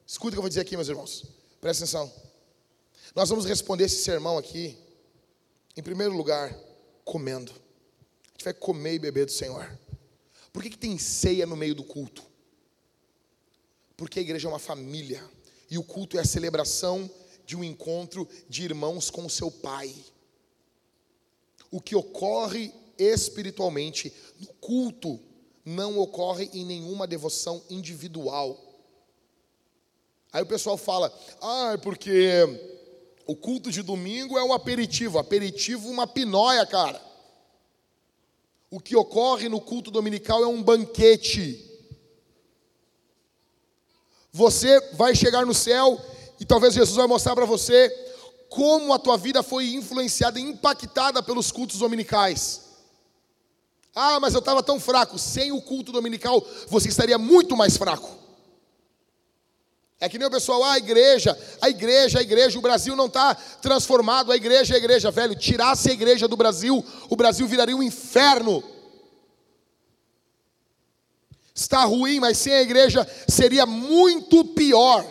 [0.07, 1.25] Escuta o que eu vou dizer aqui, meus irmãos.
[1.61, 2.13] Presta atenção.
[3.15, 4.77] Nós vamos responder esse sermão aqui,
[5.77, 6.55] em primeiro lugar,
[7.05, 7.53] comendo.
[7.53, 9.79] A gente vai comer e beber do Senhor.
[10.53, 12.23] Por que, que tem ceia no meio do culto?
[13.97, 15.25] Porque a igreja é uma família.
[15.71, 17.11] E o culto é a celebração
[17.47, 19.95] de um encontro de irmãos com o seu pai.
[21.71, 25.21] O que ocorre espiritualmente no culto
[25.65, 28.61] não ocorre em nenhuma devoção individual.
[30.33, 32.43] Aí o pessoal fala: "Ah, é porque
[33.27, 37.01] o culto de domingo é um aperitivo, aperitivo uma pinóia, cara.
[38.71, 41.71] O que ocorre no culto dominical é um banquete.
[44.33, 46.01] Você vai chegar no céu
[46.41, 47.89] e talvez Jesus vai mostrar para você
[48.49, 52.64] como a tua vida foi influenciada e impactada pelos cultos dominicais.
[53.95, 55.19] Ah, mas eu estava tão fraco.
[55.19, 58.25] Sem o culto dominical, você estaria muito mais fraco.
[60.01, 63.07] É que nem o pessoal, ah, a igreja, a igreja, a igreja, o Brasil não
[63.07, 65.37] está transformado, a igreja, a igreja, velho.
[65.37, 68.63] Tirasse a igreja do Brasil, o Brasil viraria um inferno.
[71.55, 75.07] Está ruim, mas sem a igreja seria muito pior.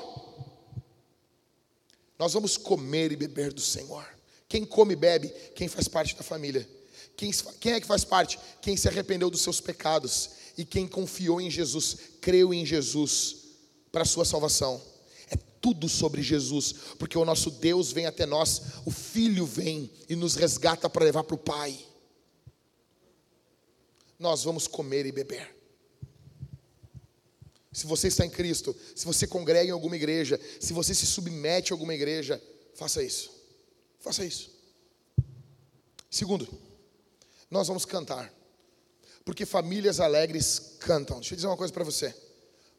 [2.20, 4.06] Nós vamos comer e beber do Senhor.
[4.48, 6.70] Quem come e bebe, quem faz parte da família.
[7.16, 8.40] Quem, quem é que faz parte?
[8.62, 13.38] Quem se arrependeu dos seus pecados e quem confiou em Jesus, creu em Jesus
[13.92, 14.82] para a sua salvação.
[15.30, 20.16] É tudo sobre Jesus, porque o nosso Deus vem até nós, o Filho vem e
[20.16, 21.78] nos resgata para levar para o Pai.
[24.20, 25.64] Nós vamos comer e beber
[27.74, 31.74] se você está em Cristo, se você congrega em alguma igreja, se você se submete
[31.74, 32.42] a alguma igreja,
[32.76, 33.32] faça isso.
[34.00, 34.52] Faça isso.
[36.10, 36.48] Segundo,
[37.54, 38.34] nós vamos cantar.
[39.24, 41.18] Porque famílias alegres cantam.
[41.18, 42.14] Deixa eu dizer uma coisa para você.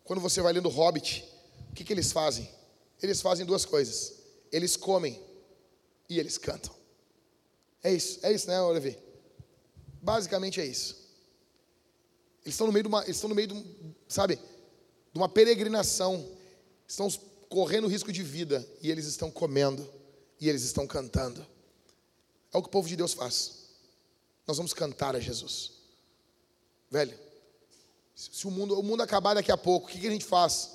[0.05, 1.25] Quando você vai lendo Hobbit,
[1.71, 2.49] o que, que eles fazem?
[3.03, 4.15] Eles fazem duas coisas.
[4.53, 5.19] Eles comem
[6.09, 6.75] e eles cantam.
[7.83, 8.99] É isso, é isso, né, Olivier?
[10.03, 11.03] Basicamente é isso.
[12.45, 14.39] Eles estão no meio de uma, eles estão no meio de um, sabe?
[15.15, 16.29] de uma peregrinação,
[16.89, 17.09] estão
[17.49, 19.89] correndo risco de vida e eles estão comendo
[20.41, 21.47] e eles estão cantando.
[22.53, 23.64] É o que o povo de Deus faz.
[24.47, 25.73] Nós vamos cantar a Jesus.
[26.91, 27.19] Velho,
[28.15, 30.71] se o mundo, o mundo acabar daqui a pouco, o que, que a gente faz?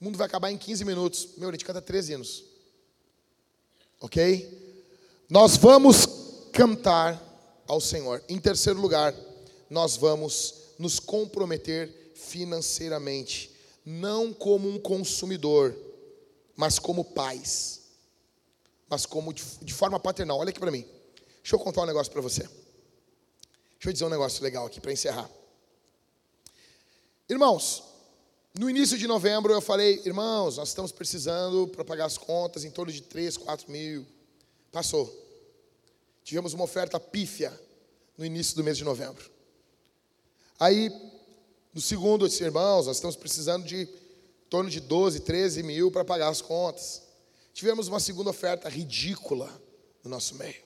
[0.00, 1.28] O mundo vai acabar em 15 minutos.
[1.36, 2.44] Meu, a gente canta 13 hinos.
[4.00, 4.64] Ok?
[5.28, 6.06] Nós vamos
[6.52, 7.20] cantar
[7.66, 8.22] ao Senhor.
[8.28, 9.14] Em terceiro lugar,
[9.68, 13.50] nós vamos nos comprometer financeiramente,
[13.84, 15.76] não como um consumidor,
[16.56, 17.82] mas como pais,
[18.88, 20.38] mas como de, de forma paternal.
[20.38, 20.86] Olha aqui para mim.
[21.44, 22.40] Deixa eu contar um negócio para você.
[22.40, 25.30] Deixa eu dizer um negócio legal aqui para encerrar.
[27.28, 27.84] Irmãos,
[28.58, 32.70] no início de novembro eu falei, irmãos, nós estamos precisando para pagar as contas em
[32.70, 34.06] torno de 3, 4 mil.
[34.72, 35.14] Passou.
[36.24, 37.52] Tivemos uma oferta pífia
[38.16, 39.30] no início do mês de novembro.
[40.58, 40.90] Aí,
[41.74, 45.90] no segundo, eu disse, irmãos, nós estamos precisando de em torno de 12, 13 mil
[45.90, 47.02] para pagar as contas.
[47.52, 49.52] Tivemos uma segunda oferta ridícula
[50.02, 50.64] no nosso meio.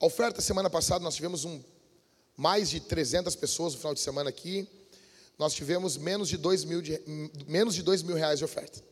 [0.00, 1.62] A oferta semana passada, nós tivemos um,
[2.36, 4.68] mais de 300 pessoas no final de semana aqui.
[5.38, 7.00] Nós tivemos menos de 2 mil, de,
[7.46, 8.82] menos de 2 mil reais de oferta.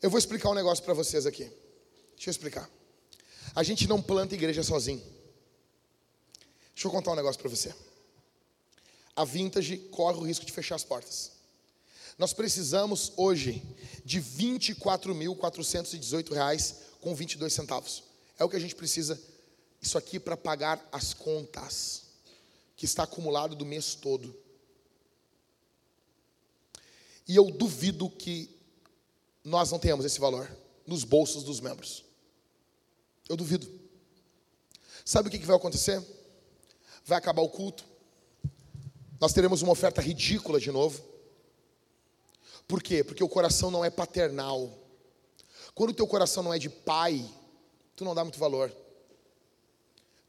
[0.00, 1.50] Eu vou explicar um negócio para vocês aqui.
[2.14, 2.70] Deixa eu explicar.
[3.54, 5.02] A gente não planta igreja sozinho.
[6.74, 7.74] Deixa eu contar um negócio para você.
[9.16, 11.32] A Vintage corre o risco de fechar as portas.
[12.16, 13.62] Nós precisamos hoje
[14.04, 18.04] de R$ 24.418 com 22 centavos.
[18.38, 19.20] É o que a gente precisa
[19.80, 22.04] isso aqui para pagar as contas
[22.76, 24.34] que está acumulado do mês todo.
[27.26, 28.50] E eu duvido que
[29.44, 30.50] nós não tenhamos esse valor
[30.86, 32.04] nos bolsos dos membros.
[33.28, 33.68] Eu duvido.
[35.04, 36.02] Sabe o que vai acontecer?
[37.04, 37.84] vai acabar o culto.
[39.18, 41.02] Nós teremos uma oferta ridícula de novo.
[42.66, 43.02] Por quê?
[43.02, 44.70] Porque o coração não é paternal.
[45.74, 47.28] Quando o teu coração não é de pai,
[47.96, 48.74] tu não dá muito valor.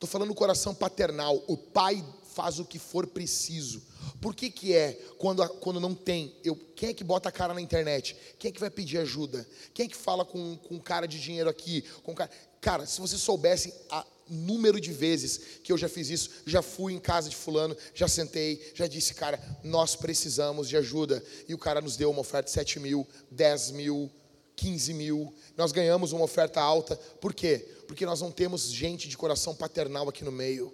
[0.02, 1.44] Estou falando do coração paternal.
[1.46, 2.04] O pai
[2.34, 3.84] faz o que for preciso.
[4.20, 6.36] Por que, que é quando, quando não tem?
[6.44, 8.18] Eu, quem é que bota a cara na internet?
[8.40, 9.48] Quem é que vai pedir ajuda?
[9.76, 11.84] Quem é que fala com, com cara de dinheiro aqui?
[12.02, 16.32] Com cara, cara, se você soubesse a, número de vezes que eu já fiz isso,
[16.48, 21.24] já fui em casa de fulano, já sentei, já disse, cara, nós precisamos de ajuda.
[21.48, 24.12] E o cara nos deu uma oferta de 7 mil, 10 mil,
[24.56, 25.34] 15 mil.
[25.58, 26.96] Nós ganhamos uma oferta alta.
[27.20, 27.68] Por quê?
[27.88, 30.74] Porque nós não temos gente de coração paternal aqui no meio.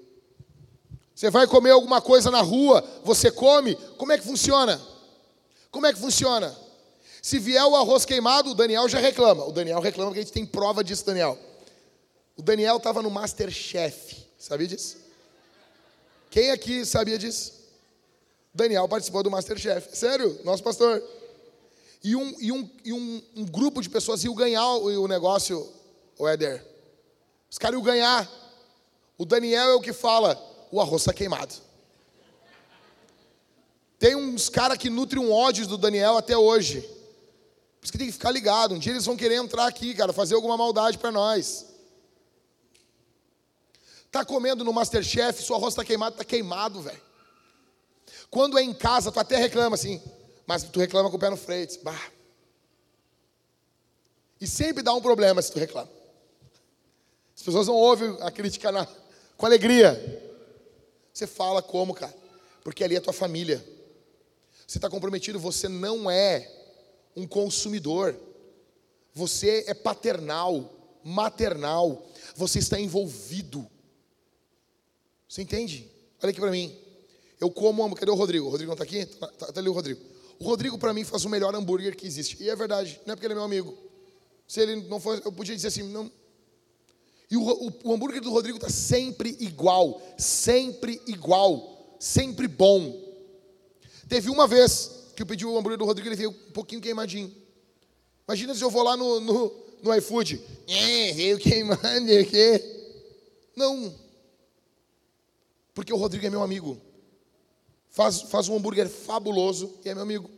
[1.16, 4.80] Você vai comer alguma coisa na rua, você come, como é que funciona?
[5.72, 6.56] Como é que funciona?
[7.24, 9.44] Se vier o arroz queimado, o Daniel já reclama.
[9.46, 11.38] O Daniel reclama que a gente tem prova disso, Daniel.
[12.36, 14.98] O Daniel estava no Masterchef, sabia disso?
[16.30, 17.54] Quem aqui sabia disso?
[18.54, 21.04] Daniel participou do Masterchef, sério, nosso pastor.
[22.04, 25.72] E um, e um, e um, um grupo de pessoas iam ganhar o, o negócio,
[26.18, 26.66] o Éder.
[27.50, 28.30] Os caras iam ganhar.
[29.18, 30.38] O Daniel é o que fala:
[30.72, 31.56] o arroz está queimado.
[34.00, 36.82] Tem uns caras que nutrem um ódio do Daniel até hoje.
[36.82, 38.76] Por isso que tem que ficar ligado.
[38.76, 41.66] Um dia eles vão querer entrar aqui, cara, fazer alguma maldade para nós.
[44.12, 47.02] Tá comendo no Masterchef, sua arroz está queimado, está queimado, velho.
[48.30, 50.02] Quando é em casa, tu até reclama assim,
[50.48, 51.68] mas tu reclama com o pé no freio.
[51.84, 52.12] Bah.
[54.40, 55.90] E sempre dá um problema se tu reclama.
[57.36, 58.88] As pessoas não ouvem a crítica na,
[59.36, 60.24] com alegria.
[61.14, 62.16] Você fala como, cara?
[62.64, 63.64] Porque ali é a tua família.
[64.66, 66.50] Você está comprometido, você não é
[67.16, 68.16] um consumidor.
[69.14, 72.08] Você é paternal, maternal.
[72.36, 73.68] Você está envolvido.
[75.28, 75.92] Você entende?
[76.22, 76.76] Olha aqui para mim.
[77.40, 78.48] Eu como, cadê o Rodrigo?
[78.48, 79.06] O Rodrigo não está aqui?
[79.06, 80.02] Tá, tá, tá ali o Rodrigo.
[80.40, 82.42] O Rodrigo para mim faz o melhor hambúrguer que existe.
[82.42, 83.78] E é verdade, não é porque ele é meu amigo.
[84.48, 86.12] Se ele não fosse, eu podia dizer assim, não.
[87.30, 93.04] E o, o, o hambúrguer do Rodrigo está sempre igual, sempre igual, sempre bom.
[94.08, 97.34] Teve uma vez que eu pedi o hambúrguer do Rodrigo, ele veio um pouquinho queimadinho.
[98.28, 99.54] Imagina se eu vou lá no, no,
[99.84, 101.82] no iFood, é, veio queimando
[102.20, 102.62] aqui.
[103.56, 103.94] Não,
[105.74, 106.82] porque o Rodrigo é meu amigo.
[107.90, 110.30] Faz, faz um hambúrguer fabuloso e é meu amigo.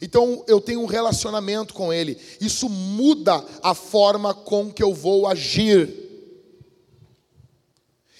[0.00, 2.20] Então eu tenho um relacionamento com ele.
[2.40, 6.02] Isso muda a forma com que eu vou agir.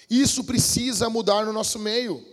[0.09, 2.25] Isso precisa mudar no nosso meio.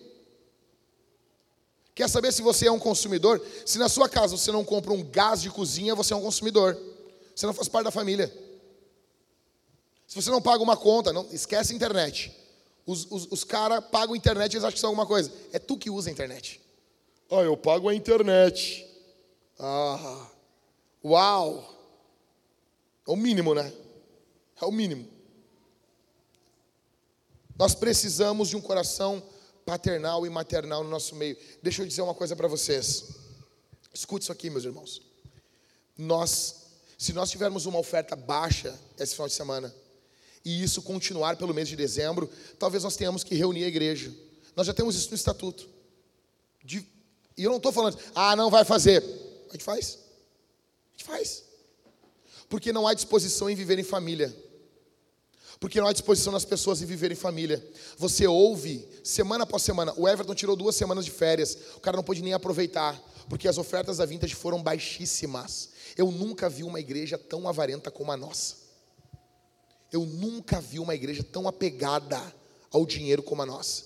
[1.95, 3.45] Quer saber se você é um consumidor?
[3.67, 6.79] Se na sua casa você não compra um gás de cozinha, você é um consumidor.
[7.35, 8.33] Você não faz parte da família.
[10.07, 12.40] Se você não paga uma conta, não esquece a internet.
[12.91, 15.33] Os, os, os caras pagam a internet e eles acham que são alguma coisa.
[15.53, 16.61] É tu que usa a internet.
[17.31, 18.85] Ah, eu pago a internet.
[19.57, 20.29] Ah,
[21.05, 21.73] uau.
[23.07, 23.73] É o mínimo, né?
[24.61, 25.09] É o mínimo.
[27.57, 29.23] Nós precisamos de um coração
[29.65, 31.37] paternal e maternal no nosso meio.
[31.63, 33.05] Deixa eu dizer uma coisa para vocês.
[33.95, 35.01] Escute isso aqui, meus irmãos.
[35.97, 39.73] Nós, se nós tivermos uma oferta baixa esse final de semana,
[40.45, 44.13] e isso continuar pelo mês de dezembro, talvez nós tenhamos que reunir a igreja.
[44.57, 45.69] Nós já temos isso no estatuto.
[46.65, 46.87] De,
[47.37, 49.03] e eu não estou falando, ah, não vai fazer.
[49.49, 49.99] A gente faz.
[50.89, 51.45] A gente faz.
[52.49, 54.35] Porque não há disposição em viver em família.
[55.59, 57.63] Porque não há disposição nas pessoas em viver em família.
[57.99, 62.05] Você ouve, semana após semana, o Everton tirou duas semanas de férias, o cara não
[62.05, 62.99] pôde nem aproveitar,
[63.29, 65.69] porque as ofertas da vintage foram baixíssimas.
[65.97, 68.60] Eu nunca vi uma igreja tão avarenta como a nossa.
[69.93, 72.21] Eu nunca vi uma igreja tão apegada
[72.73, 73.85] ao dinheiro como a nossa.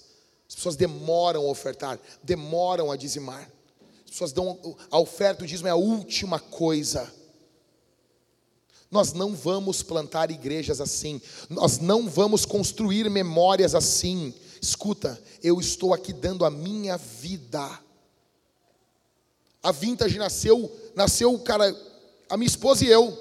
[0.49, 3.51] As pessoas demoram a ofertar, demoram a dizimar.
[4.05, 7.13] As pessoas dão a oferta, o dízimo é a última coisa.
[8.91, 11.21] Nós não vamos plantar igrejas assim.
[11.51, 14.33] Nós não vamos construir memórias assim.
[14.63, 17.81] Escuta, eu estou aqui dando a minha vida.
[19.63, 21.75] A Vintage nasceu, nasceu, cara,
[22.29, 23.19] a minha esposa e eu,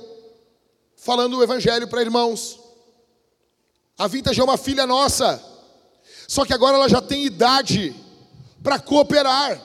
[0.95, 2.59] falando o evangelho para irmãos.
[3.97, 5.41] A Vintage é uma filha nossa.
[6.27, 7.95] Só que agora ela já tem idade
[8.61, 9.61] para cooperar.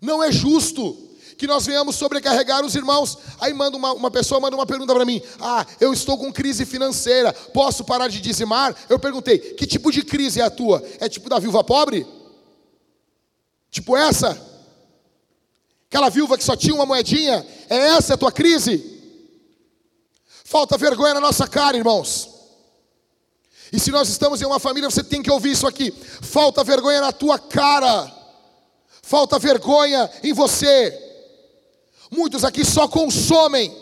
[0.00, 3.18] Não é justo que nós venhamos sobrecarregar os irmãos.
[3.40, 6.66] Aí manda uma, uma pessoa manda uma pergunta para mim: Ah, eu estou com crise
[6.66, 8.76] financeira, posso parar de dizimar?
[8.88, 10.82] Eu perguntei: Que tipo de crise é a tua?
[11.00, 12.06] É tipo da viúva pobre?
[13.70, 14.40] Tipo essa?
[15.88, 17.46] Aquela viúva que só tinha uma moedinha?
[17.70, 18.91] É essa a tua crise?
[20.52, 22.28] Falta vergonha na nossa cara, irmãos.
[23.72, 25.90] E se nós estamos em uma família, você tem que ouvir isso aqui.
[26.20, 28.12] Falta vergonha na tua cara.
[29.00, 30.92] Falta vergonha em você.
[32.10, 33.74] Muitos aqui só consomem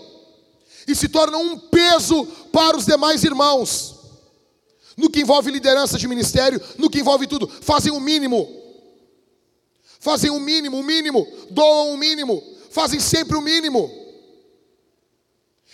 [0.86, 3.96] e se tornam um peso para os demais irmãos.
[4.96, 8.48] No que envolve liderança de ministério, no que envolve tudo, fazem o mínimo.
[9.98, 12.40] Fazem o mínimo, o mínimo, doam o mínimo,
[12.70, 13.99] fazem sempre o mínimo.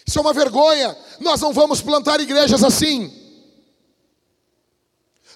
[0.06, 0.96] Isso é uma vergonha.
[1.20, 3.12] Nós não vamos plantar igrejas assim.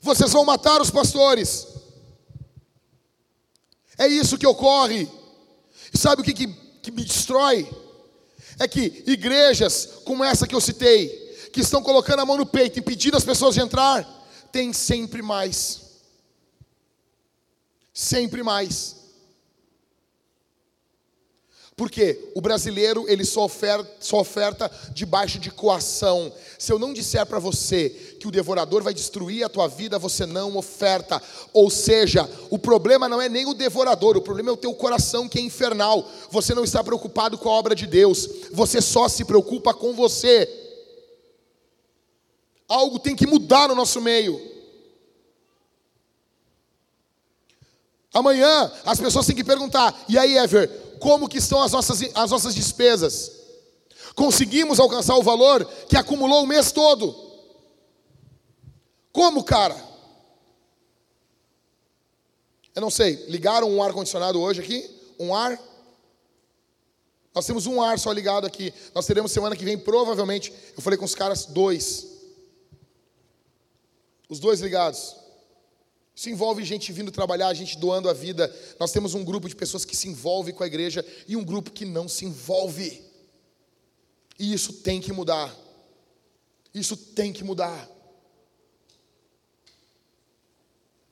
[0.01, 1.67] Vocês vão matar os pastores.
[3.99, 5.09] É isso que ocorre.
[5.93, 6.47] E sabe o que, que
[6.83, 7.69] que me destrói
[8.59, 11.09] é que igrejas como essa que eu citei,
[11.53, 14.07] que estão colocando a mão no peito, impedindo as pessoas de entrar,
[14.53, 15.81] tem sempre mais.
[17.93, 18.97] Sempre mais.
[21.81, 26.31] Porque o brasileiro ele só oferta, só oferta debaixo de coação.
[26.59, 27.89] Se eu não disser para você
[28.21, 31.23] que o devorador vai destruir a tua vida, você não oferta.
[31.55, 35.27] Ou seja, o problema não é nem o devorador, o problema é o teu coração
[35.27, 36.07] que é infernal.
[36.31, 40.47] Você não está preocupado com a obra de Deus, você só se preocupa com você.
[42.69, 44.39] Algo tem que mudar no nosso meio.
[48.13, 52.31] Amanhã as pessoas têm que perguntar: e aí, Ever, como que estão as nossas, as
[52.31, 53.33] nossas despesas.
[54.15, 57.29] Conseguimos alcançar o valor que acumulou o mês todo.
[59.13, 59.77] Como, cara?
[62.75, 64.89] Eu não sei, ligaram um ar-condicionado hoje aqui?
[65.19, 65.59] Um ar?
[67.35, 68.73] Nós temos um ar só ligado aqui.
[68.95, 72.07] Nós teremos semana que vem, provavelmente, eu falei com os caras, dois.
[74.29, 75.17] Os dois ligados.
[76.21, 78.55] Isso envolve gente vindo trabalhar, gente doando a vida.
[78.79, 81.71] Nós temos um grupo de pessoas que se envolve com a igreja e um grupo
[81.71, 83.03] que não se envolve.
[84.39, 85.57] E isso tem que mudar.
[86.75, 87.89] Isso tem que mudar.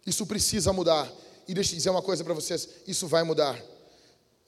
[0.04, 1.10] Isso precisa mudar.
[1.48, 3.58] E deixa eu dizer uma coisa para vocês: isso vai mudar.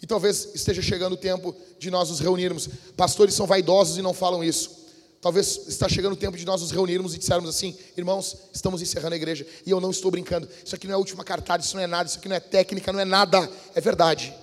[0.03, 2.69] E talvez esteja chegando o tempo de nós nos reunirmos.
[2.99, 4.80] Pastores são vaidosos e não falam isso.
[5.21, 9.15] Talvez está chegando o tempo de nós nos reunirmos e dissermos assim: irmãos, estamos encerrando
[9.15, 10.49] a igreja e eu não estou brincando.
[10.65, 12.41] Isso aqui não é a última cartada, isso não é nada, isso aqui não é
[12.41, 14.35] técnica, não é nada, é verdade.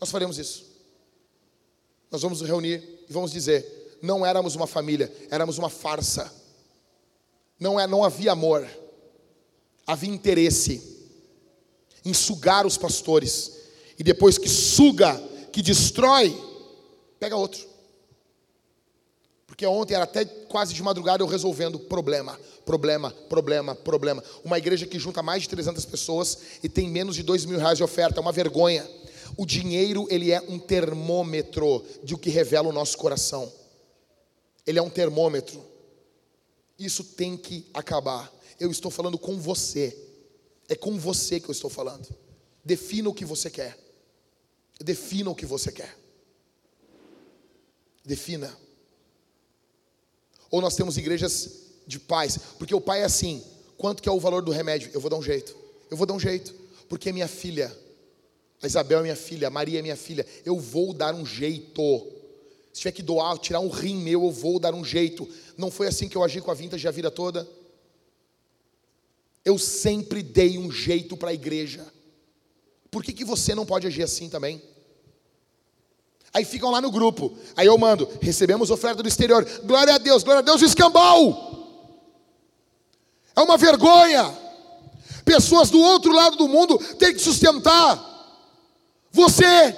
[0.00, 0.66] Nós faremos isso.
[2.10, 6.32] Nós vamos nos reunir e vamos dizer: não éramos uma família, éramos uma farsa.
[7.60, 8.68] Não, é, não havia amor,
[9.86, 11.06] havia interesse
[12.04, 13.52] em sugar os pastores.
[13.96, 15.16] E depois que suga,
[15.52, 16.36] que destrói,
[17.20, 17.71] pega outro.
[19.52, 24.24] Porque ontem era até quase de madrugada eu resolvendo problema, problema, problema, problema.
[24.42, 27.76] Uma igreja que junta mais de 300 pessoas e tem menos de 2 mil reais
[27.76, 28.88] de oferta, é uma vergonha.
[29.36, 33.52] O dinheiro, ele é um termômetro de o que revela o nosso coração.
[34.66, 35.62] Ele é um termômetro.
[36.78, 38.32] Isso tem que acabar.
[38.58, 39.94] Eu estou falando com você.
[40.66, 42.08] É com você que eu estou falando.
[42.64, 43.78] Defina o que você quer.
[44.80, 45.94] Defina o que você quer.
[48.02, 48.62] Defina.
[50.52, 53.42] Ou nós temos igrejas de pais, porque o pai é assim:
[53.78, 54.90] quanto que é o valor do remédio?
[54.92, 55.56] Eu vou dar um jeito.
[55.90, 56.54] Eu vou dar um jeito,
[56.88, 57.74] porque é minha filha.
[58.62, 60.24] A Isabel é minha filha, a Maria é minha filha.
[60.44, 61.82] Eu vou dar um jeito.
[62.72, 65.28] Se tiver que doar, tirar um rim meu, eu vou dar um jeito.
[65.56, 67.48] Não foi assim que eu agi com a vintage a vida toda.
[69.44, 71.84] Eu sempre dei um jeito para a igreja.
[72.90, 74.62] Por que, que você não pode agir assim também?
[76.34, 77.36] Aí ficam lá no grupo.
[77.56, 79.44] Aí eu mando, recebemos oferta do exterior.
[79.64, 81.52] Glória a Deus, glória a Deus, escambau.
[83.36, 84.38] É uma vergonha.
[85.24, 88.10] Pessoas do outro lado do mundo têm que sustentar
[89.10, 89.76] você.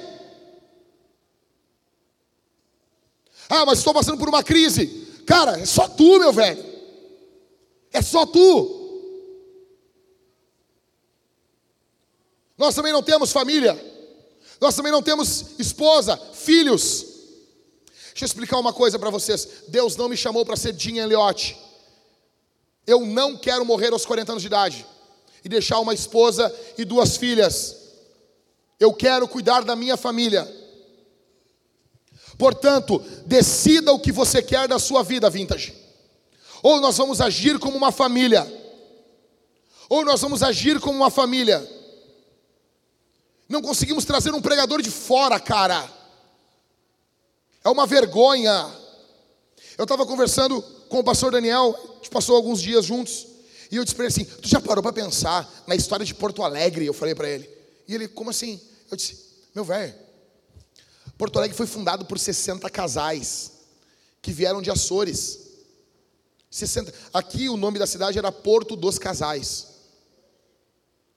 [3.49, 4.87] Ah, mas estou passando por uma crise.
[5.27, 6.65] Cara, é só tu, meu velho.
[7.93, 8.83] É só tu.
[12.57, 13.94] Nós também não temos família.
[14.61, 17.07] Nós também não temos esposa, filhos.
[18.11, 19.49] Deixa eu explicar uma coisa para vocês.
[19.69, 21.57] Deus não me chamou para ser Jim Elliott.
[22.87, 24.87] Eu não quero morrer aos 40 anos de idade
[25.45, 27.77] e deixar uma esposa e duas filhas.
[28.79, 30.47] Eu quero cuidar da minha família.
[32.39, 35.75] Portanto, decida o que você quer da sua vida, vintage.
[36.63, 38.47] Ou nós vamos agir como uma família,
[39.89, 41.74] ou nós vamos agir como uma família.
[43.49, 45.91] Não conseguimos trazer um pregador de fora, cara.
[47.63, 48.71] É uma vergonha.
[49.77, 53.27] Eu estava conversando com o pastor Daniel, a gente passou alguns dias juntos,
[53.71, 56.43] e eu disse para ele assim: Tu já parou para pensar na história de Porto
[56.43, 56.87] Alegre?
[56.87, 57.49] Eu falei para ele.
[57.89, 58.61] E ele, como assim?
[58.91, 59.19] Eu disse:
[59.55, 59.95] Meu velho,
[61.19, 63.53] Porto Alegre foi fundado por 60 casais
[64.23, 65.41] que vieram de Açores.
[66.51, 66.95] 60.
[67.13, 69.75] Aqui o nome da cidade era Porto dos Casais.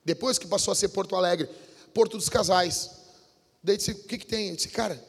[0.04, 1.50] Depois que passou a ser Porto Alegre,
[1.98, 2.92] Porto dos Casais.
[3.64, 4.50] Daí disse: O que, que tem?
[4.50, 5.04] Eu disse: Cara,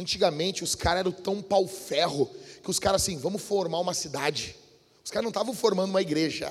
[0.00, 2.30] antigamente os caras eram tão pau-ferro
[2.62, 4.56] que os caras assim, vamos formar uma cidade.
[5.04, 6.50] Os caras não estavam formando uma igreja.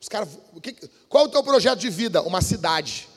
[0.00, 0.28] Os caras,
[1.08, 2.20] qual é o teu projeto de vida?
[2.22, 3.08] Uma cidade.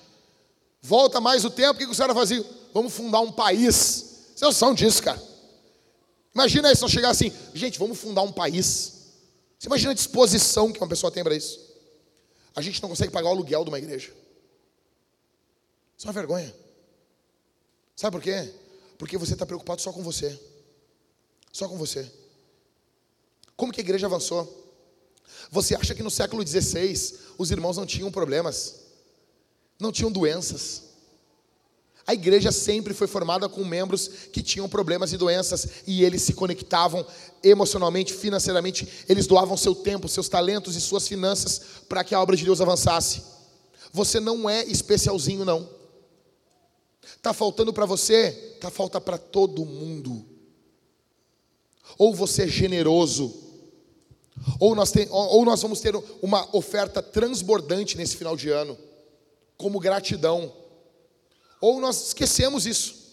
[0.80, 2.46] Volta mais o tempo, o que os caras faziam?
[2.72, 4.20] Vamos fundar um país.
[4.36, 5.22] Vocês são disso, cara.
[6.36, 8.94] Imagina se não chegar assim, gente, vamos fundar um país.
[9.58, 11.60] Você imagina a disposição que uma pessoa tem para isso.
[12.56, 14.22] A gente não consegue pagar o aluguel de uma igreja.
[16.02, 16.54] É uma vergonha.
[17.96, 18.54] Sabe por quê?
[18.98, 20.40] Porque você está preocupado só com você.
[21.52, 22.12] Só com você.
[23.56, 24.62] Como que a igreja avançou?
[25.52, 28.82] Você acha que no século XVI os irmãos não tinham problemas?
[29.80, 30.84] Não tinham doenças?
[32.06, 36.34] A igreja sempre foi formada com membros que tinham problemas e doenças e eles se
[36.34, 37.06] conectavam
[37.42, 42.36] emocionalmente, financeiramente, eles doavam seu tempo, seus talentos e suas finanças para que a obra
[42.36, 43.22] de Deus avançasse.
[43.94, 45.70] Você não é especialzinho, não.
[47.22, 50.26] Tá faltando para você, tá falta para todo mundo.
[51.98, 53.34] Ou você é generoso,
[54.60, 58.78] ou nós, tem, ou nós vamos ter uma oferta transbordante nesse final de ano,
[59.58, 60.52] como gratidão.
[61.62, 63.04] Ou nós esquecemos isso.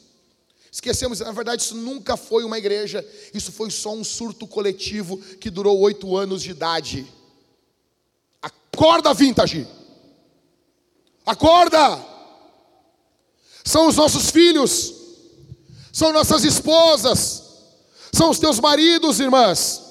[0.73, 5.51] Esquecemos, na verdade, isso nunca foi uma igreja, isso foi só um surto coletivo que
[5.51, 7.07] durou oito anos de idade.
[8.41, 9.67] Acorda, vintage!
[11.27, 12.10] Acorda!
[13.65, 14.95] São os nossos filhos,
[15.93, 17.43] são nossas esposas,
[18.13, 19.83] são os teus maridos, irmãs.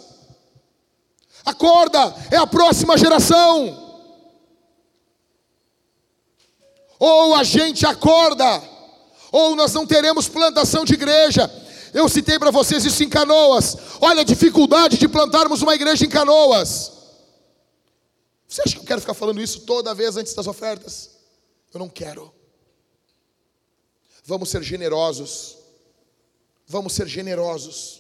[1.46, 3.88] Acorda, é a próxima geração.
[7.00, 8.62] Ou a gente acorda,
[9.32, 11.50] ou nós não teremos plantação de igreja.
[11.94, 13.78] Eu citei para vocês isso em Canoas.
[14.02, 16.92] Olha a dificuldade de plantarmos uma igreja em Canoas.
[18.48, 21.12] Você acha que eu quero ficar falando isso toda vez antes das ofertas?
[21.74, 22.34] Eu não quero.
[24.30, 25.58] Vamos ser generosos.
[26.68, 28.00] Vamos ser generosos.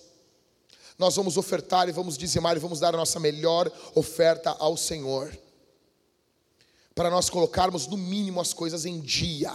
[0.98, 5.36] Nós vamos ofertar e vamos dizimar e vamos dar a nossa melhor oferta ao Senhor
[6.94, 9.54] para nós colocarmos no mínimo as coisas em dia.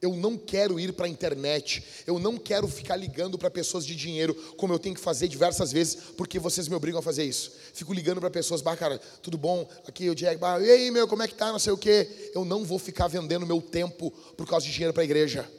[0.00, 3.96] Eu não quero ir para a internet, eu não quero ficar ligando para pessoas de
[3.96, 7.52] dinheiro, como eu tenho que fazer diversas vezes, porque vocês me obrigam a fazer isso.
[7.72, 9.68] Fico ligando para pessoas, bah, cara, tudo bom?
[9.86, 11.50] Aqui o Diego, bah, e aí, meu, como é que tá?
[11.50, 12.30] Não sei o quê.
[12.34, 15.50] Eu não vou ficar vendendo meu tempo por causa de dinheiro para a igreja.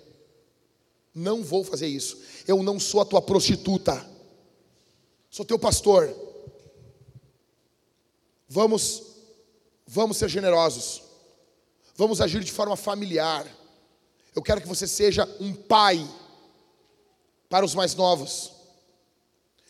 [1.13, 2.19] Não vou fazer isso.
[2.47, 4.05] Eu não sou a tua prostituta,
[5.31, 6.15] sou teu pastor.
[8.47, 9.07] Vamos
[9.87, 11.01] Vamos ser generosos.
[11.95, 13.47] Vamos agir de forma familiar.
[14.37, 16.07] Eu quero que você seja um pai
[17.49, 18.51] para os mais novos.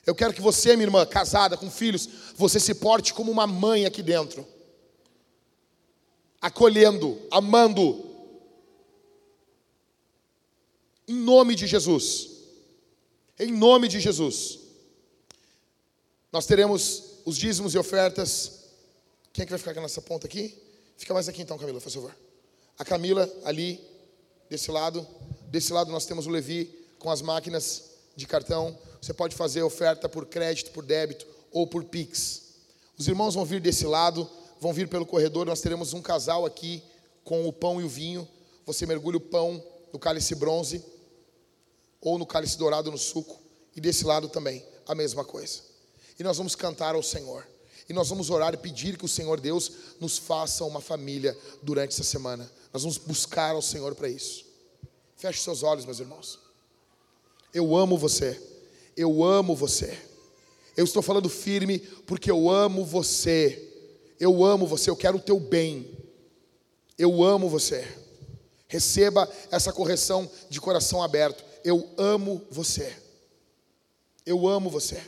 [0.06, 3.86] Eu quero que você, minha irmã, casada com filhos, você se porte como uma mãe
[3.86, 4.46] aqui dentro.
[6.42, 8.04] Acolhendo, amando.
[11.08, 12.30] Em nome de Jesus.
[13.40, 14.60] Em nome de Jesus.
[16.30, 18.66] Nós teremos os dízimos e ofertas
[19.32, 20.62] quem é que vai ficar nessa ponta aqui?
[20.98, 22.14] Fica mais aqui então, Camila, por favor.
[22.78, 23.80] A Camila ali,
[24.50, 25.06] desse lado.
[25.48, 26.74] Desse lado nós temos o Levi.
[27.00, 28.78] com as máquinas de cartão.
[29.00, 32.44] Você pode fazer oferta por crédito, por débito ou por Pix.
[32.98, 34.28] Os irmãos vão vir desse lado,
[34.60, 35.46] vão vir pelo corredor.
[35.46, 36.84] Nós teremos um casal aqui
[37.24, 38.28] com o pão e o vinho.
[38.66, 39.64] Você mergulha o pão
[39.94, 40.84] no cálice bronze
[42.02, 43.40] ou no cálice dourado no suco.
[43.76, 45.62] E desse lado também, a mesma coisa.
[46.20, 47.48] E nós vamos cantar ao Senhor.
[47.90, 51.94] E nós vamos orar e pedir que o Senhor Deus nos faça uma família durante
[51.94, 52.50] essa semana.
[52.74, 54.46] Nós vamos buscar ao Senhor para isso.
[55.16, 56.40] Feche seus olhos, meus irmãos.
[57.54, 58.40] Eu amo você.
[58.96, 59.98] Eu amo você.
[60.76, 63.64] Eu estou falando firme porque eu amo você.
[64.20, 65.98] Eu amo você, eu quero o teu bem.
[66.98, 67.88] Eu amo você.
[68.68, 71.44] Receba essa correção de coração aberto.
[71.64, 72.96] Eu amo você.
[74.26, 75.02] Eu amo você.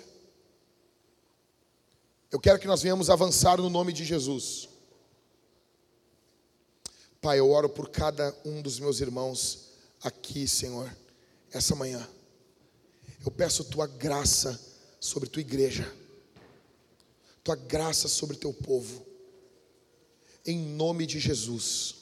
[2.31, 4.69] Eu quero que nós venhamos avançar no nome de Jesus.
[7.21, 10.95] Pai, eu oro por cada um dos meus irmãos aqui, Senhor,
[11.51, 12.07] essa manhã.
[13.25, 14.59] Eu peço tua graça
[14.99, 15.91] sobre tua igreja,
[17.43, 19.05] tua graça sobre teu povo,
[20.45, 21.95] em nome de Jesus.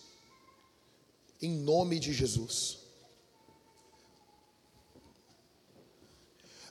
[1.41, 2.79] Em nome de Jesus.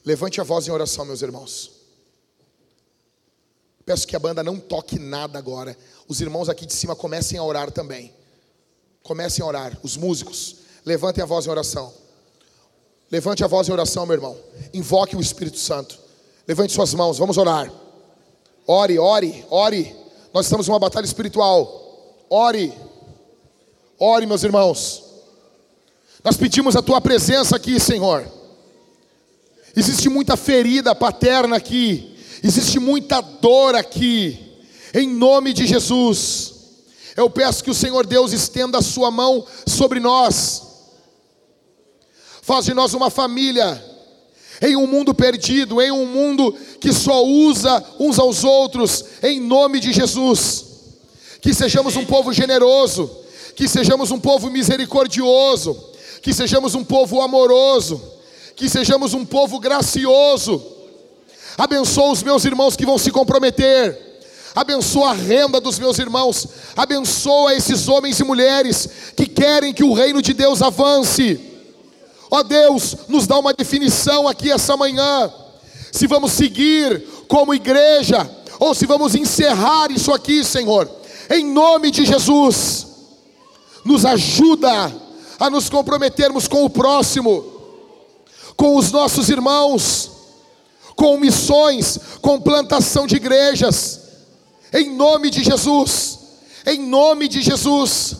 [0.05, 1.76] Levante a voz em oração, meus irmãos.
[3.87, 5.79] Peço que a banda não toque nada agora.
[6.09, 8.13] Os irmãos aqui de cima comecem a orar também.
[9.01, 9.79] Comecem a orar.
[9.81, 11.95] Os músicos, levantem a voz em oração.
[13.09, 14.37] Levante a voz em oração, meu irmão.
[14.75, 16.01] Invoque o Espírito Santo.
[16.49, 17.73] Levante suas mãos, vamos orar.
[18.67, 19.97] Ore, ore, ore.
[20.35, 22.25] Nós estamos em uma batalha espiritual.
[22.29, 22.75] Ore.
[24.01, 25.05] Ore, meus irmãos.
[26.25, 28.27] Nós pedimos a tua presença aqui, Senhor.
[29.77, 32.15] Existe muita ferida paterna aqui.
[32.47, 34.39] Existe muita dor aqui,
[34.94, 36.55] em nome de Jesus.
[37.16, 40.62] Eu peço que o Senhor Deus estenda a sua mão sobre nós,
[42.43, 43.85] faz de nós uma família,
[44.62, 49.81] em um mundo perdido, em um mundo que só usa uns aos outros, em nome
[49.81, 50.66] de Jesus.
[51.40, 53.10] Que sejamos um povo generoso,
[53.56, 55.77] que sejamos um povo misericordioso,
[56.23, 58.01] que sejamos um povo amoroso,
[58.55, 60.76] que sejamos um povo gracioso
[61.57, 64.20] abençoa os meus irmãos que vão se comprometer,
[64.55, 66.47] abençoa a renda dos meus irmãos,
[66.77, 71.41] abençoa esses homens e mulheres que querem que o reino de Deus avance.
[72.31, 75.33] Ó Deus, nos dá uma definição aqui essa manhã,
[75.93, 78.28] se vamos seguir como igreja,
[78.59, 80.91] ou se vamos encerrar isso aqui, Senhor,
[81.31, 82.87] em nome de Jesus,
[83.85, 84.93] nos ajuda
[85.39, 87.45] a nos comprometermos com o próximo,
[88.57, 90.15] com os nossos irmãos,
[90.97, 94.01] com missões, com plantação de igrejas,
[94.73, 96.18] em nome de Jesus,
[96.66, 98.16] em nome de Jesus.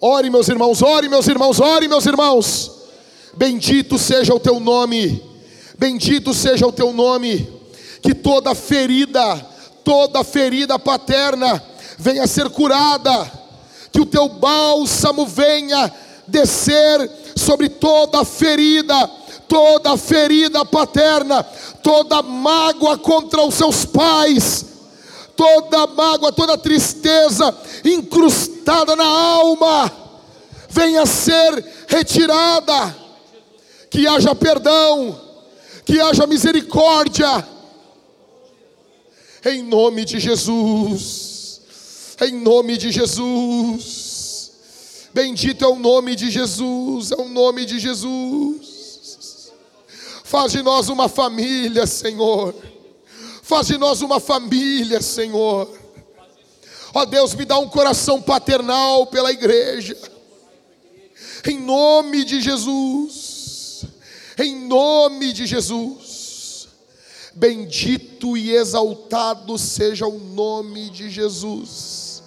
[0.00, 2.70] Ore, meus irmãos, ore, meus irmãos, ore, meus irmãos.
[3.34, 5.22] Bendito seja o teu nome,
[5.78, 7.48] bendito seja o teu nome,
[8.02, 9.36] que toda ferida,
[9.82, 11.62] toda ferida paterna
[11.98, 13.32] venha a ser curada,
[13.90, 15.92] que o teu bálsamo venha
[16.28, 19.10] descer sobre toda ferida
[19.48, 21.42] toda ferida paterna,
[21.82, 24.64] toda mágoa contra os seus pais,
[25.36, 29.92] toda mágoa, toda tristeza incrustada na alma,
[30.68, 32.96] venha ser retirada,
[33.90, 35.20] que haja perdão,
[35.84, 37.46] que haja misericórdia,
[39.44, 41.60] em nome de Jesus,
[42.20, 44.50] em nome de Jesus.
[45.14, 48.75] Bendito é o nome de Jesus, é o nome de Jesus.
[50.26, 52.52] Faz de nós uma família, Senhor.
[53.44, 55.70] Faz de nós uma família, Senhor.
[56.92, 59.96] Ó Deus, me dá um coração paternal pela igreja.
[61.48, 63.84] Em nome de Jesus.
[64.36, 66.66] Em nome de Jesus.
[67.32, 72.20] Bendito e exaltado seja o nome de Jesus.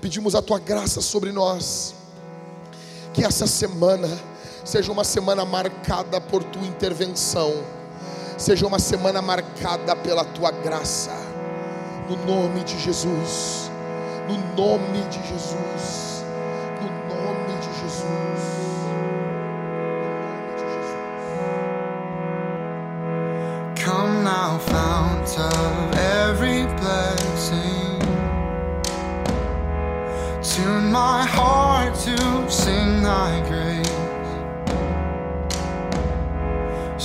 [0.00, 1.94] Pedimos a tua graça sobre nós.
[3.14, 4.08] Que essa semana
[4.66, 7.54] seja uma semana marcada por tua intervenção,
[8.36, 11.12] seja uma semana marcada pela tua graça,
[12.10, 13.70] no nome de Jesus,
[14.28, 16.24] no nome de Jesus,
[16.82, 18.06] no nome de Jesus.
[23.84, 28.00] Come now, fount of every blessing.
[30.42, 34.05] Tune my heart to sing thy grace.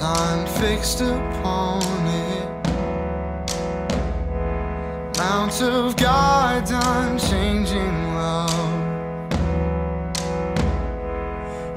[0.00, 2.48] time fixed upon it.
[5.18, 8.80] Mount of God, I'm changing love.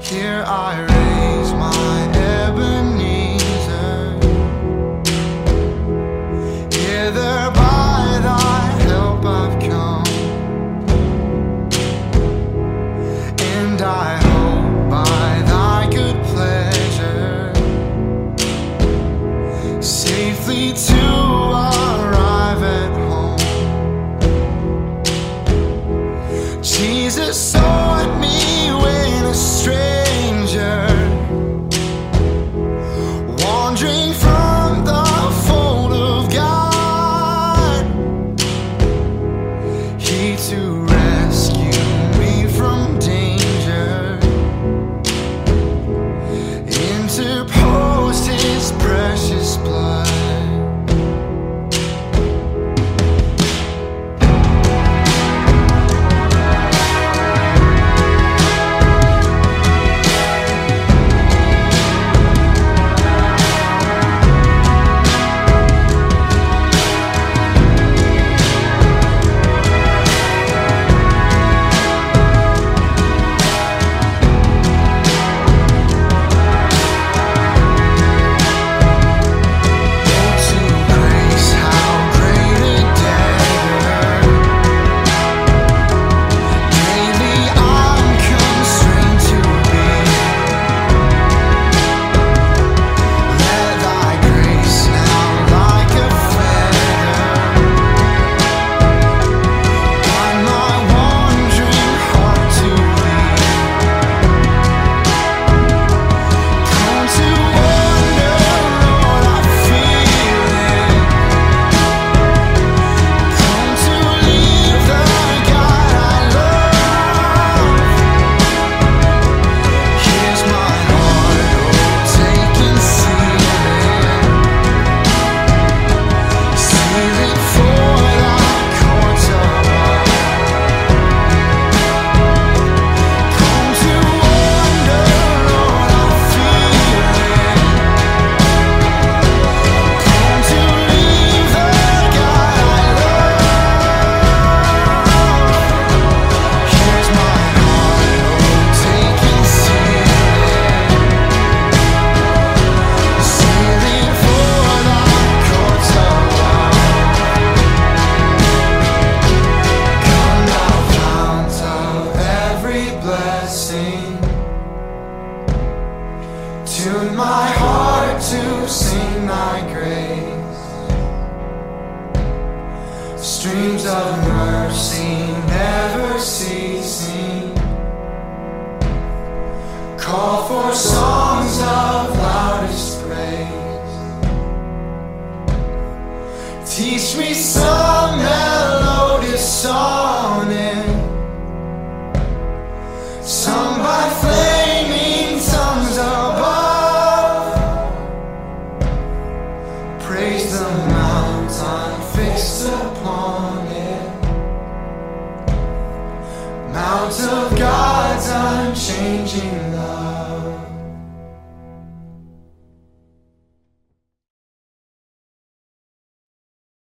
[0.02, 1.13] Here I raise.